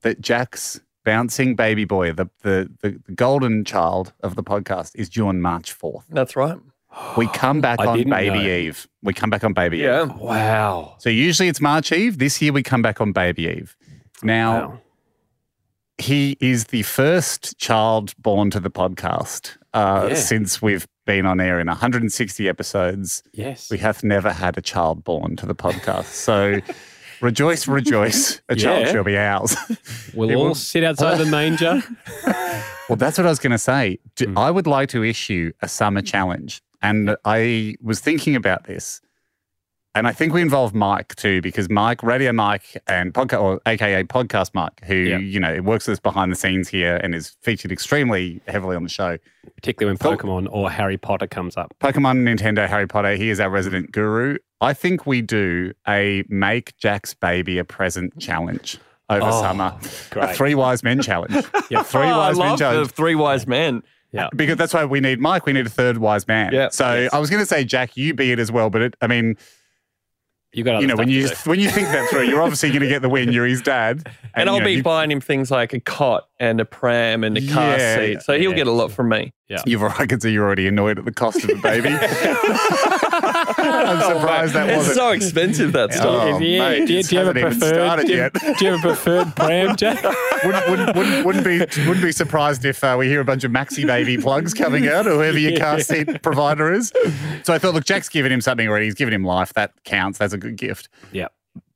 that 0.00 0.22
Jack's 0.22 0.80
bouncing 1.04 1.54
baby 1.54 1.84
boy, 1.84 2.12
the, 2.12 2.30
the, 2.42 2.70
the, 2.80 2.98
the 3.04 3.12
golden 3.12 3.64
child 3.66 4.14
of 4.22 4.36
the 4.36 4.42
podcast, 4.42 4.92
is 4.94 5.10
due 5.10 5.28
on 5.28 5.42
March 5.42 5.78
4th? 5.78 6.04
That's 6.08 6.34
right. 6.34 6.56
We 7.18 7.26
come 7.28 7.60
back 7.60 7.78
on 7.86 8.04
Baby 8.08 8.30
know. 8.38 8.40
Eve. 8.40 8.88
We 9.02 9.12
come 9.12 9.28
back 9.28 9.44
on 9.44 9.52
Baby 9.52 9.78
Yeah. 9.78 10.04
Eve. 10.04 10.16
Wow. 10.16 10.94
So 10.98 11.10
usually 11.10 11.48
it's 11.48 11.60
March 11.60 11.92
Eve. 11.92 12.16
This 12.18 12.40
year 12.40 12.52
we 12.54 12.62
come 12.62 12.80
back 12.80 13.02
on 13.02 13.12
Baby 13.12 13.48
Eve. 13.48 13.76
Now, 14.22 14.52
Wow. 14.70 14.80
He 16.00 16.36
is 16.40 16.66
the 16.66 16.82
first 16.82 17.56
child 17.58 18.14
born 18.18 18.50
to 18.50 18.60
the 18.60 18.70
podcast 18.70 19.56
uh, 19.74 20.06
Yeah. 20.10 20.14
since 20.14 20.60
we've 20.62 20.86
been 21.06 21.26
on 21.26 21.40
air 21.40 21.60
in 21.60 21.66
160 21.66 22.48
episodes. 22.48 23.22
Yes. 23.32 23.70
We 23.70 23.78
have 23.78 24.02
never 24.04 24.32
had 24.32 24.56
a 24.58 24.62
child 24.62 25.04
born 25.04 25.36
to 25.36 25.46
the 25.46 25.54
podcast. 25.54 26.04
So 26.06 26.60
rejoice, 27.20 27.66
rejoice. 27.68 28.40
A 28.48 28.56
child 28.56 28.86
Yeah. 28.86 28.92
shall 28.92 29.04
be 29.04 29.16
ours. 29.18 29.56
We'll 30.14 30.30
It 30.30 30.34
all 30.34 30.44
will- 30.48 30.54
sit 30.54 30.82
outside 30.84 31.18
the 31.18 31.26
manger. 31.26 31.82
Well, 32.88 32.96
that's 32.96 33.16
what 33.18 33.24
I 33.26 33.30
was 33.30 33.38
going 33.38 33.52
to 33.52 33.58
say. 33.58 33.98
Do- 34.16 34.26
Hmm. 34.26 34.36
I 34.38 34.50
would 34.50 34.66
like 34.66 34.88
to 34.88 35.04
issue 35.04 35.52
a 35.62 35.68
summer 35.68 36.02
challenge. 36.02 36.60
And 36.82 37.14
I 37.24 37.76
was 37.80 38.00
thinking 38.00 38.34
about 38.34 38.64
this. 38.64 39.00
And 39.94 40.06
I 40.06 40.12
think 40.12 40.32
we 40.32 40.40
involve 40.40 40.72
Mike 40.72 41.16
too, 41.16 41.42
because 41.42 41.68
Mike, 41.68 42.02
Radio 42.04 42.32
Mike, 42.32 42.80
and 42.86 43.12
podcast, 43.12 43.42
or 43.42 43.60
AKA 43.66 44.04
Podcast 44.04 44.50
Mike, 44.54 44.80
who 44.84 44.94
Yeah. 44.94 45.18
you 45.18 45.40
know 45.40 45.60
works 45.62 45.88
with 45.88 45.94
us 45.94 46.00
behind 46.00 46.30
the 46.30 46.36
scenes 46.36 46.68
here 46.68 46.96
and 47.02 47.12
is 47.14 47.36
featured 47.42 47.72
extremely 47.72 48.40
heavily 48.46 48.76
on 48.76 48.84
the 48.84 48.88
show. 48.88 49.18
Particularly 49.56 49.98
when 50.00 50.16
Pokemon 50.16 50.46
or 50.50 50.70
Harry 50.70 50.96
Potter 50.96 51.26
comes 51.26 51.56
up. 51.56 51.74
Pokemon, 51.80 52.22
Nintendo, 52.22 52.68
Harry 52.68 52.86
Potter. 52.86 53.16
He 53.16 53.30
is 53.30 53.40
our 53.40 53.50
resident 53.50 53.90
guru. 53.90 54.36
I 54.60 54.74
think 54.74 55.06
we 55.06 55.22
do 55.22 55.72
a 55.88 56.22
make 56.28 56.76
Jack's 56.76 57.12
baby 57.14 57.58
a 57.58 57.64
present 57.64 58.16
challenge 58.20 58.78
over 59.08 59.26
Oh, 59.26 59.42
summer. 59.42 59.76
A 60.16 60.34
three 60.34 60.54
wise 60.54 60.84
men 60.84 61.02
challenge. 61.02 61.34
yeah, 61.70 61.82
three 61.82 62.02
Oh, 62.02 62.18
wise 62.18 62.38
men 62.38 62.56
challenge. 62.56 62.90
three 62.92 63.16
wise 63.16 63.46
men. 63.46 63.82
Yeah. 64.12 64.28
Because 64.36 64.56
that's 64.56 64.72
why 64.74 64.84
we 64.84 65.00
need 65.00 65.18
Mike. 65.20 65.46
We 65.46 65.52
need 65.52 65.66
a 65.66 65.70
third 65.70 65.98
wise 65.98 66.28
man. 66.28 66.52
Yeah. 66.52 66.68
So 66.70 67.08
I 67.12 67.18
was 67.18 67.28
going 67.30 67.42
to 67.42 67.46
say, 67.46 67.64
Jack, 67.64 67.96
you 67.96 68.14
be 68.14 68.30
it 68.32 68.38
as 68.38 68.52
well. 68.52 68.68
But 68.70 68.82
it, 68.82 68.94
I 69.00 69.06
mean, 69.06 69.36
You 70.52 70.64
got 70.64 70.80
you 70.80 70.88
know, 70.88 70.96
when 70.96 71.08
you 71.08 71.28
when 71.44 71.60
you 71.60 71.70
think 71.70 71.88
that 71.88 72.08
through, 72.10 72.24
you're 72.24 72.42
obviously 72.42 72.70
going 72.70 72.80
to 72.80 72.88
get 72.88 73.02
the 73.02 73.08
win. 73.08 73.30
You're 73.32 73.46
his 73.46 73.62
dad, 73.62 74.08
And, 74.34 74.48
I'll 74.48 74.56
you 74.56 74.60
know, 74.60 74.66
be 74.66 74.72
you- 74.74 74.82
buying 74.82 75.10
him 75.10 75.20
things 75.20 75.50
like 75.50 75.72
a 75.72 75.80
cot 75.80 76.28
and 76.40 76.58
a 76.60 76.64
pram 76.64 77.22
and 77.22 77.36
a 77.38 77.46
car 77.46 77.76
Yeah. 77.78 77.96
seat. 77.96 78.22
So 78.22 78.32
he'll 78.38 78.50
Yeah. 78.50 78.56
get 78.56 78.66
a 78.66 78.72
lot 78.72 78.90
from 78.90 79.08
me. 79.10 79.32
Yeah. 79.48 79.62
You've 79.66 79.82
I 79.82 80.06
can 80.06 80.20
see 80.20 80.32
you're 80.32 80.44
already 80.44 80.66
annoyed 80.66 80.98
at 80.98 81.04
the 81.04 81.12
cost 81.12 81.36
of 81.44 81.48
the 81.48 81.56
baby. 81.56 81.88
I'm 82.80 84.00
surprised 84.00 84.54
that 84.54 84.68
It's 84.68 84.76
wasn't. 84.78 84.96
so 84.96 85.10
expensive, 85.10 85.72
that 85.72 85.92
stuff. 85.92 86.06
Oh, 86.06 86.38
yeah, 86.38 86.58
mate, 86.70 86.86
do, 86.86 86.92
you, 86.94 86.98
it 87.00 87.06
do 87.08 87.16
you 87.16 87.24
have 87.24 87.36
a 87.36 87.40
hasn't 87.40 87.56
even 87.56 87.58
preferred? 87.58 87.74
started 87.74 88.06
Do 88.06 88.12
you, 88.12 88.18
yet. 88.18 88.32
do 88.58 88.64
you 88.64 88.70
have 88.70 88.80
a 88.80 88.82
preferred 88.88 89.36
pram, 89.36 89.76
Jack? 89.76 90.02
wouldn't, 90.44 90.68
wouldn't, 90.70 90.96
wouldn't, 90.96 91.26
wouldn't 91.26 91.44
be 91.44 91.58
wouldn't 91.86 92.02
be 92.02 92.12
surprised 92.12 92.64
if 92.64 92.82
uh, 92.84 92.96
we 92.98 93.08
hear 93.08 93.20
a 93.20 93.24
bunch 93.24 93.44
of 93.44 93.50
maxi 93.52 93.86
baby 93.86 94.16
plugs 94.16 94.54
coming 94.54 94.88
out, 94.88 95.06
or 95.06 95.14
whoever 95.14 95.38
your 95.38 95.58
car 95.58 95.80
seat 95.80 96.22
provider 96.22 96.72
is. 96.72 96.92
So 97.42 97.52
I 97.52 97.58
thought, 97.58 97.74
look, 97.74 97.84
Jack's 97.84 98.08
given 98.08 98.32
him 98.32 98.40
something 98.40 98.66
already. 98.68 98.86
He's 98.86 98.94
given 98.94 99.12
him 99.12 99.24
life. 99.24 99.52
That 99.54 99.72
counts. 99.84 100.18
That's 100.18 100.32
a 100.32 100.38
good 100.38 100.56
gift. 100.56 100.88
Yeah. 101.12 101.28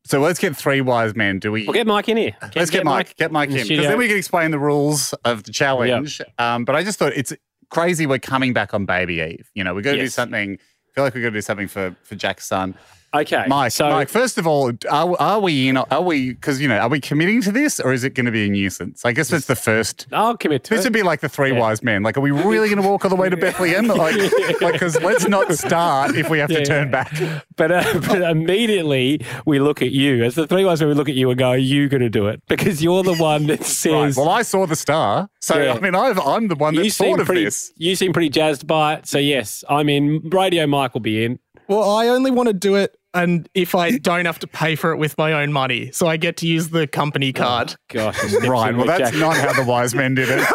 So 0.07 0.21
let's 0.21 0.39
get 0.39 0.55
three 0.57 0.81
wise 0.83 1.15
men. 1.15 1.39
Do 1.39 1.51
we? 1.51 1.65
We'll 1.65 1.73
get 1.73 1.87
Mike 1.87 2.09
in 2.09 2.17
here. 2.19 2.37
let's 2.55 2.71
get, 2.71 2.85
Mike. 2.85 3.17
Get 3.17 3.33
Mike 3.33 3.49
in 3.51 3.67
because 3.67 3.87
then 3.87 3.99
we 3.99 4.09
can 4.09 4.17
explain 4.19 4.51
the 4.51 4.59
rules 4.59 5.15
of 5.25 5.45
the 5.45 5.53
challenge. 5.53 6.21
Um, 6.39 6.65
but 6.65 6.77
I 6.77 6.83
just 6.85 6.99
thought 6.99 7.13
it's 7.15 7.33
crazy. 7.71 8.07
We're 8.07 8.19
coming 8.19 8.53
back 8.53 8.75
on 8.75 8.85
Baby 8.85 9.15
Eve. 9.21 9.51
You 9.55 9.65
know, 9.65 9.75
we're 9.75 9.81
going 9.83 9.97
to 9.97 10.03
do 10.03 10.09
something. 10.09 10.55
I 10.55 10.91
feel 10.95 11.05
like 11.05 11.15
we're 11.15 11.23
going 11.23 11.33
to 11.33 11.39
do 11.39 11.43
something 11.43 11.69
for 11.69 11.97
for 12.03 12.15
Jack's 12.17 12.47
son. 12.47 12.75
Okay, 13.15 13.45
Mike. 13.47 13.71
so- 13.73 13.89
Mike. 13.91 14.09
First 14.09 14.39
of 14.39 14.47
all, 14.47 14.73
are, 14.91 15.17
are 15.21 15.41
we 15.41 15.69
in? 15.69 15.77
Are 15.77 16.03
we? 16.03 16.33
Because 16.35 16.61
you 16.61 16.67
know, 16.69 16.79
are 16.79 16.89
we 16.89 17.01
committing 17.01 17.41
to 17.43 17.53
this, 17.53 17.79
or 17.81 17.93
is 17.93 18.03
it 18.05 18.11
going 18.15 18.27
to 18.27 18.33
be 18.33 18.47
a 18.47 18.49
nuisance? 18.51 19.05
I 19.05 19.13
guess 19.13 19.29
that's 19.29 19.47
the 19.47 19.55
first. 19.57 20.07
I'll 20.13 20.37
commit 20.37 20.65
to 20.65 20.71
This 20.75 20.81
it. 20.81 20.87
would 20.87 20.93
be 20.93 21.03
like 21.03 21.21
the 21.21 21.29
three 21.29 21.53
wise 21.53 21.83
men. 21.83 22.03
Like, 22.03 22.17
are 22.17 22.21
we 22.21 22.31
really 22.33 22.69
going 22.69 22.83
to 22.83 22.89
walk 22.89 23.05
all 23.05 23.11
the 23.11 23.17
way 23.17 23.29
to 23.29 23.37
Bethlehem? 23.37 23.87
Like, 23.95 24.73
because 24.73 25.01
let's 25.03 25.29
not 25.29 25.53
start 25.55 26.17
if 26.17 26.29
we 26.29 26.39
have 26.41 26.51
Yeah, 26.51 26.59
to 26.59 26.65
turn 26.65 26.85
yeah. 26.93 27.05
back. 27.05 27.45
But, 27.57 27.71
uh, 27.71 28.01
but 28.09 28.23
immediately 28.23 29.21
we 29.47 29.59
look 29.61 29.83
at 29.83 29.91
you 29.93 30.25
as 30.25 30.35
the 30.35 30.47
three 30.47 30.65
wise 30.65 30.81
men. 30.81 30.89
We 30.89 30.95
look 30.95 31.09
at 31.09 31.15
you 31.15 31.31
and 31.31 31.39
go, 31.39 31.51
"Are 31.51 31.57
you 31.59 31.89
going 31.89 32.01
to 32.03 32.09
do 32.11 32.27
it?" 32.29 32.43
Because 32.49 32.83
you're 32.83 33.03
the 33.03 33.15
one 33.15 33.47
that 33.47 33.61
Right. 33.65 33.67
says. 33.67 34.17
Well, 34.17 34.29
I 34.29 34.43
saw 34.43 34.67
the 34.67 34.77
star, 34.77 35.29
so 35.41 35.59
Yeah. 35.61 35.75
I 35.75 35.81
mean, 35.81 35.95
I've, 35.95 36.19
I'm 36.19 36.49
the 36.49 36.55
one 36.57 36.75
that 36.75 36.85
you 36.85 36.91
thought 36.91 37.05
seem 37.05 37.21
of 37.21 37.27
pretty. 37.27 37.45
this. 37.45 37.73
You 37.77 37.95
seem 37.95 38.13
pretty 38.13 38.29
jazzed 38.31 38.67
by 38.67 38.95
it. 38.95 39.07
So 39.07 39.19
yes, 39.19 39.63
I'm 39.69 39.89
in. 39.89 40.21
Radio 40.31 40.67
Mike 40.67 40.95
will 40.95 41.01
be 41.01 41.25
in. 41.25 41.39
Well, 41.69 41.89
I 41.89 42.09
only 42.09 42.31
want 42.31 42.49
to 42.49 42.53
do 42.53 42.75
it 42.75 42.95
and 43.15 43.49
if 43.55 43.75
I 43.75 43.99
don't 43.99 44.25
have 44.27 44.39
to 44.41 44.47
pay 44.47 44.75
for 44.77 44.91
it 44.93 44.97
with 44.97 45.17
my 45.17 45.33
own 45.33 45.53
money. 45.53 45.91
So 45.93 46.07
I 46.07 46.17
get 46.17 46.37
to 46.39 46.47
use 46.47 46.69
the 46.71 46.87
company 46.87 47.33
card. 47.33 47.75
Gosh, 47.89 48.17
Right. 48.47 48.75
Well, 48.77 48.87
that's 48.87 49.17
not 49.17 49.37
how 49.37 49.53
the 49.53 49.65
wise 49.69 49.95
men 49.95 50.15
did 50.15 50.29
it. 50.31 50.45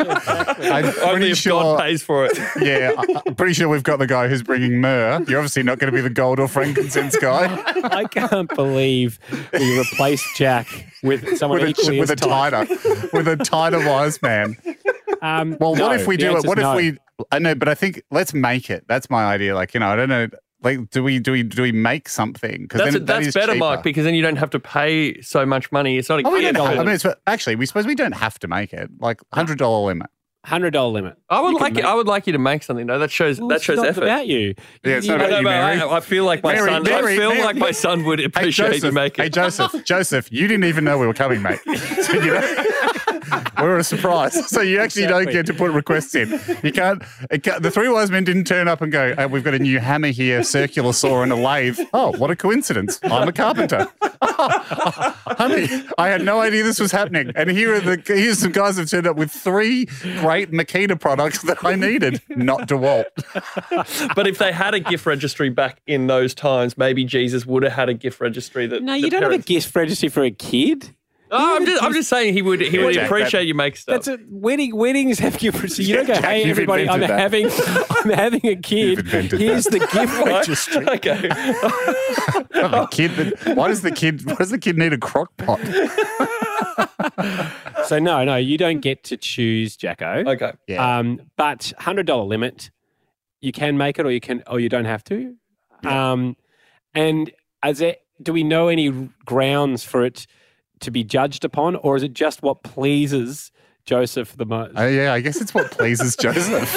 I'm 0.00 0.84
Only 0.84 0.92
pretty 0.92 1.30
if 1.32 1.38
sure. 1.38 1.60
God 1.62 1.80
pays 1.80 2.02
for 2.02 2.24
it. 2.26 2.38
Yeah, 2.60 2.92
I- 2.96 3.22
I'm 3.26 3.34
pretty 3.34 3.52
sure 3.54 3.68
we've 3.68 3.82
got 3.82 3.98
the 3.98 4.06
guy 4.06 4.28
who's 4.28 4.42
bringing 4.42 4.80
myrrh. 4.80 5.22
You're 5.28 5.38
obviously 5.38 5.62
not 5.62 5.78
going 5.78 5.92
to 5.92 5.96
be 5.96 6.00
the 6.02 6.10
gold 6.10 6.38
or 6.40 6.48
frankincense 6.48 7.16
guy. 7.16 7.62
I 7.84 8.04
can't 8.04 8.52
believe 8.54 9.18
we 9.52 9.78
replaced 9.78 10.26
Jack 10.36 10.66
with 11.02 11.36
someone 11.36 11.60
with 11.60 11.70
equally 11.70 11.98
a, 11.98 12.00
with 12.00 12.10
a 12.10 12.14
as 12.14 12.20
tight. 12.20 12.50
tighter, 12.50 13.08
with 13.12 13.28
a 13.28 13.36
tighter 13.36 13.78
wise 13.86 14.20
man. 14.22 14.56
Um, 15.22 15.56
Well, 15.60 15.74
no, 15.74 15.88
what 15.88 16.00
if 16.00 16.06
we 16.06 16.16
the 16.16 16.22
do 16.22 16.26
it? 16.30 16.34
answer's 16.36 16.48
What 16.48 16.58
if 16.58 16.62
no. 16.62 16.76
we? 16.76 16.96
I 17.32 17.38
know, 17.40 17.54
but 17.54 17.68
I 17.68 17.74
think 17.74 18.02
let's 18.10 18.32
make 18.32 18.70
it. 18.70 18.84
That's 18.88 19.10
my 19.10 19.24
idea. 19.24 19.54
Like 19.54 19.74
you 19.74 19.80
know, 19.80 19.88
I 19.88 19.96
don't 19.96 20.08
know. 20.08 20.28
Like, 20.60 20.90
do 20.90 21.04
we 21.04 21.20
do 21.20 21.32
we 21.32 21.44
do 21.44 21.62
we 21.62 21.70
make 21.72 22.08
something? 22.08 22.62
Because 22.62 22.80
That's, 22.80 22.92
then 22.94 23.04
that 23.06 23.22
that's 23.22 23.34
better, 23.34 23.52
cheaper. 23.52 23.64
Mike, 23.64 23.82
because 23.84 24.04
then 24.04 24.14
you 24.14 24.22
don't 24.22 24.36
have 24.36 24.50
to 24.50 24.60
pay 24.60 25.20
so 25.22 25.46
much 25.46 25.70
money. 25.70 25.98
It's 25.98 26.08
not 26.08 26.20
a 26.20 26.26
Oh, 26.26 26.32
we 26.32 26.42
don't 26.42 26.56
have, 26.56 26.78
I 26.78 26.82
mean, 26.82 26.94
it's, 26.94 27.06
actually, 27.28 27.54
we 27.54 27.64
suppose 27.64 27.86
we 27.86 27.94
don't 27.94 28.12
have 28.12 28.38
to 28.40 28.48
make 28.48 28.72
it. 28.72 28.90
Like 28.98 29.20
hundred 29.32 29.58
dollar 29.58 29.86
limit. 29.86 30.10
Hundred 30.48 30.70
dollar 30.70 30.90
limit. 30.92 31.16
I 31.28 31.40
would 31.42 31.50
You 31.50 31.56
can 31.58 31.62
like 31.62 31.72
make- 31.74 31.84
I 31.84 31.94
would 31.94 32.06
like 32.06 32.26
you 32.26 32.32
to 32.32 32.38
make 32.38 32.62
something 32.62 32.86
though. 32.86 32.98
That 32.98 33.10
shows 33.10 33.38
Well, 33.38 33.48
that 33.50 33.56
it's 33.56 33.64
shows 33.64 33.76
not 33.76 33.88
effort. 33.88 34.04
about 34.04 34.26
you. 34.26 34.54
Yeah, 34.82 34.96
it's 34.96 35.06
You- 35.06 35.12
not 35.12 35.20
I, 35.20 35.24
about 35.26 35.38
you, 35.40 35.44
but 35.44 35.54
I, 35.54 35.76
Mary. 35.76 35.90
I 35.90 36.00
feel 36.00 36.24
like 36.24 36.42
my 36.42 36.54
Mary, 36.54 36.70
son. 36.70 36.82
Mary, 36.84 37.12
I 37.12 37.16
feel 37.16 37.30
Mary. 37.30 37.42
like 37.44 37.56
my 37.56 37.70
son 37.70 38.04
would 38.06 38.20
appreciate 38.20 38.66
hey, 38.68 38.74
you 38.76 38.80
Joseph, 38.80 38.94
making. 38.94 39.22
Hey, 39.24 39.28
Joseph, 39.28 39.74
Joseph, 39.84 40.32
you 40.32 40.48
didn't 40.48 40.64
even 40.64 40.84
know 40.84 40.96
we 40.98 41.06
were 41.06 41.12
coming, 41.14 41.42
mate. 41.42 41.60
So, 42.02 42.12
you 42.14 42.32
know, 42.32 42.64
we 43.58 43.62
were 43.64 43.76
a 43.78 43.84
surprise. 43.84 44.48
So 44.48 44.62
you 44.62 44.80
actually 44.80 45.06
don't 45.06 45.30
get 45.30 45.44
to 45.46 45.52
put 45.54 45.70
requests 45.72 46.14
in. 46.14 46.30
You 46.62 46.72
can't, 46.72 47.02
it 47.30 47.42
can't. 47.42 47.62
The 47.62 47.70
three 47.70 47.88
wise 47.90 48.10
men 48.10 48.24
didn't 48.24 48.44
turn 48.44 48.68
up 48.68 48.80
and 48.80 48.90
go, 48.90 49.14
hey, 49.16 49.26
"We've 49.26 49.44
got 49.44 49.52
a 49.54 49.58
new 49.58 49.78
hammer 49.80 50.08
here, 50.08 50.42
circular 50.42 50.94
saw, 50.94 51.22
and 51.22 51.30
a 51.32 51.36
lathe." 51.36 51.78
Oh, 51.92 52.16
what 52.16 52.30
a 52.30 52.36
coincidence! 52.36 52.98
I'm 53.02 53.28
a 53.28 53.32
carpenter. 53.32 53.86
Honey, 54.20 55.68
I 55.98 56.08
had 56.08 56.22
no 56.24 56.40
idea 56.40 56.62
this 56.62 56.80
was 56.80 56.92
happening. 56.92 57.32
And 57.34 57.50
here 57.50 57.74
are 57.74 57.80
the 57.80 58.02
here's 58.06 58.38
some 58.38 58.52
guys 58.52 58.76
have 58.78 58.88
turned 58.88 59.06
up 59.06 59.16
with 59.16 59.30
three 59.30 59.86
great 60.20 60.37
Makita 60.46 60.98
products 61.00 61.42
that 61.42 61.64
I 61.64 61.74
needed, 61.74 62.22
not 62.28 62.68
DeWalt. 62.68 63.06
but 64.14 64.26
if 64.26 64.38
they 64.38 64.52
had 64.52 64.74
a 64.74 64.80
gift 64.80 65.06
registry 65.06 65.48
back 65.48 65.80
in 65.86 66.06
those 66.06 66.34
times, 66.34 66.78
maybe 66.78 67.04
Jesus 67.04 67.46
would 67.46 67.62
have 67.62 67.72
had 67.72 67.88
a 67.88 67.94
gift 67.94 68.20
registry 68.20 68.66
that. 68.66 68.82
No, 68.82 68.94
you 68.94 69.10
don't 69.10 69.22
have 69.22 69.32
a 69.32 69.38
gift 69.38 69.74
registry 69.74 70.08
for 70.08 70.22
a 70.22 70.30
kid. 70.30 70.94
Oh, 71.30 71.56
I'm 71.56 71.66
just, 71.66 71.82
I'm 71.82 71.92
just 71.92 72.08
saying 72.08 72.32
he 72.34 72.42
would 72.42 72.60
he 72.60 72.78
Yeah, 72.78 72.84
would 72.86 72.94
Jack, 72.94 73.06
appreciate 73.06 73.40
that- 73.40 73.46
you 73.46 73.54
make 73.54 73.76
stuff. 73.76 73.92
That's 74.04 74.08
a 74.08 74.18
wedding. 74.28 74.74
Weddings 74.76 75.18
have 75.18 75.38
gift 75.38 75.56
registry. 75.60 75.84
You 75.84 75.96
don't 75.96 76.06
go, 76.06 76.14
Jack, 76.14 76.24
hey 76.24 76.38
you've 76.40 76.50
everybody, 76.50 76.88
I'm 76.88 77.02
invented 77.02 77.10
that. 77.10 77.20
having, 77.20 77.84
I'm 78.12 78.18
having 78.18 78.46
a 78.46 78.56
kid. 78.56 78.98
invented 79.00 79.40
Here's 79.40 79.64
that. 79.64 79.70
the 79.72 79.78
gift 79.80 80.18
registry. 80.24 80.88
okay. 80.96 81.28
The 82.50 82.88
kid 82.90 83.10
that, 83.16 83.56
why 83.56 83.68
does 83.68 83.82
the 83.82 83.90
kid 83.90 84.24
why 84.26 84.34
does 84.36 84.50
the 84.50 84.58
kid 84.58 84.78
need 84.78 84.92
a 84.92 84.98
crock 84.98 85.36
pot? 85.36 85.60
So 87.86 87.98
no, 87.98 88.24
no, 88.24 88.36
you 88.36 88.58
don't 88.58 88.80
get 88.80 89.04
to 89.04 89.16
choose, 89.16 89.76
Jacko. 89.76 90.24
Okay. 90.26 90.52
Yeah. 90.66 90.98
Um, 90.98 91.20
but 91.36 91.72
hundred 91.78 92.06
dollar 92.06 92.24
limit, 92.24 92.70
you 93.40 93.52
can 93.52 93.78
make 93.78 93.98
it, 93.98 94.04
or 94.06 94.10
you 94.10 94.20
can, 94.20 94.42
or 94.46 94.60
you 94.60 94.68
don't 94.68 94.84
have 94.84 95.02
to. 95.04 95.34
Um, 95.84 96.36
and 96.94 97.30
as 97.62 97.80
it, 97.80 98.02
do 98.22 98.32
we 98.32 98.42
know 98.42 98.68
any 98.68 98.90
grounds 99.24 99.84
for 99.84 100.04
it 100.04 100.26
to 100.80 100.90
be 100.90 101.04
judged 101.04 101.44
upon, 101.44 101.76
or 101.76 101.96
is 101.96 102.02
it 102.02 102.12
just 102.14 102.42
what 102.42 102.62
pleases 102.62 103.50
Joseph 103.86 104.36
the 104.36 104.44
most? 104.46 104.72
Oh 104.76 104.86
yeah, 104.86 105.12
I 105.12 105.20
guess 105.20 105.40
it's 105.40 105.54
what 105.54 105.70
pleases 105.70 106.16
Joseph. 106.20 106.76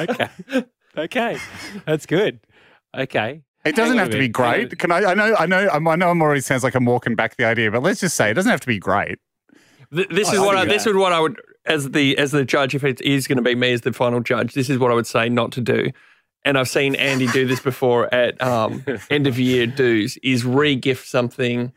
okay, 0.00 0.28
okay, 0.96 1.36
that's 1.86 2.06
good. 2.06 2.40
Okay, 2.96 3.42
It 3.64 3.74
doesn't 3.74 3.96
Hang 3.96 3.98
have 3.98 4.08
a 4.08 4.10
to 4.12 4.18
be 4.18 4.28
minute, 4.28 4.36
hang 4.36 4.46
on 4.46 4.54
a 4.54 4.58
great. 4.66 4.78
Can 4.78 4.92
I? 4.92 4.98
I 5.04 5.14
know. 5.14 5.34
I 5.38 5.46
know. 5.46 5.66
I'm- 5.68 5.88
I 5.88 5.96
know. 5.96 6.10
I'm 6.10 6.20
already 6.20 6.40
sounds 6.42 6.62
like 6.64 6.74
I'm 6.74 6.84
walking 6.84 7.14
back 7.14 7.36
the 7.36 7.44
idea, 7.44 7.70
but 7.70 7.82
let's 7.82 8.00
just 8.00 8.16
say 8.16 8.30
it 8.30 8.34
doesn't 8.34 8.50
have 8.50 8.60
to 8.60 8.66
be 8.66 8.78
great. 8.78 9.18
Th- 9.94 10.08
This 10.08 10.28
I 10.28 10.34
is 10.34 10.40
what 10.40 10.56
I, 10.56 10.64
this 10.66 10.84
that. 10.84 10.90
is 10.90 10.96
what 10.96 11.12
I 11.12 11.20
would 11.20 11.40
as 11.64 11.90
the 11.90 12.16
as 12.18 12.32
the 12.32 12.44
judge 12.44 12.74
if 12.74 12.84
it 12.84 13.00
is 13.00 13.26
going 13.26 13.36
to 13.36 13.42
be 13.42 13.54
me 13.54 13.72
as 13.72 13.80
the 13.82 13.92
final 13.92 14.20
judge. 14.20 14.54
This 14.54 14.68
is 14.68 14.78
what 14.78 14.90
I 14.90 14.94
would 14.94 15.06
say 15.06 15.28
not 15.28 15.52
to 15.52 15.60
do. 15.60 15.90
And 16.44 16.58
I've 16.58 16.68
seen 16.68 16.96
Andy 16.96 17.28
do 17.28 17.46
this 17.46 17.60
before 17.60 18.12
at 18.12 18.40
um, 18.42 18.84
end 19.10 19.28
of 19.28 19.38
year 19.38 19.66
dues 19.66 20.18
is 20.24 20.44
re-gift 20.44 21.06
something 21.06 21.72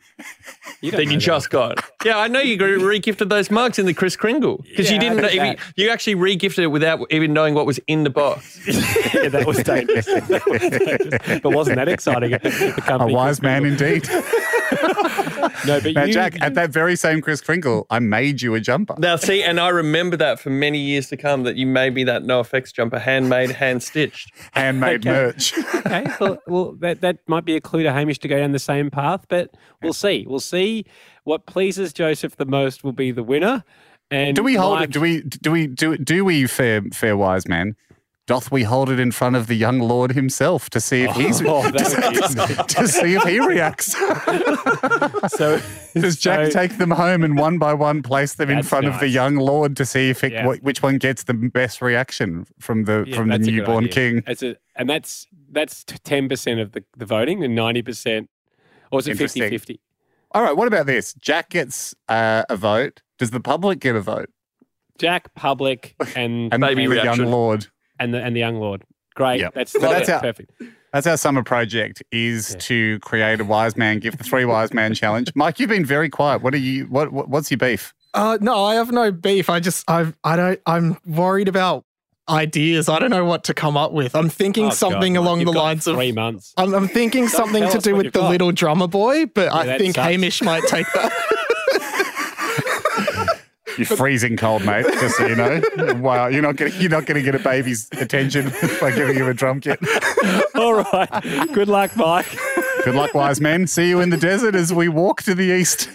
You 0.80 0.90
that 0.90 1.04
you 1.04 1.10
that. 1.10 1.18
just 1.18 1.50
got. 1.50 1.84
Yeah, 2.04 2.18
I 2.18 2.26
know 2.26 2.40
you 2.40 2.58
re-gifted 2.84 3.28
those 3.30 3.48
mugs 3.48 3.78
in 3.78 3.86
the 3.86 3.94
Kris 3.94 4.16
Kringle 4.16 4.56
because 4.68 4.88
Yeah, 4.88 4.94
you 4.94 5.00
didn't. 5.00 5.16
know 5.18 5.28
Know, 5.28 5.50
you, 5.52 5.56
you 5.76 5.90
actually 5.90 6.16
re-gifted 6.16 6.64
it 6.64 6.66
without 6.68 7.06
even 7.12 7.32
knowing 7.32 7.54
what 7.54 7.64
was 7.64 7.78
in 7.86 8.02
the 8.02 8.10
box. 8.10 8.58
yeah, 9.14 9.28
that 9.28 9.46
was 9.46 9.62
dangerous. 9.62 10.06
That 10.28 10.44
was 10.46 10.60
dangerous. 10.60 11.40
But 11.42 11.50
wasn't 11.52 11.76
that 11.76 11.88
exciting? 11.88 12.34
A 12.34 13.06
wise 13.06 13.38
Chris 13.38 13.42
man 13.42 13.62
Kringle. 13.62 13.86
indeed. 13.86 14.08
No, 15.66 15.80
but 15.80 15.94
Now, 15.94 16.04
you, 16.04 16.12
Jack, 16.12 16.40
at 16.40 16.54
that 16.54 16.70
very 16.70 16.96
same 16.96 17.20
Kris 17.20 17.40
Kringle, 17.40 17.86
I 17.90 17.98
made 17.98 18.42
you 18.42 18.54
a 18.54 18.60
jumper. 18.60 18.94
Now, 18.98 19.16
see, 19.16 19.42
and 19.42 19.60
I 19.60 19.68
remember 19.68 20.16
that 20.16 20.40
for 20.40 20.50
many 20.50 20.78
years 20.78 21.08
to 21.08 21.16
come 21.16 21.42
that 21.44 21.56
you 21.56 21.66
made 21.66 21.94
me 21.94 22.04
that 22.04 22.24
no 22.24 22.40
effects 22.40 22.72
jumper, 22.72 22.98
handmade, 22.98 23.50
hand 23.50 23.82
stitched. 23.82 24.32
Handmade 24.52 25.06
Okay. 25.06 25.10
merch. 25.10 25.52
okay, 25.74 26.06
well, 26.20 26.38
well 26.46 26.72
that, 26.80 27.00
that 27.02 27.18
might 27.26 27.44
be 27.44 27.56
a 27.56 27.60
clue 27.60 27.82
to 27.82 27.92
Hamish 27.92 28.18
to 28.20 28.28
go 28.28 28.38
down 28.38 28.52
the 28.52 28.58
same 28.58 28.90
path, 28.90 29.26
but 29.28 29.54
we'll 29.82 29.92
see. 29.92 30.24
We'll 30.28 30.40
see. 30.40 30.84
What 31.24 31.46
pleases 31.46 31.92
Joseph 31.92 32.36
the 32.36 32.46
most 32.46 32.84
will 32.84 32.92
be 32.92 33.10
the 33.12 33.22
winner. 33.22 33.64
And 34.10 34.36
Do 34.36 34.42
we 34.42 34.54
hold 34.54 34.78
Mike- 34.78 34.90
it? 34.90 34.92
Do 34.92 35.00
we? 35.00 35.20
Do 35.22 35.50
we? 35.50 35.66
Do 35.66 35.96
do 35.98 36.24
we? 36.24 36.46
Fair, 36.46 36.82
fair 36.92 37.16
wise 37.16 37.48
man. 37.48 37.74
Doth 38.26 38.50
we 38.50 38.64
hold 38.64 38.90
it 38.90 38.98
in 38.98 39.12
front 39.12 39.36
of 39.36 39.46
the 39.46 39.54
young 39.54 39.78
lord 39.78 40.10
himself 40.12 40.68
to 40.70 40.80
see 40.80 41.02
if 41.04 41.12
he's 41.14 41.40
Oh, 41.46 41.62
that 41.70 42.66
to, 42.68 42.74
to 42.82 42.88
see 42.88 43.14
if 43.14 43.22
he 43.22 43.38
reacts? 43.40 43.94
So 45.28 45.60
Does 45.94 46.16
Jack 46.18 46.46
so- 46.46 46.50
take 46.58 46.78
them 46.78 46.90
home 46.90 47.22
and 47.22 47.38
one 47.38 47.58
by 47.58 47.72
one 47.74 48.02
place 48.02 48.34
them 48.34 48.50
in 48.50 48.56
That's 48.56 48.68
front 48.68 48.86
of 48.86 48.98
the 49.00 49.08
young 49.08 49.36
lord 49.36 49.76
to 49.76 49.86
see 49.86 50.10
if 50.10 50.24
it, 50.24 50.32
Yeah. 50.32 50.44
wh- 50.46 50.62
which 50.64 50.82
one 50.82 50.98
gets 50.98 51.24
the 51.24 51.34
best 51.34 51.80
reaction 51.82 52.46
from 52.58 52.84
the 52.84 53.04
Yeah, 53.06 53.16
from 53.16 53.28
the 53.28 53.38
that's 53.38 53.48
a 53.48 53.50
good 53.50 53.56
newborn 53.58 53.88
king? 53.88 54.22
It's 54.26 54.42
a, 54.42 54.56
and 54.74 54.88
that's 54.90 55.26
that's 55.50 55.84
ten 55.84 56.28
percent 56.28 56.60
of 56.60 56.72
the, 56.72 56.84
the 56.96 57.06
voting, 57.06 57.44
and 57.44 57.54
ninety 57.54 57.82
percent, 57.82 58.28
or 58.90 58.98
is 59.00 59.06
it 59.08 59.12
Interesting. 59.12 59.42
50-50? 59.44 59.78
All 60.32 60.42
right, 60.42 60.56
what 60.56 60.66
about 60.68 60.86
this? 60.86 61.14
Jack 61.14 61.50
gets 61.50 61.94
uh, 62.08 62.42
a 62.50 62.56
vote. 62.56 63.02
Does 63.18 63.30
the 63.30 63.40
public 63.40 63.78
get 63.78 63.94
a 63.96 64.00
vote? 64.00 64.28
Jack, 64.98 65.34
public, 65.34 65.94
and 66.14 66.48
And 66.52 66.60
Baby 66.60 66.82
the 66.86 66.88
reaction. 66.88 67.22
young 67.24 67.30
lord. 67.32 67.66
And 67.98 68.12
the 68.14 68.22
and 68.22 68.34
the 68.36 68.40
young 68.40 68.56
lord. 68.56 68.84
Great. 69.14 69.40
Yep. 69.40 69.54
That's 69.54 69.72
So 69.72 69.78
that's 69.80 69.94
that's 70.06 70.08
our- 70.10 70.20
perfect. 70.20 70.52
That's 70.92 71.06
our 71.06 71.16
summer 71.18 71.42
project 71.42 72.02
is 72.10 72.56
to 72.60 72.98
create 73.00 73.38
a 73.40 73.44
wise 73.44 73.76
man 73.76 73.98
gift, 73.98 74.16
the 74.18 74.24
three 74.24 74.44
wise 74.46 74.72
man 74.72 74.94
challenge. 74.94 75.30
Mike, 75.34 75.60
you've 75.60 75.68
been 75.68 75.84
very 75.84 76.08
quiet. 76.08 76.40
What 76.42 76.54
are 76.54 76.58
you? 76.58 76.84
What, 76.86 77.12
what 77.12 77.28
what's 77.28 77.50
your 77.50 77.58
beef? 77.58 77.92
Uh, 78.14 78.38
no, 78.40 78.64
I 78.64 78.76
have 78.76 78.90
no 78.92 79.12
beef. 79.12 79.50
I 79.50 79.60
just, 79.60 79.84
I, 79.90 80.10
I 80.24 80.36
don't, 80.36 80.60
I'm 80.64 80.96
worried 81.04 81.48
about 81.48 81.84
ideas. 82.30 82.88
I 82.88 82.98
don't 82.98 83.10
know 83.10 83.26
what 83.26 83.44
to 83.44 83.52
come 83.54 83.76
up 83.76 83.92
with. 83.92 84.14
I'm 84.16 84.30
thinking 84.30 84.66
Oh, 84.66 84.70
something 84.70 85.14
God, 85.14 85.20
along 85.20 85.40
you've 85.40 85.48
the 85.48 85.52
got 85.52 85.62
lines 85.64 85.86
of. 85.86 85.96
three 85.96 86.12
months. 86.12 86.54
I'm, 86.56 86.72
I'm 86.74 86.88
thinking 86.88 87.28
something 87.28 87.68
to 87.68 87.78
do 87.78 87.94
with 87.94 88.06
the 88.14 88.20
got. 88.20 88.30
little 88.30 88.52
drummer 88.52 88.88
boy, 88.88 89.26
but 89.26 89.52
I 89.52 89.76
think 89.76 89.96
sucks. 89.96 90.08
Hamish 90.08 90.40
might 90.42 90.62
take 90.64 90.86
that. 90.94 91.12
You're 93.78 93.86
freezing 93.86 94.36
cold, 94.36 94.64
mate. 94.64 94.86
Just 94.86 95.16
so 95.16 95.26
you 95.26 95.36
know. 95.36 95.60
Wow, 95.96 96.28
you're 96.28 96.42
not 96.42 96.56
getting 96.56 96.80
you're 96.80 96.90
not 96.90 97.06
going 97.06 97.16
to 97.16 97.22
get 97.22 97.34
a 97.34 97.42
baby's 97.42 97.88
attention 97.92 98.52
by 98.80 98.90
giving 98.92 99.16
him 99.16 99.26
a 99.26 99.34
drum 99.34 99.60
kit. 99.60 99.78
All 100.54 100.74
right. 100.74 101.08
Good 101.52 101.68
luck, 101.68 101.96
Mike. 101.96 102.26
Good 102.84 102.94
luck, 102.94 103.14
wise 103.14 103.40
men. 103.40 103.66
See 103.66 103.88
you 103.88 104.00
in 104.00 104.10
the 104.10 104.16
desert 104.16 104.54
as 104.54 104.72
we 104.72 104.88
walk 104.88 105.22
to 105.24 105.34
the 105.34 105.44
east. 105.44 105.88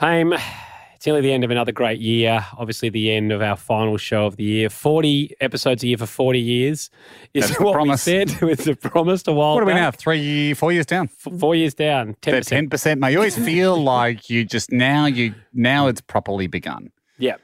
Haim, 0.00 0.34
It's 1.00 1.06
nearly 1.06 1.22
the 1.22 1.32
end 1.32 1.44
of 1.44 1.50
another 1.50 1.72
great 1.72 1.98
year. 1.98 2.44
Obviously, 2.58 2.90
the 2.90 3.10
end 3.10 3.32
of 3.32 3.40
our 3.40 3.56
final 3.56 3.96
show 3.96 4.26
of 4.26 4.36
the 4.36 4.44
year. 4.44 4.68
40 4.68 5.34
episodes 5.40 5.82
a 5.82 5.86
year 5.86 5.96
for 5.96 6.04
40 6.04 6.38
years 6.38 6.90
is 7.32 7.48
That's 7.48 7.58
what 7.58 7.72
promise. 7.72 8.04
we 8.04 8.12
said. 8.12 8.42
It's 8.42 8.64
the 8.66 8.76
promised 8.76 9.26
a 9.26 9.32
while 9.32 9.54
What 9.54 9.62
are 9.62 9.66
we 9.66 9.72
now? 9.72 9.92
Three, 9.92 10.52
four 10.52 10.72
years 10.72 10.84
down. 10.84 11.08
Four 11.08 11.54
years 11.54 11.72
down. 11.72 12.16
10%. 12.20 12.46
Ten 12.46 12.68
percent, 12.68 13.00
mate. 13.00 13.12
You 13.12 13.16
always 13.16 13.34
feel 13.34 13.82
like 13.82 14.28
you 14.28 14.44
just 14.44 14.72
now 14.72 15.06
you 15.06 15.34
now 15.54 15.86
it's 15.86 16.02
properly 16.02 16.48
begun. 16.48 16.92
Yeah. 17.16 17.36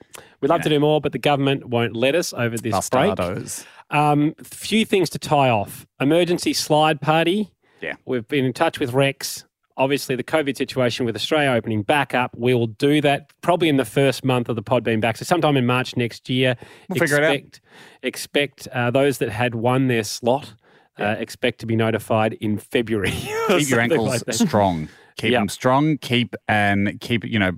We'd 0.42 0.50
love 0.50 0.60
to 0.60 0.68
do 0.68 0.78
more, 0.78 1.00
but 1.00 1.12
the 1.12 1.18
government 1.18 1.64
won't 1.64 1.96
let 1.96 2.14
us 2.14 2.34
over 2.34 2.58
this 2.58 2.90
break. 2.90 3.14
Bastardos. 3.14 3.64
Um, 3.88 4.34
few 4.42 4.84
things 4.84 5.08
to 5.08 5.18
tie 5.18 5.48
off. 5.48 5.86
Emergency 5.98 6.52
slide 6.52 7.00
party. 7.00 7.50
Yeah. 7.80 7.94
We've 8.04 8.28
been 8.28 8.44
in 8.44 8.52
touch 8.52 8.78
with 8.78 8.92
Rex. 8.92 9.46
Obviously, 9.78 10.16
the 10.16 10.24
COVID 10.24 10.56
situation 10.56 11.04
with 11.04 11.14
Australia 11.16 11.50
opening 11.50 11.82
back 11.82 12.14
up, 12.14 12.34
we 12.36 12.54
will 12.54 12.66
do 12.66 13.00
that 13.02 13.30
probably 13.42 13.68
in 13.68 13.76
the 13.76 13.84
first 13.84 14.24
month 14.24 14.48
of 14.48 14.56
the 14.56 14.62
pod 14.62 14.82
being 14.82 15.00
back. 15.00 15.16
So, 15.18 15.24
sometime 15.24 15.56
in 15.56 15.66
March 15.66 15.96
next 15.96 16.30
year. 16.30 16.56
We'll 16.88 16.98
figure 17.00 17.18
it 17.18 17.24
out. 17.24 17.34
expect, 17.34 17.60
Expect 18.02 18.68
uh, 18.72 18.90
those 18.90 19.18
that 19.18 19.28
had 19.30 19.54
won 19.54 19.88
their 19.88 20.04
slot, 20.04 20.54
uh, 20.98 21.16
expect 21.18 21.58
to 21.60 21.66
be 21.66 21.76
notified 21.76 22.32
in 22.34 22.58
February. 22.58 23.10
Keep 23.48 23.68
your 23.68 23.80
ankles 23.80 24.08
like 24.26 24.34
strong. 24.34 24.88
Keep 25.18 25.32
Yeah. 25.32 25.38
them 25.40 25.48
strong. 25.48 25.98
Keep 25.98 26.34
and 26.48 27.00
keep 27.00 27.24
you 27.24 27.38
know 27.38 27.52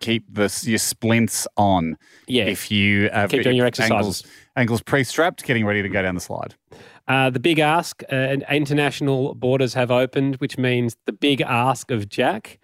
keep 0.00 0.24
this 0.32 0.66
your 0.66 0.78
splints 0.78 1.46
on. 1.56 1.96
Yeah. 2.26 2.44
If 2.44 2.70
you 2.70 3.10
have 3.10 3.30
Keep 3.30 3.42
doing 3.44 3.56
your 3.56 3.66
ankles, 3.66 3.80
exercises. 3.80 4.22
ankles 4.56 4.82
pre-strapped, 4.82 5.44
getting 5.44 5.64
ready 5.66 5.82
to 5.82 5.88
go 5.88 6.02
down 6.02 6.14
the 6.14 6.20
slide. 6.20 6.54
Uh, 7.06 7.28
the 7.30 7.40
big 7.40 7.58
ask, 7.58 8.02
uh, 8.10 8.14
and 8.14 8.44
international 8.50 9.34
borders 9.34 9.74
have 9.74 9.90
opened, 9.90 10.36
which 10.36 10.56
means 10.56 10.96
the 11.06 11.12
big 11.12 11.40
ask 11.42 11.90
of 11.90 12.08
Jack 12.08 12.58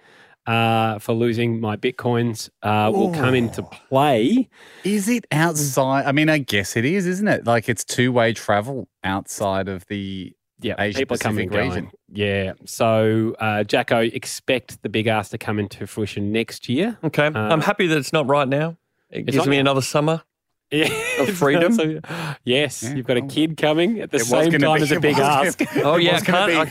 uh, 0.47 0.99
for 0.99 1.13
losing 1.13 1.61
my 1.61 1.77
bitcoins 1.77 2.49
uh, 2.63 2.91
will 2.93 3.13
come 3.13 3.35
into 3.35 3.63
play. 3.63 4.49
Is 4.83 5.09
it 5.09 5.27
outside? 5.31 6.07
I 6.07 6.13
mean, 6.13 6.31
I 6.31 6.39
guess 6.39 6.77
it 6.77 6.85
is, 6.87 7.07
isn't 7.07 7.29
it? 7.29 7.47
Like 7.47 7.69
it's 7.69 7.85
two-way 7.85 8.33
travel 8.33 8.89
outside 9.05 9.69
of 9.69 9.85
the 9.89 10.33
Yeah, 10.63 10.75
Asia 10.79 11.01
people 11.01 11.17
are 11.17 11.19
coming 11.19 11.49
Pacific 11.51 11.73
and 11.75 11.89
going. 11.89 11.93
Yeah, 12.13 12.53
so 12.65 13.37
uh, 13.39 13.63
Jacko, 13.65 14.01
expect 14.01 14.83
the 14.83 14.89
big 14.89 15.07
ask 15.07 15.31
to 15.33 15.39
come 15.39 15.59
into 15.59 15.87
fruition 15.87 16.33
next 16.33 16.69
year. 16.69 16.97
Okay. 17.05 17.27
Uh, 17.27 17.39
I'm 17.39 17.61
happy 17.61 17.87
that 17.89 17.99
it's 17.99 18.13
not 18.13 18.27
right 18.27 18.49
now. 18.49 18.79
It 19.11 19.29
It's 19.29 19.37
gives 19.37 19.47
me 19.47 19.57
now. 19.57 19.61
another 19.61 19.83
summer 19.83 20.23
Yeah, 20.71 20.89
of 21.23 21.31
freedom. 21.37 21.73
So- 21.73 22.01
yes, 22.45 22.83
you've 22.83 23.07
got 23.07 23.17
a 23.17 23.23
oh, 23.23 23.27
kid 23.27 23.57
coming 23.57 24.01
at 24.01 24.11
the 24.11 24.19
It 24.19 24.25
same 24.25 24.53
time 24.53 24.77
be- 24.77 24.83
as 24.83 24.93
a 24.93 25.01
big 25.01 25.17
was 25.17 25.21
ask. 25.27 25.61
Oh, 25.63 25.67
gonna- 25.75 25.89
Oh, 25.89 25.95
it 25.97 26.03
yeah, 26.05 26.15
was 26.15 26.23
gonna 26.23 26.47
be, 26.67 26.71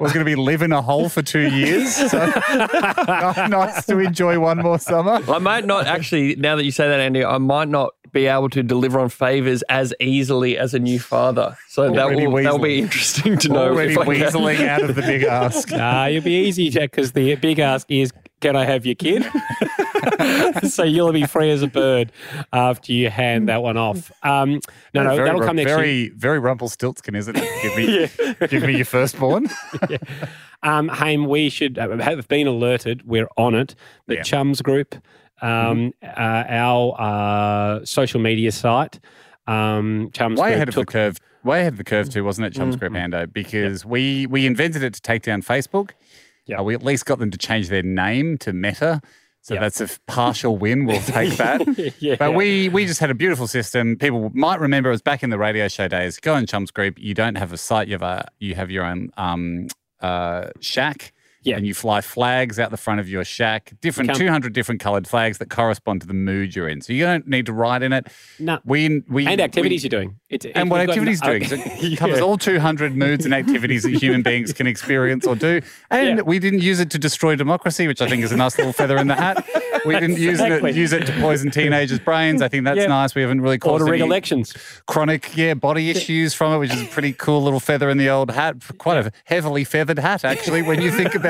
was 0.00 0.12
going 0.12 0.24
to 0.24 0.30
be 0.30 0.36
live 0.36 0.62
in 0.62 0.72
a 0.72 0.80
hole 0.80 1.08
for 1.08 1.20
two 1.22 1.48
years. 1.50 1.94
So 2.10 2.18
nice 3.48 3.84
to 3.86 3.98
enjoy 3.98 4.38
one 4.38 4.58
more 4.58 4.78
summer. 4.78 5.20
I 5.28 5.38
might 5.38 5.66
not 5.66 5.86
actually, 5.86 6.36
now 6.36 6.56
that 6.56 6.64
you 6.64 6.70
say 6.70 6.88
that, 6.88 7.00
Andy, 7.00 7.24
I 7.24 7.38
might 7.38 7.68
not 7.68 7.94
be 8.12 8.26
able 8.26 8.48
to 8.50 8.62
deliver 8.62 8.98
on 9.00 9.08
favors 9.08 9.62
as 9.68 9.94
easily 10.00 10.58
as 10.58 10.74
a 10.74 10.78
new 10.78 10.98
father. 11.00 11.56
So 11.68 11.90
that 11.92 12.10
will, 12.10 12.32
that'll 12.36 12.58
be 12.58 12.80
interesting 12.80 13.38
to 13.38 13.48
know. 13.48 13.68
Already 13.68 13.92
if 13.92 13.98
weaseling 13.98 14.66
out 14.66 14.82
of 14.82 14.94
the 14.96 15.02
big 15.02 15.22
ask. 15.24 15.68
Ah, 15.72 16.06
you'll 16.06 16.22
be 16.24 16.32
easy, 16.46 16.70
Jack, 16.70 16.90
because 16.92 17.12
the 17.12 17.34
big 17.36 17.58
ask 17.58 17.90
is, 17.90 18.12
can 18.40 18.56
I 18.56 18.64
have 18.64 18.86
your 18.86 18.94
kid? 18.94 19.24
so 20.68 20.82
you'll 20.82 21.12
be 21.12 21.26
free 21.26 21.50
as 21.50 21.62
a 21.62 21.66
bird 21.66 22.10
after 22.52 22.92
you 22.92 23.10
hand 23.10 23.48
that 23.48 23.62
one 23.62 23.76
off. 23.76 24.10
Um, 24.22 24.60
no, 24.94 25.02
no, 25.04 25.14
very, 25.14 25.28
that'll 25.28 25.42
come 25.42 25.56
next 25.56 25.68
year. 25.68 25.76
very, 25.76 26.08
very 26.08 26.38
Rumpelstiltskin, 26.38 27.14
isn't 27.14 27.36
it? 27.36 27.62
Give 27.62 27.76
me, 27.76 28.46
give 28.48 28.62
me 28.62 28.76
your 28.76 28.86
firstborn. 28.86 29.46
Um, 30.62 30.88
Haim, 30.88 31.26
we 31.26 31.48
should 31.48 31.78
uh, 31.78 31.98
have 31.98 32.28
been 32.28 32.46
alerted. 32.46 33.06
We're 33.06 33.28
on 33.36 33.54
it. 33.54 33.74
The 34.06 34.16
Yeah. 34.16 34.22
Chums 34.22 34.62
Group, 34.62 34.94
um, 35.42 35.92
Mm-hmm. 36.02 36.08
uh, 36.20 36.44
our 36.48 37.00
uh, 37.00 37.84
social 37.84 38.20
media 38.20 38.52
site, 38.52 39.00
um, 39.46 40.10
Chums 40.12 40.38
way 40.40 40.48
Group 40.50 40.56
ahead 40.56 40.68
of 40.68 40.74
the 40.74 40.84
curve. 40.86 41.18
Way 41.42 41.60
ahead 41.60 41.72
of 41.74 41.78
the 41.78 41.84
curve 41.84 42.10
too, 42.10 42.22
wasn't 42.24 42.46
it, 42.48 42.54
Chums 42.54 42.76
Group 42.76 42.92
Ando? 42.92 43.32
Because 43.32 43.84
we 43.86 44.26
we 44.26 44.46
invented 44.46 44.82
it 44.82 44.94
to 44.94 45.00
take 45.00 45.22
down 45.22 45.42
Facebook. 45.42 45.90
Yeah. 46.46 46.58
Uh, 46.60 46.62
we 46.64 46.74
at 46.74 46.82
least 46.82 47.06
got 47.06 47.18
them 47.18 47.30
to 47.30 47.38
change 47.38 47.68
their 47.68 47.82
name 47.82 48.36
to 48.38 48.52
Meta. 48.52 49.00
So 49.42 49.54
Yeah. 49.54 49.60
that's 49.60 49.80
a 49.80 49.88
partial 50.06 50.58
win. 50.58 50.84
We'll 50.84 51.00
take 51.00 51.36
that. 51.38 51.62
Yeah. 51.98 52.16
But 52.18 52.34
we 52.34 52.68
we 52.68 52.84
just 52.84 53.00
had 53.00 53.08
a 53.10 53.14
beautiful 53.14 53.46
system. 53.46 53.96
People 53.96 54.30
might 54.34 54.60
remember 54.60 54.90
it 54.90 54.92
was 54.92 55.00
back 55.02 55.22
in 55.22 55.30
the 55.30 55.38
radio 55.38 55.66
show 55.68 55.88
days. 55.88 56.18
Go 56.20 56.34
on 56.34 56.44
Chums 56.46 56.70
Group. 56.70 56.98
You 56.98 57.14
don't 57.14 57.36
have 57.36 57.52
a 57.52 57.56
site. 57.56 57.88
You 57.88 57.94
have 57.94 58.02
a 58.02 58.28
you 58.38 58.54
have 58.54 58.70
your 58.70 58.84
own 58.84 59.10
um, 59.16 59.68
uh, 60.00 60.48
shack. 60.60 61.12
Yeah. 61.42 61.56
And 61.56 61.66
you 61.66 61.72
fly 61.72 62.02
flags 62.02 62.58
out 62.58 62.70
the 62.70 62.76
front 62.76 63.00
of 63.00 63.08
your 63.08 63.24
shack, 63.24 63.72
different 63.80 64.10
Come- 64.10 64.18
200 64.18 64.52
different 64.52 64.80
coloured 64.80 65.06
flags 65.08 65.38
that 65.38 65.48
correspond 65.48 66.02
to 66.02 66.06
the 66.06 66.12
mood 66.12 66.54
you're 66.54 66.68
in. 66.68 66.82
So 66.82 66.92
you 66.92 67.04
don't 67.04 67.26
need 67.26 67.46
to 67.46 67.52
write 67.54 67.82
in 67.82 67.94
it. 67.94 68.08
No. 68.38 68.58
We, 68.64 69.02
we 69.08 69.26
and 69.26 69.40
activities 69.40 69.82
we- 69.82 69.88
you're 69.90 70.00
doing. 70.02 70.16
It's, 70.28 70.44
and 70.54 70.70
what 70.70 70.80
activities 70.82 71.20
you've 71.22 71.22
got 71.22 71.30
activities 71.42 71.50
no- 71.50 71.64
doing. 71.64 71.80
So 71.80 71.86
it 71.94 71.96
covers 71.98 72.20
all 72.20 72.36
200 72.36 72.94
moods 72.94 73.24
and 73.24 73.32
activities 73.34 73.84
that 73.84 73.94
human 73.94 74.22
beings 74.22 74.52
can 74.52 74.66
experience 74.66 75.26
or 75.26 75.34
do. 75.34 75.60
And 75.90 76.18
Yeah. 76.18 76.22
we 76.22 76.38
didn't 76.38 76.60
use 76.60 76.78
it 76.78 76.90
to 76.90 76.98
destroy 76.98 77.36
democracy, 77.36 77.86
which 77.88 78.02
I 78.02 78.08
think 78.08 78.22
is 78.22 78.32
a 78.32 78.36
nice 78.36 78.58
little 78.58 78.72
feather 78.74 78.98
in 78.98 79.06
the 79.08 79.14
hat. 79.16 79.44
We 79.86 79.94
didn't 79.94 80.18
use 80.18 80.40
it 80.40 80.74
use 80.76 80.92
it 80.92 81.06
to 81.06 81.12
poison 81.20 81.50
teenagers' 81.50 81.98
brains. 82.00 82.42
I 82.42 82.48
think 82.48 82.64
that's 82.64 82.76
Yeah. 82.78 82.86
nice. 82.88 83.14
We 83.14 83.22
haven't 83.22 83.40
really 83.40 83.56
Or 83.56 83.60
caused 83.60 83.86
to 83.86 83.90
rig 83.90 84.00
any 84.02 84.08
elections. 84.08 84.52
chronic 84.86 85.34
yeah 85.38 85.54
body 85.54 85.88
issues 85.88 86.34
from 86.34 86.52
it, 86.52 86.58
which 86.58 86.74
is 86.74 86.82
a 86.82 86.86
pretty 86.86 87.14
cool 87.14 87.42
little 87.42 87.60
feather 87.60 87.88
in 87.88 87.96
the 87.96 88.10
old 88.10 88.30
hat. 88.30 88.56
Quite 88.76 89.06
a 89.06 89.10
heavily 89.24 89.64
feathered 89.64 89.98
hat, 89.98 90.22
actually, 90.22 90.60
when 90.60 90.82
you 90.82 90.90
think 90.90 91.14
about 91.14 91.29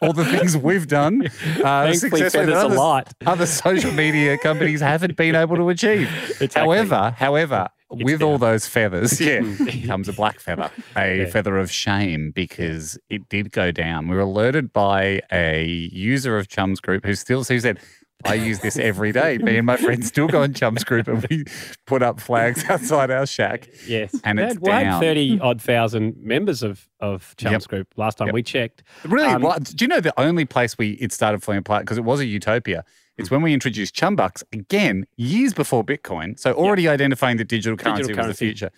all 0.00 0.12
the 0.12 0.24
things 0.24 0.56
we've 0.56 0.86
done. 0.86 1.28
Uh, 1.66 1.92
successfully 1.94 2.46
that 2.46 2.56
others- 2.56 2.78
light. 2.78 3.08
Other 3.24 3.46
social 3.46 3.90
media 3.92 4.36
companies 4.42 4.80
haven't 4.80 5.16
been 5.16 5.34
able 5.34 5.56
to 5.56 5.68
achieve. 5.68 6.08
Exactly. 6.40 6.60
However, 6.60 7.14
however, 7.16 7.68
with 7.90 8.22
all 8.22 8.38
those 8.38 8.66
feathers, 8.66 9.20
yeah, 9.20 9.40
comes 9.86 10.08
a 10.08 10.12
black 10.12 10.38
feather, 10.40 10.70
a 10.96 11.26
feather 11.26 11.58
of 11.58 11.70
shame 11.70 12.30
because 12.32 12.98
it 13.10 13.28
did 13.28 13.52
go 13.52 13.70
down. 13.70 14.08
We 14.08 14.16
were 14.16 14.22
alerted 14.22 14.72
by 14.72 15.20
a 15.32 15.64
user 15.64 16.36
of 16.36 16.48
Chums 16.48 16.80
Group 16.80 17.04
who 17.04 17.14
still 17.14 17.44
who 17.44 17.58
said. 17.58 17.78
I 18.26 18.34
use 18.34 18.60
this 18.60 18.76
every 18.76 19.12
day. 19.12 19.38
Me 19.38 19.56
and 19.56 19.66
my 19.66 19.76
friends 19.76 20.06
still 20.08 20.26
go 20.28 20.42
in 20.42 20.52
Chums 20.54 20.84
Group 20.84 21.08
and 21.08 21.24
we 21.30 21.44
put 21.86 22.02
up 22.02 22.20
flags 22.20 22.64
outside 22.68 23.10
our 23.10 23.26
shack. 23.26 23.68
Yes. 23.86 24.14
And 24.24 24.38
it's 24.38 24.58
we 24.60 24.70
had 24.70 24.84
down. 24.84 25.00
30 25.00 25.40
odd 25.40 25.62
thousand 25.62 26.16
members 26.18 26.62
of, 26.62 26.88
of 27.00 27.34
Chums 27.38 27.52
Yep. 27.64 27.68
Group 27.68 27.88
last 27.96 28.18
time 28.18 28.28
Yep. 28.28 28.34
we 28.34 28.42
checked. 28.42 28.82
Really? 29.04 29.28
Um, 29.28 29.42
what, 29.42 29.64
do 29.64 29.84
you 29.84 29.88
know 29.88 30.00
the 30.00 30.18
only 30.20 30.44
place 30.44 30.76
we 30.78 30.90
it 30.92 31.12
started 31.12 31.42
falling 31.42 31.58
apart 31.60 31.82
because 31.82 31.98
it 31.98 32.04
was 32.04 32.20
a 32.20 32.26
utopia? 32.26 32.84
It's 33.18 33.30
when 33.30 33.40
we 33.40 33.54
introduced 33.54 33.94
Chumbucks 33.96 34.42
again 34.52 35.06
years 35.16 35.54
before 35.54 35.82
Bitcoin. 35.82 36.38
So 36.38 36.52
already 36.52 36.86
identifying 36.86 37.38
the 37.38 37.44
digital 37.44 37.76
currency 37.76 38.12
was 38.12 38.26
the 38.26 38.34
future. 38.34 38.70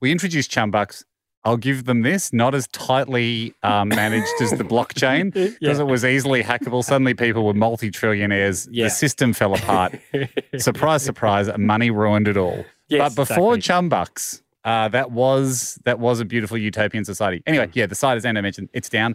We 0.00 0.12
introduced 0.12 0.50
Chumbucks. 0.50 1.02
I'll 1.46 1.56
give 1.56 1.84
them 1.84 2.02
this, 2.02 2.32
not 2.32 2.54
as 2.56 2.66
tightly 2.68 3.54
um, 3.62 3.88
managed 3.90 4.32
as 4.42 4.50
the 4.50 4.64
blockchain 4.74 5.32
because 5.32 5.56
Yeah. 5.60 5.80
it 5.80 5.86
was 5.86 6.04
easily 6.04 6.42
hackable. 6.42 6.82
Suddenly 6.84 7.14
people 7.14 7.46
were 7.46 7.54
multi-trillionaires. 7.54 8.68
Yeah. 8.70 8.84
The 8.86 8.90
system 8.90 9.32
fell 9.32 9.54
apart. 9.54 9.98
surprise, 10.58 11.02
surprise, 11.04 11.48
money 11.56 11.90
ruined 11.90 12.26
it 12.28 12.36
all. 12.36 12.64
Yes, 12.88 13.14
but 13.14 13.28
before 13.28 13.54
exactly. 13.54 13.88
Chumbucks, 13.90 14.42
uh, 14.64 14.88
that 14.88 15.12
was 15.12 15.78
that 15.84 15.98
was 16.00 16.18
a 16.20 16.24
beautiful 16.24 16.58
utopian 16.58 17.04
society. 17.04 17.42
Anyway, 17.46 17.70
yeah, 17.74 17.86
the 17.86 17.94
site, 17.94 18.16
as 18.16 18.24
Ando 18.24 18.42
mentioned, 18.42 18.68
it's 18.72 18.88
down. 18.88 19.14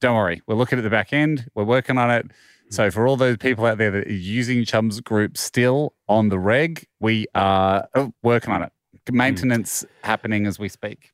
Don't 0.00 0.14
worry, 0.16 0.42
we're 0.46 0.54
looking 0.56 0.78
at 0.78 0.82
the 0.82 0.90
back 0.90 1.12
end. 1.12 1.46
We're 1.54 1.64
working 1.64 1.98
on 1.98 2.10
it. 2.10 2.26
So 2.70 2.90
for 2.90 3.06
all 3.06 3.16
those 3.16 3.36
people 3.36 3.66
out 3.66 3.78
there 3.78 3.90
that 3.90 4.06
are 4.06 4.12
using 4.12 4.64
Chums 4.64 5.00
Group 5.00 5.36
still 5.36 5.92
on 6.08 6.28
the 6.28 6.38
reg, 6.38 6.86
we 7.00 7.26
are 7.34 7.88
uh, 7.94 8.08
working 8.22 8.52
on 8.52 8.62
it. 8.62 8.72
Maintenance 9.10 9.84
happening 10.02 10.46
as 10.46 10.58
we 10.58 10.68
speak. 10.68 11.12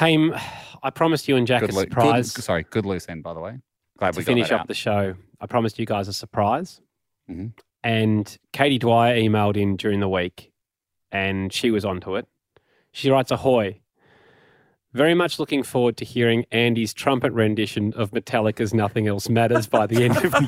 Haim, 0.00 0.34
I 0.82 0.88
promised 0.88 1.28
you 1.28 1.36
and 1.36 1.46
Jack 1.46 1.60
Good, 1.60 1.70
a 1.70 1.72
surprise 1.74 2.32
good, 2.32 2.42
sorry, 2.42 2.64
good 2.70 2.86
loose 2.86 3.06
end, 3.06 3.22
by 3.22 3.34
the 3.34 3.40
way. 3.40 3.58
Glad 3.98 4.14
to 4.14 4.18
we 4.18 4.24
finish 4.24 4.50
up 4.50 4.62
out. 4.62 4.66
the 4.66 4.72
show. 4.72 5.14
I 5.38 5.46
promised 5.46 5.78
you 5.78 5.84
guys 5.84 6.08
a 6.08 6.14
surprise. 6.14 6.80
Mhm. 7.30 7.52
And 7.84 8.38
Katie 8.54 8.78
Dwyer 8.78 9.14
emailed 9.14 9.58
in 9.58 9.76
during 9.76 10.00
the 10.00 10.08
week 10.08 10.52
and 11.12 11.52
she 11.52 11.70
was 11.70 11.84
onto 11.84 12.16
it. 12.16 12.26
She 12.92 13.10
writes, 13.10 13.30
Ahoy. 13.30 13.82
Very 14.92 15.14
much 15.14 15.38
looking 15.38 15.62
forward 15.62 15.96
to 15.98 16.04
hearing 16.04 16.44
Andy's 16.50 16.92
trumpet 16.92 17.32
rendition 17.32 17.92
of 17.94 18.10
Metallica's 18.10 18.74
Nothing 18.74 19.06
Else 19.06 19.28
Matters 19.28 19.68
by 19.68 19.86
the 19.86 20.02
end 20.04 20.16
of 20.16 20.32
the 20.32 20.44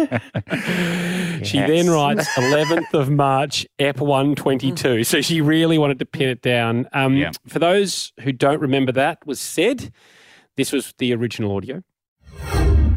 year. 0.00 1.40
She 1.44 1.58
then 1.58 1.88
writes 1.90 2.26
11th 2.30 2.92
of 2.94 3.10
March, 3.10 3.66
EP 3.78 3.98
122. 4.00 5.04
So 5.04 5.20
she 5.20 5.40
really 5.40 5.78
wanted 5.78 5.98
to 6.00 6.06
pin 6.06 6.28
it 6.28 6.42
down. 6.42 6.88
Um, 6.92 7.16
Yeah. 7.16 7.30
For 7.46 7.58
those 7.58 8.12
who 8.20 8.32
don't 8.32 8.60
remember 8.60 8.90
that 8.92 9.24
was 9.26 9.38
said, 9.38 9.92
this 10.56 10.72
was 10.72 10.94
the 10.98 11.14
original 11.14 11.54
audio. 11.54 11.82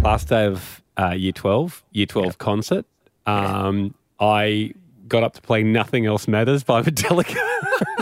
Last 0.01 0.29
day 0.29 0.45
of 0.45 0.81
uh, 0.97 1.11
year 1.11 1.33
12, 1.33 1.83
year 1.91 2.05
12 2.05 2.37
concert. 2.37 2.85
Um, 3.25 3.93
I 4.19 4.73
got 5.07 5.23
up 5.23 5.33
to 5.33 5.41
play 5.41 5.63
Nothing 5.63 6.05
Else 6.05 6.27
Matters 6.27 6.63
by 6.63 6.81
Metallica 6.81 7.37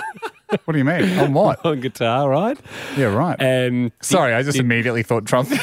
What 0.50 0.72
do 0.74 0.78
you 0.78 0.86
mean? 0.86 1.20
On 1.20 1.34
what? 1.34 1.66
on 1.66 1.82
guitar, 1.82 2.30
right? 2.30 2.58
Yeah, 2.96 3.08
right. 3.08 3.36
And 3.42 3.92
Sorry, 4.02 4.34
I 4.34 4.44
just 4.44 4.58
immediately 4.58 5.04
thought 5.04 5.26
Trump. 5.26 5.50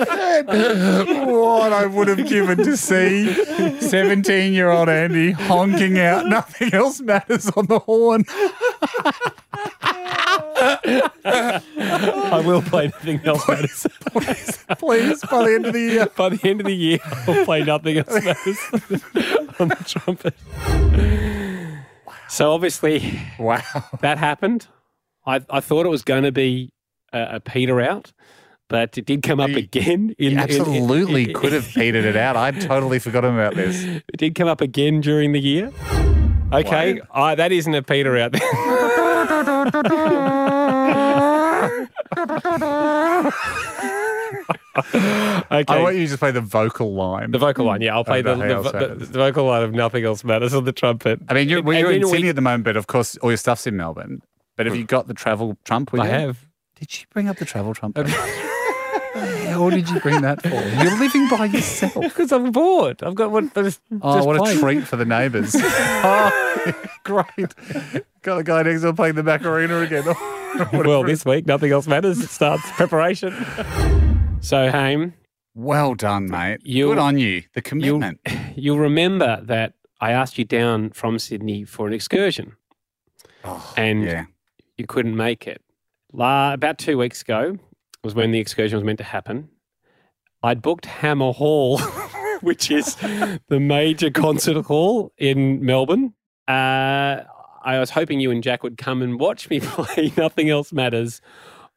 what 0.00 1.72
I 1.72 1.86
would 1.86 2.08
have 2.08 2.28
given 2.28 2.58
to 2.58 2.76
see 2.76 3.32
17 3.80 4.52
year 4.52 4.70
old 4.70 4.88
Andy 4.88 5.30
honking 5.32 5.98
out 5.98 6.26
nothing 6.26 6.74
else 6.74 7.00
matters 7.00 7.48
on 7.50 7.66
the 7.66 7.78
horn. 7.78 8.24
I 11.24 12.42
will 12.44 12.62
play 12.62 12.86
nothing 12.88 13.20
else 13.24 13.46
matters. 13.48 13.86
please, 14.12 14.64
please, 14.78 15.20
by 15.30 15.44
the 15.44 15.54
end 15.54 15.66
of 15.66 15.72
the 15.72 15.80
year. 15.80 16.06
By 16.06 16.30
the 16.30 16.48
end 16.48 16.60
of 16.60 16.66
the 16.66 16.74
year, 16.74 16.98
I'll 17.28 17.44
play 17.44 17.62
nothing 17.62 17.98
else 17.98 18.24
matters 18.24 18.58
on 19.60 19.68
the 19.68 19.76
trumpet. 19.86 20.34
So 22.30 22.52
obviously, 22.52 23.20
wow, 23.38 23.60
that 24.00 24.18
happened. 24.18 24.66
I, 25.26 25.40
I 25.50 25.60
thought 25.60 25.84
it 25.84 25.90
was 25.90 26.02
going 26.02 26.22
to 26.22 26.32
be 26.32 26.70
a, 27.12 27.36
a 27.36 27.40
peter 27.40 27.80
out, 27.80 28.12
but 28.68 28.96
it 28.96 29.04
did 29.04 29.22
come 29.22 29.40
up 29.40 29.50
again. 29.50 30.14
In, 30.18 30.24
You 30.24 30.30
in- 30.32 30.38
absolutely 30.38 31.24
in- 31.24 31.34
could 31.34 31.52
have 31.52 31.66
petered 31.74 32.04
it 32.04 32.16
out. 32.16 32.36
I'd 32.36 32.60
totally 32.60 32.98
forgotten 32.98 33.34
about 33.34 33.54
this. 33.56 33.82
It 33.84 34.16
did 34.16 34.34
come 34.34 34.48
up 34.48 34.60
again 34.60 35.00
during 35.00 35.32
the 35.32 35.40
year. 35.40 35.70
Okay, 36.52 37.00
I, 37.12 37.34
that 37.36 37.52
isn't 37.52 37.74
a 37.74 37.82
peter 37.82 38.16
out 38.16 38.32
there. 38.32 38.40
okay. 44.76 45.64
I 45.68 45.82
want 45.82 45.96
you 45.96 46.02
to 46.02 46.06
just 46.08 46.18
play 46.20 46.30
the 46.30 46.40
vocal 46.40 46.94
line. 46.94 47.30
The 47.30 47.38
vocal 47.38 47.66
line, 47.66 47.80
yeah. 47.80 47.94
I'll 47.94 48.04
play 48.04 48.22
the, 48.22 48.34
the, 48.36 48.94
the, 48.98 49.06
vocal 49.18 49.46
line 49.46 49.62
of 49.62 49.72
Nothing 49.72 50.04
Else 50.04 50.22
Matters 50.24 50.54
on 50.54 50.64
the 50.64 50.72
trumpet. 50.72 51.20
I 51.28 51.34
mean, 51.34 51.48
you're, 51.48 51.62
well, 51.62 51.76
you're 51.78 51.90
in 51.90 52.00
then 52.02 52.10
we- 52.10 52.16
Sydney 52.16 52.28
at 52.28 52.36
the 52.36 52.42
moment, 52.42 52.64
but 52.64 52.76
of 52.76 52.86
course, 52.86 53.16
all 53.18 53.30
your 53.30 53.36
stuff's 53.36 53.66
in 53.66 53.76
Melbourne. 53.76 54.22
But 54.56 54.66
have 54.66 54.76
you 54.76 54.84
got 54.84 55.06
the 55.06 55.14
travel 55.14 55.56
trump 55.64 55.90
with 55.92 56.02
I 56.02 56.06
you? 56.06 56.10
have. 56.10 56.46
Did 56.78 57.00
you 57.00 57.06
bring 57.10 57.28
up 57.28 57.38
the 57.38 57.44
travel 57.44 57.74
trump? 57.74 57.96
Or 57.98 58.04
did 59.70 59.88
you 59.88 60.00
bring 60.00 60.20
that 60.22 60.42
for? 60.42 60.48
You're 60.48 60.98
living 60.98 61.28
by 61.28 61.46
yourself. 61.46 61.94
Because 62.00 62.30
I'm 62.32 62.52
bored. 62.52 63.02
I've 63.02 63.14
got 63.14 63.30
one. 63.30 63.50
Just, 63.54 63.80
Oh, 64.02 64.16
just 64.16 64.26
what 64.26 64.36
playing. 64.38 64.58
a 64.58 64.60
treat 64.60 64.86
for 64.86 64.96
the 64.96 65.04
neighbours. 65.04 65.54
oh, 65.56 66.72
great. 67.04 67.54
Got 68.22 68.36
the 68.36 68.44
guy 68.44 68.62
next 68.62 68.82
door 68.82 68.92
playing 68.92 69.14
the 69.14 69.22
Macarena 69.22 69.80
again. 69.80 70.04
well, 70.72 71.02
this 71.04 71.24
week, 71.24 71.46
Nothing 71.46 71.72
Else 71.72 71.86
Matters. 71.86 72.20
It 72.22 72.28
starts 72.28 72.70
preparation. 72.72 73.34
So, 74.40 74.70
Haim. 74.70 75.14
Well 75.54 75.94
done, 75.94 76.28
mate. 76.30 76.60
Good 76.64 76.98
on 76.98 77.18
you. 77.18 77.42
The 77.54 77.62
commitment. 77.62 78.20
You'll, 78.26 78.38
you'll 78.56 78.78
remember 78.78 79.40
that 79.44 79.74
I 80.00 80.12
asked 80.12 80.38
you 80.38 80.44
down 80.44 80.90
from 80.90 81.18
Sydney 81.18 81.64
for 81.64 81.86
an 81.86 81.92
excursion. 81.92 82.56
and 83.76 84.02
Oh, 84.02 84.06
yeah. 84.06 84.24
you 84.76 84.86
couldn't 84.86 85.16
make 85.16 85.46
it. 85.46 85.62
La, 86.12 86.52
about 86.54 86.78
two 86.78 86.98
weeks 86.98 87.22
ago 87.22 87.58
was 88.02 88.14
when 88.14 88.30
the 88.32 88.38
excursion 88.38 88.76
was 88.78 88.84
meant 88.84 88.98
to 88.98 89.04
happen. 89.04 89.48
I'd 90.42 90.62
booked 90.62 90.86
Hammer 90.86 91.32
Hall, 91.32 91.78
which 92.40 92.70
is 92.70 92.94
the 93.48 93.60
major 93.60 94.10
concert 94.10 94.62
hall 94.66 95.12
in 95.18 95.64
Melbourne. 95.64 96.14
Uh, 96.48 97.22
I 97.62 97.78
was 97.78 97.90
hoping 97.90 98.20
you 98.20 98.30
and 98.30 98.42
Jack 98.42 98.62
would 98.62 98.78
come 98.78 99.02
and 99.02 99.20
watch 99.20 99.50
me 99.50 99.60
play 99.60 100.12
Nothing 100.16 100.48
Else 100.48 100.72
Matters 100.72 101.20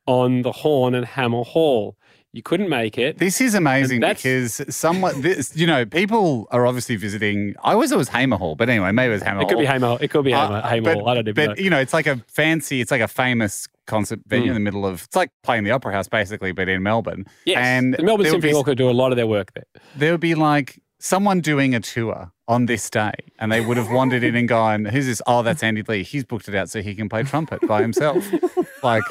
on 0.06 0.42
the 0.44 0.52
horn 0.52 0.96
at 0.96 1.04
Hammer 1.04 1.44
Hall. 1.44 1.98
You 2.36 2.42
couldn't 2.42 2.68
make 2.70 2.98
it. 2.98 3.20
This 3.20 3.40
is 3.40 3.54
amazing 3.54 4.00
because 4.02 4.60
someone, 4.76 5.22
this, 5.22 5.56
you 5.56 5.68
know, 5.68 5.86
people 5.86 6.48
are 6.50 6.66
obviously 6.66 6.96
visiting. 6.96 7.54
I 7.64 7.74
always 7.74 7.92
thought 7.92 7.98
it 7.98 8.00
was 8.00 8.10
Hamer 8.10 8.38
Hall, 8.38 8.56
but 8.56 8.70
anyway, 8.70 8.92
maybe 8.92 9.12
it 9.12 9.14
was 9.14 9.22
Hamer 9.22 9.36
Hall. 9.36 9.44
It 9.46 9.50
could 9.50 9.60
be 9.60 9.66
Hall. 9.66 9.98
It 10.02 10.08
could 10.10 10.26
be 10.26 10.32
Hamer, 10.32 10.56
Uh, 10.56 10.68
Hammer 10.68 10.82
but, 10.82 10.94
Hall. 10.98 11.10
I 11.10 11.14
don't 11.14 11.28
even 11.28 11.36
But 11.36 11.58
know. 11.60 11.64
you 11.64 11.70
know, 11.70 11.80
it's 11.80 11.94
like 11.94 12.08
a 12.08 12.18
fancy, 12.28 12.82
it's 12.82 12.90
like 12.90 13.02
a 13.02 13.08
famous 13.08 13.68
concert 13.86 14.20
venue 14.26 14.46
Mm. 14.48 14.50
in 14.50 14.54
the 14.56 14.60
middle 14.62 14.84
of. 14.84 15.04
It's 15.04 15.16
like 15.16 15.30
playing 15.44 15.64
the 15.64 15.70
Opera 15.72 15.94
House, 15.94 16.08
basically, 16.08 16.54
but 16.54 16.68
in 16.68 16.82
Melbourne. 16.82 17.26
Yes, 17.46 17.58
and 17.60 17.94
the 17.94 18.02
Melbourne 18.04 18.26
Symphony 18.26 18.54
Orchestra 18.54 18.74
do 18.76 18.90
a 18.90 18.92
lot 18.92 19.12
of 19.12 19.16
their 19.18 19.28
work 19.28 19.54
there. 19.54 19.66
There 19.96 20.12
would 20.12 20.20
be 20.22 20.34
like 20.34 20.80
someone 21.04 21.42
doing 21.42 21.76
a 21.76 21.82
tour 21.82 22.32
on 22.48 22.66
this 22.66 22.90
day, 22.90 23.12
and 23.38 23.52
they 23.52 23.60
would 23.60 23.76
have 23.76 23.92
wandered 23.92 24.24
in 24.24 24.36
and 24.36 24.48
gone, 24.48 24.86
"Who's 24.86 25.06
this? 25.06 25.22
Oh, 25.28 25.44
that's 25.44 25.62
Andy 25.62 25.84
Lee. 25.84 26.04
He's 26.04 26.24
booked 26.24 26.48
it 26.48 26.56
out 26.56 26.70
so 26.70 26.82
he 26.82 26.96
can 26.96 27.10
play 27.10 27.24
trumpet 27.24 27.66
by 27.68 27.82
himself." 27.82 28.26
like, 28.84 29.04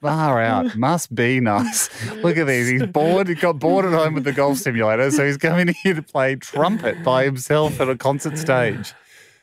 far 0.00 0.40
out. 0.40 0.74
Must 0.76 1.14
be 1.14 1.40
nice. 1.40 1.88
Look 2.22 2.36
at 2.36 2.46
these. 2.46 2.68
He's 2.68 2.86
bored. 2.86 3.28
He 3.28 3.34
got 3.34 3.58
bored 3.58 3.84
at 3.84 3.92
home 3.92 4.14
with 4.14 4.24
the 4.24 4.32
golf 4.32 4.58
simulator, 4.58 5.10
so 5.10 5.24
he's 5.26 5.36
coming 5.36 5.68
here 5.82 5.94
to 5.94 6.02
play 6.02 6.36
trumpet 6.36 7.02
by 7.04 7.24
himself 7.24 7.80
at 7.80 7.88
a 7.88 7.96
concert 7.96 8.38
stage. 8.38 8.94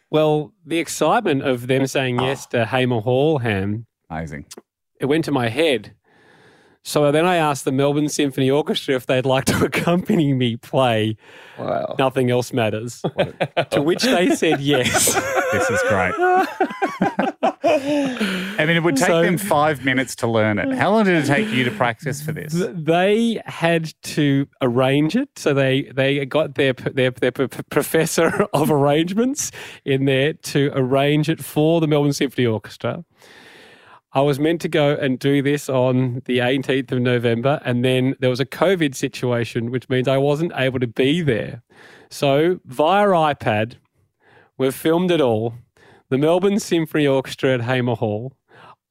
Well, 0.10 0.54
the 0.66 0.80
excitement 0.80 1.44
of 1.44 1.68
them 1.68 1.88
saying 1.88 2.20
ah. 2.20 2.26
yes 2.26 2.46
to 2.48 2.66
Hamer 2.66 3.00
Hall, 3.00 3.38
Ham, 3.38 3.86
Amazing. 4.10 4.46
it 5.00 5.06
went 5.06 5.24
to 5.26 5.32
my 5.32 5.50
head. 5.50 5.96
So 6.84 7.12
then 7.12 7.26
I 7.26 7.36
asked 7.36 7.64
the 7.66 7.72
Melbourne 7.72 8.10
Symphony 8.10 8.50
Orchestra 8.50 8.96
if 8.96 9.06
they'd 9.06 9.26
like 9.26 9.46
to 9.46 9.66
accompany 9.66 10.34
me 10.34 10.58
play 10.58 11.16
Wow. 11.60 11.96
Nothing 12.00 12.32
Else 12.32 12.52
Matters. 12.54 13.04
to 13.70 13.82
which 13.84 14.02
they 14.04 14.36
said 14.36 14.60
yes. 14.62 15.14
This 15.52 15.70
is 15.70 15.82
great. 15.90 16.14
I 17.64 18.56
mean, 18.66 18.78
it 18.78 18.84
would 18.84 18.96
take 18.96 19.08
So- 19.08 19.22
them 19.22 19.38
five 19.38 19.84
minutes 19.86 20.16
to 20.18 20.28
learn 20.28 20.60
it. 20.60 20.74
How 20.76 20.92
long 20.92 21.06
did 21.06 21.24
it 21.24 21.28
take 21.28 21.50
you 21.50 21.64
to 21.66 21.72
practice 21.72 22.22
for 22.22 22.32
this? 22.32 22.54
they 22.74 23.42
had 23.46 23.94
to 24.04 24.48
arrange 24.62 25.16
it. 25.16 25.30
So 25.38 25.54
they, 25.54 25.84
they 25.94 26.26
got 26.26 26.56
their, 26.56 26.74
their, 26.74 27.12
their 27.12 27.32
p- 27.32 27.48
p- 27.48 27.64
professor 27.70 28.48
of 28.54 28.72
arrangements 28.72 29.52
in 29.86 30.06
there 30.06 30.34
to 30.34 30.72
arrange 30.74 31.30
it 31.30 31.44
for 31.44 31.82
the 31.82 31.88
Melbourne 31.88 32.14
Symphony 32.14 32.48
Orchestra. 32.48 33.04
I 34.14 34.22
was 34.22 34.40
meant 34.40 34.60
to 34.62 34.70
go 34.70 34.94
and 34.94 35.18
do 35.18 35.42
this 35.42 35.70
on 35.70 36.22
the 36.26 36.40
18th 36.40 36.92
of 36.92 37.00
November, 37.00 37.62
and 37.64 37.84
then 37.86 38.16
there 38.20 38.30
was 38.30 38.42
a 38.42 38.46
COVID 38.46 38.94
situation, 38.94 39.72
which 39.72 39.88
means 39.88 40.08
I 40.08 40.18
wasn't 40.18 40.52
able 40.56 40.80
to 40.80 40.88
be 40.88 41.22
there. 41.22 41.64
So, 42.10 42.60
via 42.66 43.08
iPad, 43.08 43.76
we've 44.58 44.76
filmed 44.76 45.12
it 45.12 45.22
all. 45.22 45.54
The 46.10 46.18
Melbourne 46.18 46.60
Symphony 46.60 47.08
Orchestra 47.08 47.54
at 47.54 47.62
Hamer 47.62 47.96
Hall. 47.96 48.34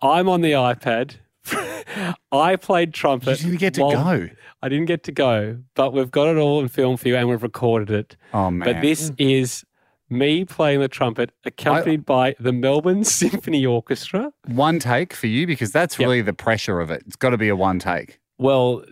I'm 0.00 0.26
on 0.26 0.40
the 0.40 0.52
iPad. 0.52 1.16
I 2.32 2.56
played 2.56 2.94
trumpet. 2.94 3.40
You 3.40 3.50
didn't 3.50 3.60
get 3.60 3.74
to 3.74 3.80
go. 3.80 4.28
I 4.62 4.68
didn't 4.68 4.86
get 4.86 5.02
to 5.04 5.12
go, 5.12 5.58
but 5.74 5.92
we've 5.92 6.10
got 6.10 6.28
it 6.28 6.38
all 6.38 6.60
in 6.60 6.68
film 6.68 6.96
for 6.96 7.08
you 7.08 7.16
and 7.16 7.28
we've 7.28 7.42
recorded 7.42 7.90
it. 7.90 8.16
Oh, 8.32 8.50
man. 8.50 8.72
But 8.72 8.80
this 8.82 9.12
is 9.18 9.64
me 10.11 10.44
playing 10.44 10.80
the 10.80 10.88
trumpet, 10.88 11.30
accompanied 11.44 12.04
by 12.04 12.34
the 12.40 12.52
Melbourne 12.52 13.04
Symphony 13.20 13.64
Orchestra. 13.64 14.32
One 14.46 14.78
take 14.78 15.12
for 15.14 15.26
you 15.28 15.46
because 15.46 15.70
that's 15.72 15.98
really 15.98 16.20
the 16.20 16.32
pressure 16.32 16.80
of 16.80 16.90
it. 16.90 17.02
It's 17.06 17.16
got 17.16 17.30
to 17.30 17.38
be 17.38 17.48
a 17.48 17.56
one 17.56 17.78
take. 17.78 18.18
Well, 18.38 18.82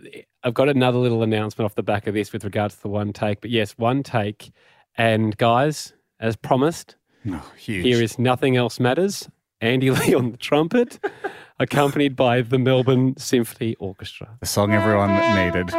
I've 0.43 0.53
got 0.53 0.69
another 0.69 0.97
little 0.97 1.21
announcement 1.23 1.65
off 1.65 1.75
the 1.75 1.83
back 1.83 2.07
of 2.07 2.13
this 2.13 2.31
with 2.31 2.43
regards 2.43 2.75
to 2.75 2.81
the 2.83 2.87
one 2.89 3.11
take. 3.13 3.41
But 3.41 3.49
yes, 3.51 3.73
one 3.77 4.03
take. 4.03 4.51
And 4.97 5.35
guys, 5.37 5.93
as 6.19 6.35
promised, 6.35 6.95
Oh, 7.29 7.51
huge. 7.57 7.83
here 7.83 8.01
is 8.01 8.17
Nothing 8.17 8.55
Else 8.55 8.79
Matters. 8.79 9.29
Andy 9.61 9.91
Lee 9.91 10.13
on 10.13 10.31
the 10.31 10.37
trumpet, 10.37 10.99
accompanied 11.59 12.15
by 12.15 12.41
the 12.41 12.57
Melbourne 12.57 13.15
Symphony 13.17 13.75
Orchestra. 13.75 14.37
The 14.39 14.45
song 14.45 14.71
everyone 14.73 15.09
needed. 15.35 15.69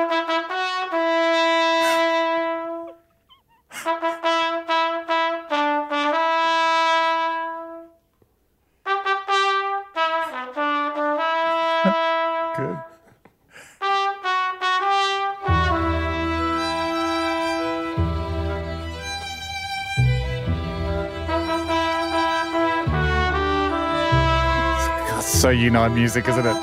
Unite 25.61 25.92
music, 25.92 26.26
isn't 26.26 26.46
it? 26.46 26.56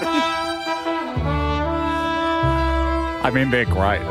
I 3.23 3.29
mean, 3.31 3.51
they're 3.51 3.65
great. 3.65 4.01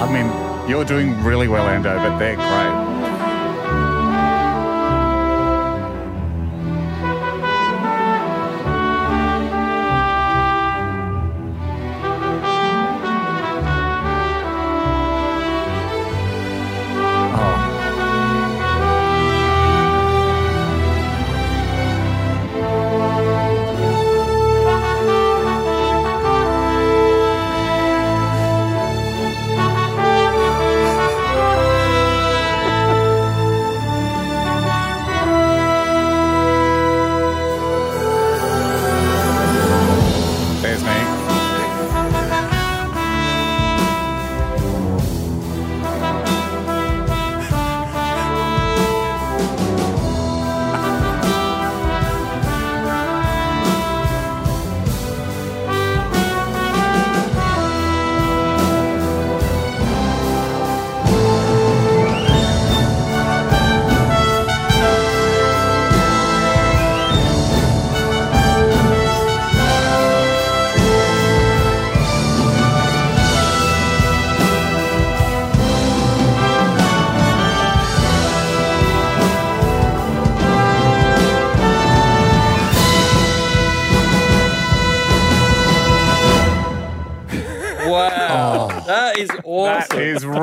I 0.00 0.06
mean, 0.12 0.70
you're 0.70 0.84
doing 0.84 1.20
really 1.24 1.48
well, 1.48 1.66
Ando, 1.66 1.96
but 1.96 2.18
they're 2.18 2.36
great. 2.36 2.93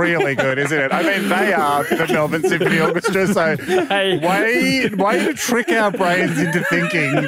Really 0.02 0.36
good, 0.36 0.58
isn't 0.60 0.78
it? 0.80 0.92
I 0.94 1.04
mean, 1.04 1.30
they 1.30 1.54
are 1.54 1.84
the 1.84 2.08
Melbourne 2.08 2.44
Symphony 2.44 2.80
Orchestra, 2.80 3.28
so 3.28 3.58
hey. 3.58 4.18
way, 4.18 4.90
way 4.96 5.26
to 5.26 5.34
trick 5.34 5.70
our 5.70 5.92
brains 5.92 6.38
into 6.40 6.64
thinking 6.66 7.28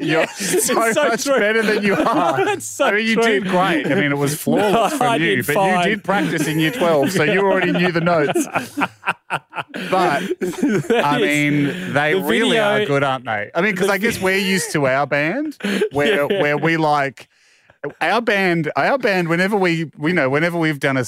you're 0.00 0.26
so, 0.28 0.92
so 0.92 1.08
much 1.08 1.24
true. 1.24 1.38
better 1.38 1.62
than 1.62 1.82
you 1.82 1.94
are. 1.94 2.44
That's 2.44 2.66
so 2.66 2.86
I 2.86 2.92
mean, 2.92 3.06
you 3.06 3.14
true. 3.14 3.24
did 3.24 3.44
great. 3.44 3.86
I 3.86 3.94
mean, 3.94 4.12
it 4.12 4.18
was 4.18 4.34
flawless 4.40 4.92
No, 4.92 4.98
from 4.98 5.22
you, 5.22 5.42
but 5.42 5.54
fine. 5.54 5.78
you 5.88 5.94
did 5.96 6.04
practice 6.04 6.46
in 6.46 6.58
year 6.58 6.70
12, 6.70 7.12
so 7.12 7.22
you 7.24 7.40
already 7.40 7.72
knew 7.72 7.92
the 7.92 8.00
notes. 8.00 8.46
But 9.90 10.22
I 11.04 11.18
mean, 11.20 11.92
they 11.92 12.14
The 12.14 12.22
really 12.22 12.50
video- 12.50 12.62
are 12.82 12.84
good, 12.86 13.02
aren't 13.04 13.24
they? 13.24 13.50
I 13.54 13.60
mean, 13.60 13.72
because 13.74 13.88
I 13.88 13.98
guess 13.98 14.20
we're 14.20 14.38
used 14.38 14.72
to 14.72 14.86
our 14.86 15.06
band, 15.06 15.56
where 15.92 16.06
Yeah. 16.30 16.40
where 16.42 16.56
we 16.58 16.76
like 16.76 17.28
our 18.00 18.20
band. 18.20 18.70
Our 18.76 18.98
band, 18.98 19.28
whenever 19.28 19.56
we 19.56 19.90
we 19.96 20.12
know, 20.12 20.30
whenever 20.30 20.58
we've 20.58 20.80
done 20.80 20.96
a 20.96 21.04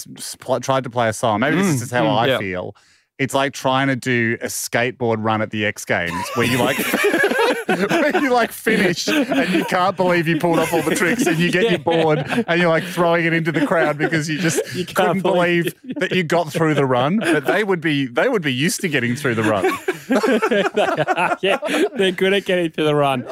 tried 0.60 0.84
to 0.84 0.90
play 0.90 1.08
a 1.08 1.12
song, 1.12 1.40
maybe 1.40 1.56
this 1.56 1.82
is 1.82 1.90
how 1.90 2.04
mm, 2.04 2.16
I 2.16 2.26
yeah. 2.26 2.38
feel. 2.38 2.76
It's 3.18 3.34
like 3.34 3.52
trying 3.52 3.88
to 3.88 3.96
do 3.96 4.36
a 4.40 4.46
skateboard 4.46 5.16
run 5.18 5.42
at 5.42 5.50
the 5.50 5.66
X 5.66 5.84
Games, 5.84 6.14
where 6.34 6.46
you 6.46 6.58
like. 6.58 6.78
where 7.68 8.22
you 8.22 8.32
like 8.32 8.50
finish 8.50 9.06
and 9.08 9.52
you 9.52 9.64
can't 9.66 9.96
believe 9.96 10.26
you 10.26 10.38
pulled 10.38 10.58
off 10.58 10.72
all 10.72 10.82
the 10.82 10.94
tricks 10.94 11.26
and 11.26 11.38
you 11.38 11.50
get 11.52 11.70
your 11.70 11.78
board 12.04 12.24
and 12.46 12.60
you're 12.60 12.70
like 12.70 12.84
throwing 12.84 13.26
it 13.26 13.34
into 13.34 13.52
the 13.52 13.66
crowd 13.66 13.98
because 13.98 14.28
you 14.28 14.38
just 14.38 14.62
couldn't 14.94 15.20
believe 15.20 15.74
that 15.96 16.12
you 16.12 16.22
got 16.22 16.50
through 16.50 16.74
the 16.74 16.86
run. 16.86 17.18
But 17.18 17.44
they 17.44 17.64
would 17.64 17.80
be 17.80 18.06
they 18.06 18.28
would 18.28 18.42
be 18.42 18.54
used 18.54 18.80
to 18.80 18.88
getting 18.88 19.14
through 19.16 19.34
the 19.34 19.42
run. 19.42 19.64
yeah, 21.42 21.58
they're 21.94 22.12
good 22.12 22.32
at 22.32 22.46
getting 22.46 22.70
through 22.70 22.84
the 22.84 22.94
run. 22.94 23.26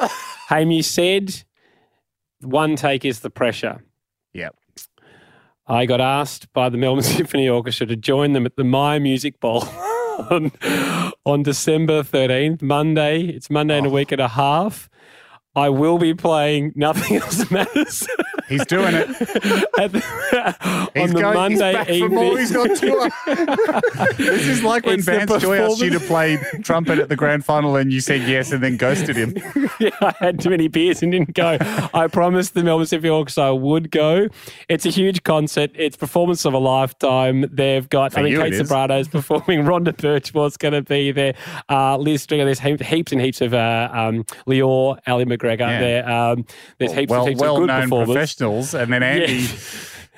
You 0.51 0.83
said 0.83 1.43
one 2.41 2.75
take 2.75 3.05
is 3.05 3.21
the 3.21 3.29
pressure. 3.29 3.83
Yep. 4.33 4.55
I 5.67 5.85
got 5.85 5.99
asked 5.99 6.51
by 6.53 6.69
the 6.69 6.77
Melbourne 6.77 7.03
Symphony 7.17 7.49
Orchestra 7.49 7.85
to 7.87 7.95
join 7.95 8.33
them 8.33 8.45
at 8.45 8.55
the 8.55 8.63
Myer 8.63 8.99
Music 8.99 9.39
Bowl 9.39 9.63
on, 10.29 10.51
on 11.25 11.43
December 11.43 12.03
13th, 12.03 12.61
Monday. 12.61 13.21
It's 13.23 13.49
Monday 13.49 13.77
in 13.77 13.85
a 13.85 13.89
oh. 13.89 13.93
week 13.93 14.11
and 14.11 14.21
a 14.21 14.29
half. 14.29 14.89
I 15.55 15.69
will 15.69 15.97
be 15.97 16.13
playing 16.13 16.73
Nothing 16.75 17.17
Else 17.17 17.49
Matters. 17.49 18.07
He's 18.47 18.65
doing 18.65 18.93
it. 18.95 19.07
The- 19.77 20.89
He's 20.93 21.03
on 21.03 21.09
the 21.15 21.21
going- 21.21 21.51
he's 21.51 21.59
Monday 21.59 21.73
back 21.73 21.87
for 21.87 21.93
evening. 21.93 22.11
more. 22.11 22.37
He's 22.39 22.51
tour. 22.51 23.09
this 24.17 24.47
is 24.47 24.63
like 24.63 24.85
when 24.85 24.95
It's 24.95 25.05
the 25.05 25.11
Vance 25.11 25.41
Joy 25.41 25.57
asked 25.59 25.79
you 25.81 25.89
to 25.91 25.99
play 25.99 26.37
trumpet 26.63 26.99
at 26.99 27.09
the 27.09 27.15
grand 27.15 27.45
final 27.45 27.75
and 27.75 27.91
you 27.93 28.01
said 28.01 28.27
yes 28.27 28.51
and 28.51 28.61
then 28.63 28.77
ghosted 28.77 29.15
him. 29.15 29.35
yeah, 29.79 29.89
I 30.01 30.13
had 30.19 30.39
too 30.39 30.49
many 30.49 30.67
beers 30.67 31.03
and 31.03 31.11
didn't 31.11 31.33
go. 31.35 31.57
I 31.93 32.07
promised 32.07 32.53
the 32.53 32.63
Melbourne 32.63 32.87
Symphony 32.87 33.09
Orchestra 33.09 33.45
I 33.45 33.51
would 33.51 33.91
go. 33.91 34.27
It's 34.69 34.85
a 34.85 34.89
huge 34.89 35.23
concert. 35.23 35.71
It's 35.75 35.95
performance 35.95 36.43
of 36.45 36.53
a 36.53 36.57
lifetime. 36.57 37.45
They've 37.51 37.87
got, 37.87 38.13
For 38.13 38.19
I 38.19 38.23
mean, 38.23 38.37
Kate 38.37 38.53
it 38.53 38.61
is. 38.61 38.69
Ceberano's 38.69 39.07
performing. 39.07 39.61
Rhonda 39.63 39.93
Burchmore's 39.95 40.57
going 40.57 40.73
to 40.73 40.81
be 40.81 41.11
there. 41.11 41.35
Uh, 41.69 41.97
Liz 41.97 42.23
Stringer. 42.23 42.45
There's 42.45 42.59
heaps, 42.59 42.85
heaps 42.85 43.11
and 43.11 43.21
heaps 43.21 43.41
of 43.41 43.53
uh, 43.53 43.89
um, 43.93 44.23
Lior, 44.47 44.99
Ali 45.07 45.25
McGregor. 45.25 45.59
Yeah. 45.59 45.79
There. 45.79 46.09
Um, 46.09 46.45
there's 46.79 46.93
heaps 46.93 47.09
well, 47.11 47.21
and 47.21 47.29
heaps 47.29 47.41
of 47.41 47.47
good 47.47 47.67
well-known 47.67 47.81
performers. 47.83 48.36
Professionals, 48.37 48.73
and 48.75 48.93
then 48.93 49.01
Andy 49.03 49.33
Yeah. 49.33 49.47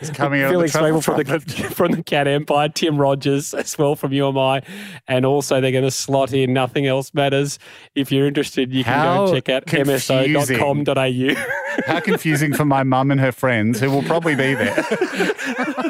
is 0.01 0.09
coming 0.11 0.41
out 0.43 0.51
Felix 0.51 0.75
of 0.75 0.93
the 0.95 1.01
from 1.01 1.17
the, 1.23 1.39
from 1.75 1.91
the 1.91 2.03
Cat 2.03 2.27
Empire, 2.27 2.67
Tim 2.69 2.97
Rogers 2.97 3.53
as 3.53 3.77
well 3.77 3.95
from 3.95 4.11
You 4.13 4.27
Am 4.27 4.37
I, 4.37 4.61
and 5.07 5.25
also 5.25 5.61
they're 5.61 5.71
going 5.71 5.83
to 5.85 5.91
slot 5.91 6.33
in 6.33 6.51
Nothing 6.53 6.85
Else 6.87 7.13
Matters. 7.13 7.59
If 7.95 8.11
you're 8.11 8.27
interested, 8.27 8.73
you 8.73 8.83
can 8.83 8.93
go 8.93 8.99
How 8.99 9.23
and 9.25 9.33
check 9.35 9.49
out 9.49 9.65
mso.com.au. 9.67 11.81
How 11.85 11.99
confusing 12.01 12.53
for 12.53 12.65
my 12.65 12.83
mum 12.83 13.09
and 13.11 13.19
her 13.21 13.31
friends, 13.31 13.79
who 13.79 13.89
will 13.89 14.03
probably 14.03 14.35
be 14.35 14.53
there. 14.53 14.75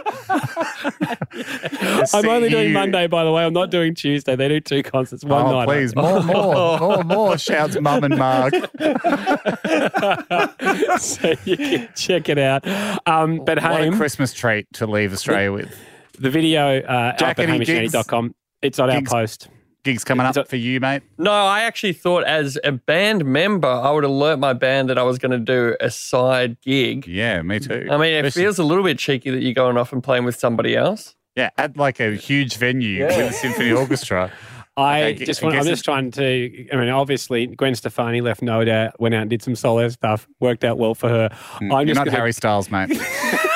I'm 2.14 2.30
only 2.30 2.50
doing 2.50 2.70
you- 2.70 2.74
Monday, 2.74 3.08
by 3.08 3.24
the 3.24 3.32
way. 3.32 3.44
I'm 3.44 3.54
not 3.54 3.72
doing 3.72 3.96
Tuesday. 3.96 4.36
They 4.36 4.48
do 4.48 4.60
two 4.60 4.84
concerts 4.84 5.24
one 5.24 5.46
oh, 5.46 5.52
night. 5.52 5.68
please, 5.68 5.96
more, 5.96 6.22
more, 6.24 6.78
more, 6.80 7.04
more, 7.04 7.38
shouts 7.38 7.80
mum 7.80 8.04
and 8.04 8.18
Mark. 8.18 8.54
so 11.00 11.34
you 11.46 11.58
can 11.58 11.90
check 11.96 12.30
it 12.30 12.38
out. 12.38 12.68
Um, 13.08 13.44
but 13.46 13.62
What 13.62 13.82
a 13.82 13.92
Christmas 13.92 14.34
treat 14.34 14.72
to 14.74 14.88
leave 14.88 15.14
Australia 15.14 15.52
with. 15.52 15.76
the 16.20 16.30
video 16.30 16.80
uh, 16.82 17.16
Jack, 17.18 17.40
up 17.40 17.40
at 17.40 17.50
any 17.50 17.66
hamishandandy.com. 17.66 18.36
It's 18.62 18.80
on 18.80 18.90
Gigs- 18.90 19.12
our 19.12 19.22
post. 19.22 19.50
Gigs 19.84 20.03
coming 20.03 20.25
up 20.25 20.47
for 20.49 20.57
you, 20.57 20.80
mate. 20.82 21.03
No, 21.17 21.32
I 21.32 21.61
actually 21.61 21.93
thought 21.93 22.25
as 22.25 22.57
a 22.65 22.73
band 22.73 23.23
member, 23.23 23.67
I 23.69 23.91
would 23.91 24.03
alert 24.03 24.38
my 24.38 24.51
band 24.53 24.89
that 24.89 24.97
I 24.97 25.03
was 25.03 25.17
going 25.17 25.32
to 25.32 25.38
do 25.39 25.75
a 25.80 25.89
side 25.89 26.59
gig. 26.61 27.07
Yeah, 27.07 27.41
me 27.41 27.59
too. 27.59 27.88
I 27.89 27.95
mean, 27.97 28.13
it 28.13 28.25
Especially- 28.25 28.43
feels 28.43 28.59
a 28.59 28.63
little 28.65 28.84
bit 28.84 28.99
cheeky 28.99 29.30
that 29.32 29.41
you're 29.41 29.53
going 29.53 29.77
off 29.77 29.93
and 29.93 30.03
playing 30.03 30.25
with 30.25 30.36
somebody 30.36 30.75
else. 30.75 31.15
Yeah, 31.36 31.49
at 31.57 31.77
like 31.77 32.01
a 32.01 32.15
huge 32.15 32.57
venue 32.57 32.99
Yeah. 32.99 33.07
with 33.17 33.30
a 33.32 33.34
symphony 33.34 33.71
orchestra. 33.71 34.32
I 34.77 35.03
I 35.05 35.13
just 35.13 35.39
gu- 35.41 35.45
want, 35.47 35.55
I 35.55 35.59
I'm 35.59 35.63
guess 35.65 35.71
just 35.73 35.86
trying 35.86 36.11
to. 36.11 36.67
I 36.71 36.75
mean, 36.77 36.89
obviously, 36.89 37.47
Gwen 37.47 37.75
Stefani 37.75 38.21
left 38.21 38.41
no 38.41 38.63
doubt, 38.65 38.99
went 38.99 39.13
out 39.15 39.21
and 39.21 39.30
did 39.30 39.41
some 39.41 39.55
solo 39.55 39.88
stuff, 39.89 40.27
worked 40.39 40.63
out 40.63 40.77
well 40.77 40.95
for 40.95 41.09
her. 41.09 41.30
I'm 41.32 41.38
Hmm. 41.67 41.71
You're 41.71 41.86
just 41.86 41.95
not 41.97 42.05
gonna- 42.05 42.17
Harry 42.17 42.32
Styles, 42.34 42.69
mate. 42.71 42.89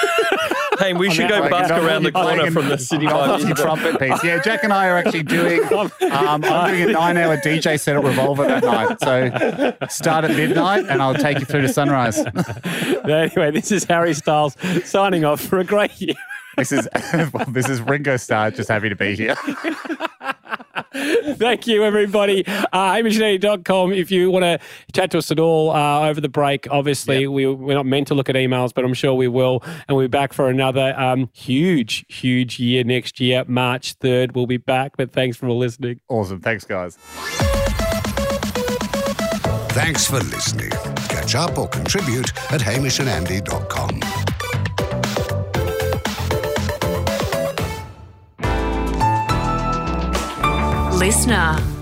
We 0.92 1.10
should 1.10 1.30
go 1.30 1.50
busk 1.50 1.72
around 1.72 2.04
the 2.04 2.12
corner 2.12 2.52
from 2.52 2.68
the 2.68 2.78
City 2.78 3.06
a 3.06 3.10
Live 3.10 3.28
lovely 3.30 3.46
Music 3.46 3.66
Hall. 3.66 3.78
trumpet 3.78 4.00
piece. 4.00 4.24
Yeah, 4.24 4.42
Jack 4.42 4.64
and 4.64 4.74
I 4.74 4.88
are 4.90 4.98
actually 4.98 5.24
doing. 5.24 5.62
Um, 6.14 6.44
I'm 6.44 6.72
doing 6.72 6.90
a 6.90 6.94
nine-hour 6.94 7.38
DJ 7.38 7.80
set 7.80 7.96
at 7.96 8.04
Revolver 8.04 8.46
that 8.46 8.64
night. 8.64 9.00
So 9.00 9.88
start 9.88 10.26
at 10.26 10.32
midnight, 10.32 10.86
and 10.88 11.02
I'll 11.02 11.16
take 11.16 11.40
you 11.40 11.46
through 11.46 11.62
to 11.62 11.70
sunrise. 11.70 12.24
Anyway, 13.04 13.52
this 13.52 13.72
is 13.72 13.84
Harry 13.86 14.14
Styles 14.14 14.56
signing 14.86 15.26
off 15.26 15.42
for 15.42 15.60
a 15.60 15.64
great 15.64 16.00
year. 16.00 16.16
This 16.58 16.72
is 16.72 16.88
well, 17.34 17.46
this 17.48 17.70
is 17.70 17.82
Ringo 17.82 18.18
Starr. 18.18 18.52
Just 18.52 18.70
happy 18.70 18.90
to 18.90 18.96
be 18.96 19.16
here. 19.16 19.36
Thank 21.36 21.68
you, 21.68 21.84
everybody. 21.84 22.46
Uh, 22.46 22.94
HamishandAndy.com. 22.94 23.94
If 23.94 24.12
you 24.12 24.30
want 24.30 24.44
to 24.44 24.60
chat 24.94 25.12
to 25.12 25.18
us 25.18 25.32
at 25.32 25.40
all 25.40 25.72
uh, 25.72 26.08
over 26.08 26.22
the 26.22 26.30
break, 26.30 26.68
obviously 26.70 27.28
we, 27.28 27.48
we're 27.48 27.74
not 27.74 27.86
meant 27.86 28.08
to 28.08 28.14
look 28.14 28.30
at 28.30 28.36
emails, 28.36 28.74
but 28.74 28.86
I'm 28.86 28.94
sure 28.94 29.14
we 29.14 29.28
will. 29.28 29.64
And 29.88 29.98
we'll 29.98 30.06
be 30.06 30.10
back 30.10 30.34
for 30.34 30.50
another 30.50 30.94
um, 30.98 31.30
huge, 31.34 32.06
huge 32.10 32.60
year 32.60 32.84
next 32.84 33.20
year. 33.20 33.44
March 33.48 33.98
3rd, 34.00 34.36
we'll 34.36 34.48
be 34.48 34.58
back. 34.58 34.98
But 34.98 35.12
thanks 35.12 35.38
for 35.38 35.50
listening. 35.52 36.00
Awesome. 36.10 36.40
Thanks, 36.40 36.64
guys. 36.66 36.98
Thanks 39.74 40.06
for 40.06 40.20
listening. 40.20 40.70
Catch 41.10 41.36
up 41.36 41.58
or 41.58 41.68
contribute 41.68 42.30
at 42.52 42.62
hamishandandy.com. 42.62 44.33
Listener. 51.04 51.73